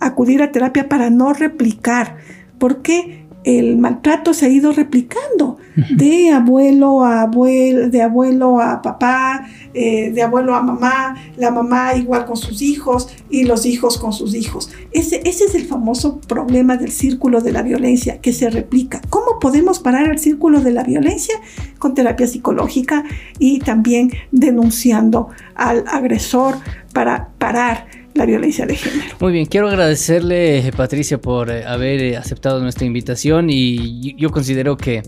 acudir 0.00 0.42
a 0.42 0.52
terapia 0.52 0.88
para 0.88 1.10
no 1.10 1.32
replicar, 1.32 2.16
porque 2.58 3.23
el 3.44 3.76
maltrato 3.76 4.32
se 4.32 4.46
ha 4.46 4.48
ido 4.48 4.72
replicando 4.72 5.58
de 5.96 6.30
abuelo 6.30 7.04
a 7.04 7.22
abuelo, 7.22 7.90
de 7.90 8.00
abuelo 8.00 8.60
a 8.60 8.80
papá, 8.80 9.46
eh, 9.74 10.12
de 10.12 10.22
abuelo 10.22 10.54
a 10.54 10.62
mamá, 10.62 11.16
la 11.36 11.50
mamá 11.50 11.94
igual 11.96 12.26
con 12.26 12.36
sus 12.36 12.62
hijos 12.62 13.08
y 13.28 13.44
los 13.44 13.66
hijos 13.66 13.98
con 13.98 14.12
sus 14.12 14.34
hijos. 14.34 14.70
Ese, 14.92 15.20
ese 15.24 15.44
es 15.44 15.54
el 15.54 15.64
famoso 15.64 16.20
problema 16.20 16.76
del 16.76 16.90
círculo 16.90 17.40
de 17.40 17.52
la 17.52 17.62
violencia 17.62 18.20
que 18.20 18.32
se 18.32 18.48
replica. 18.50 19.00
¿Cómo 19.10 19.38
podemos 19.40 19.78
parar 19.78 20.08
el 20.08 20.18
círculo 20.18 20.60
de 20.60 20.70
la 20.70 20.84
violencia? 20.84 21.34
Con 21.78 21.94
terapia 21.94 22.26
psicológica 22.26 23.04
y 23.38 23.58
también 23.58 24.10
denunciando 24.30 25.28
al 25.54 25.84
agresor 25.88 26.54
para 26.92 27.28
parar 27.38 28.03
la 28.24 28.26
violencia 28.26 28.66
de 28.66 28.76
género. 28.76 29.16
Muy 29.20 29.32
bien, 29.32 29.46
quiero 29.46 29.68
agradecerle 29.68 30.70
Patricia 30.76 31.20
por 31.20 31.50
eh, 31.50 31.64
haber 31.64 32.00
eh, 32.00 32.16
aceptado 32.16 32.60
nuestra 32.60 32.86
invitación 32.86 33.50
y 33.50 34.14
yo 34.16 34.30
considero 34.30 34.76
que 34.76 35.02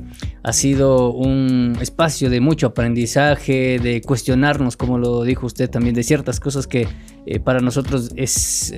ha 0.47 0.53
sido 0.53 1.11
un 1.11 1.76
espacio 1.80 2.30
de 2.30 2.40
mucho 2.40 2.68
aprendizaje, 2.68 3.80
de 3.80 4.01
cuestionarnos, 4.01 4.76
como 4.76 4.97
lo 4.97 5.24
dijo 5.24 5.44
usted 5.44 5.68
también, 5.68 5.97
de 5.97 6.05
ciertas 6.05 6.38
cosas 6.38 6.68
que 6.68 6.86
eh, 7.26 7.40
para 7.40 7.59
nosotros 7.59 8.12
es, 8.14 8.72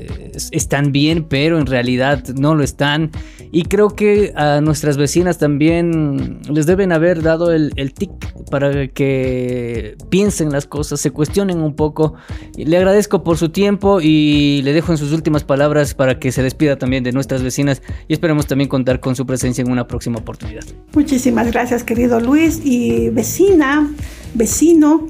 están 0.50 0.92
bien, 0.92 1.26
pero 1.28 1.58
en 1.58 1.66
realidad 1.66 2.24
no 2.28 2.54
lo 2.54 2.64
están. 2.64 3.10
Y 3.52 3.64
creo 3.64 3.90
que 3.90 4.32
a 4.34 4.62
nuestras 4.62 4.96
vecinas 4.96 5.36
también 5.36 6.40
les 6.48 6.64
deben 6.64 6.90
haber 6.90 7.20
dado 7.20 7.52
el, 7.52 7.70
el 7.76 7.92
tic 7.92 8.12
para 8.50 8.88
que 8.88 9.94
piensen 10.08 10.50
las 10.50 10.66
cosas, 10.66 11.02
se 11.02 11.10
cuestionen 11.10 11.60
un 11.60 11.76
poco. 11.76 12.14
Le 12.56 12.78
agradezco 12.78 13.22
por 13.22 13.36
su 13.36 13.50
tiempo 13.50 14.00
y 14.00 14.62
le 14.62 14.72
dejo 14.72 14.92
en 14.92 14.96
sus 14.96 15.12
últimas 15.12 15.44
palabras 15.44 15.92
para 15.92 16.18
que 16.18 16.32
se 16.32 16.42
despida 16.42 16.76
también 16.76 17.04
de 17.04 17.12
nuestras 17.12 17.42
vecinas 17.42 17.82
y 18.08 18.14
esperemos 18.14 18.46
también 18.46 18.70
contar 18.70 19.00
con 19.00 19.14
su 19.14 19.26
presencia 19.26 19.60
en 19.60 19.70
una 19.70 19.86
próxima 19.86 20.20
oportunidad. 20.20 20.64
Muchísimas 20.94 21.48
gracias 21.48 21.57
querido 21.84 22.20
Luis 22.20 22.60
y 22.62 23.10
vecina, 23.10 23.92
vecino. 24.34 25.08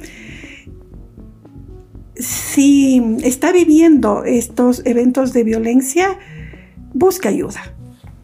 Si 2.16 3.16
está 3.22 3.52
viviendo 3.52 4.24
estos 4.24 4.82
eventos 4.86 5.34
de 5.34 5.44
violencia, 5.44 6.18
busca 6.94 7.28
ayuda. 7.28 7.60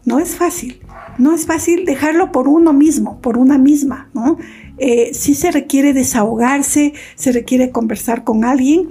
No 0.05 0.19
es 0.19 0.35
fácil. 0.35 0.81
No 1.19 1.33
es 1.33 1.45
fácil 1.45 1.85
dejarlo 1.85 2.31
por 2.31 2.47
uno 2.47 2.73
mismo, 2.73 3.21
por 3.21 3.37
una 3.37 3.57
misma, 3.57 4.09
¿no? 4.13 4.37
Eh, 4.79 5.13
se 5.13 5.51
requiere 5.51 5.93
desahogarse, 5.93 6.93
se 7.15 7.31
requiere 7.31 7.69
conversar 7.69 8.23
con 8.23 8.43
alguien 8.43 8.89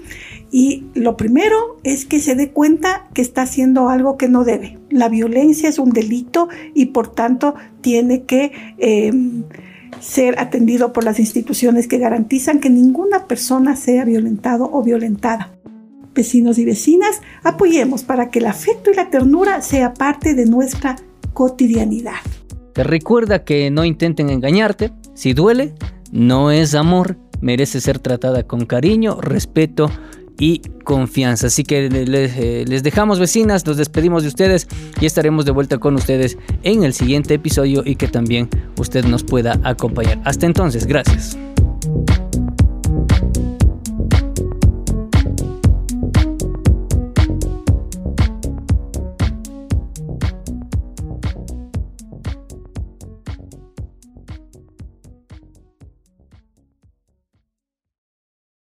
y 0.50 0.84
lo 0.94 1.16
primero 1.16 1.78
es 1.82 2.06
que 2.06 2.20
se 2.20 2.34
dé 2.34 2.52
cuenta 2.52 3.08
que 3.12 3.20
está 3.20 3.42
haciendo 3.42 3.88
algo 3.88 4.16
que 4.16 4.28
no 4.28 4.44
debe. 4.44 4.78
La 4.94 5.08
violencia 5.08 5.68
es 5.68 5.80
un 5.80 5.90
delito 5.90 6.48
y 6.72 6.86
por 6.86 7.08
tanto 7.08 7.56
tiene 7.80 8.22
que 8.22 8.52
em, 8.78 9.42
ser 9.98 10.38
atendido 10.38 10.92
por 10.92 11.02
las 11.02 11.18
instituciones 11.18 11.88
que 11.88 11.98
garantizan 11.98 12.60
que 12.60 12.70
ninguna 12.70 13.26
persona 13.26 13.74
sea 13.74 14.04
violentado 14.04 14.70
o 14.72 14.84
violentada. 14.84 15.50
Vecinos 16.14 16.58
y 16.58 16.64
vecinas, 16.64 17.22
apoyemos 17.42 18.04
para 18.04 18.30
que 18.30 18.38
el 18.38 18.46
afecto 18.46 18.92
y 18.92 18.94
la 18.94 19.10
ternura 19.10 19.62
sea 19.62 19.94
parte 19.94 20.32
de 20.34 20.46
nuestra 20.46 20.94
cotidianidad. 21.32 22.20
Te 22.72 22.84
recuerda 22.84 23.42
que 23.42 23.72
no 23.72 23.84
intenten 23.84 24.30
engañarte. 24.30 24.92
Si 25.14 25.32
duele, 25.32 25.74
no 26.12 26.52
es 26.52 26.76
amor. 26.76 27.18
Merece 27.40 27.80
ser 27.80 27.98
tratada 27.98 28.44
con 28.44 28.64
cariño, 28.64 29.20
respeto 29.20 29.90
y 30.38 30.60
confianza. 30.84 31.46
Así 31.46 31.64
que 31.64 31.86
eh, 31.86 32.64
les, 32.66 32.82
dejamos 32.82 33.18
vecinas, 33.18 33.66
nos 33.66 33.76
despedimos 33.76 34.22
de 34.22 34.28
ustedes 34.28 34.66
y 35.00 35.06
estaremos 35.06 35.44
de 35.44 35.52
vuelta 35.52 35.78
con 35.78 35.94
ustedes 35.94 36.38
en 36.62 36.84
el 36.84 36.92
siguiente 36.92 37.34
episodio 37.34 37.82
y 37.84 37.96
que 37.96 38.08
también 38.08 38.48
usted 38.78 39.04
nos 39.04 39.22
pueda 39.22 39.58
acompañar. 39.64 40.20
Hasta 40.24 40.46
entonces, 40.46 40.86
gracias. 40.86 41.38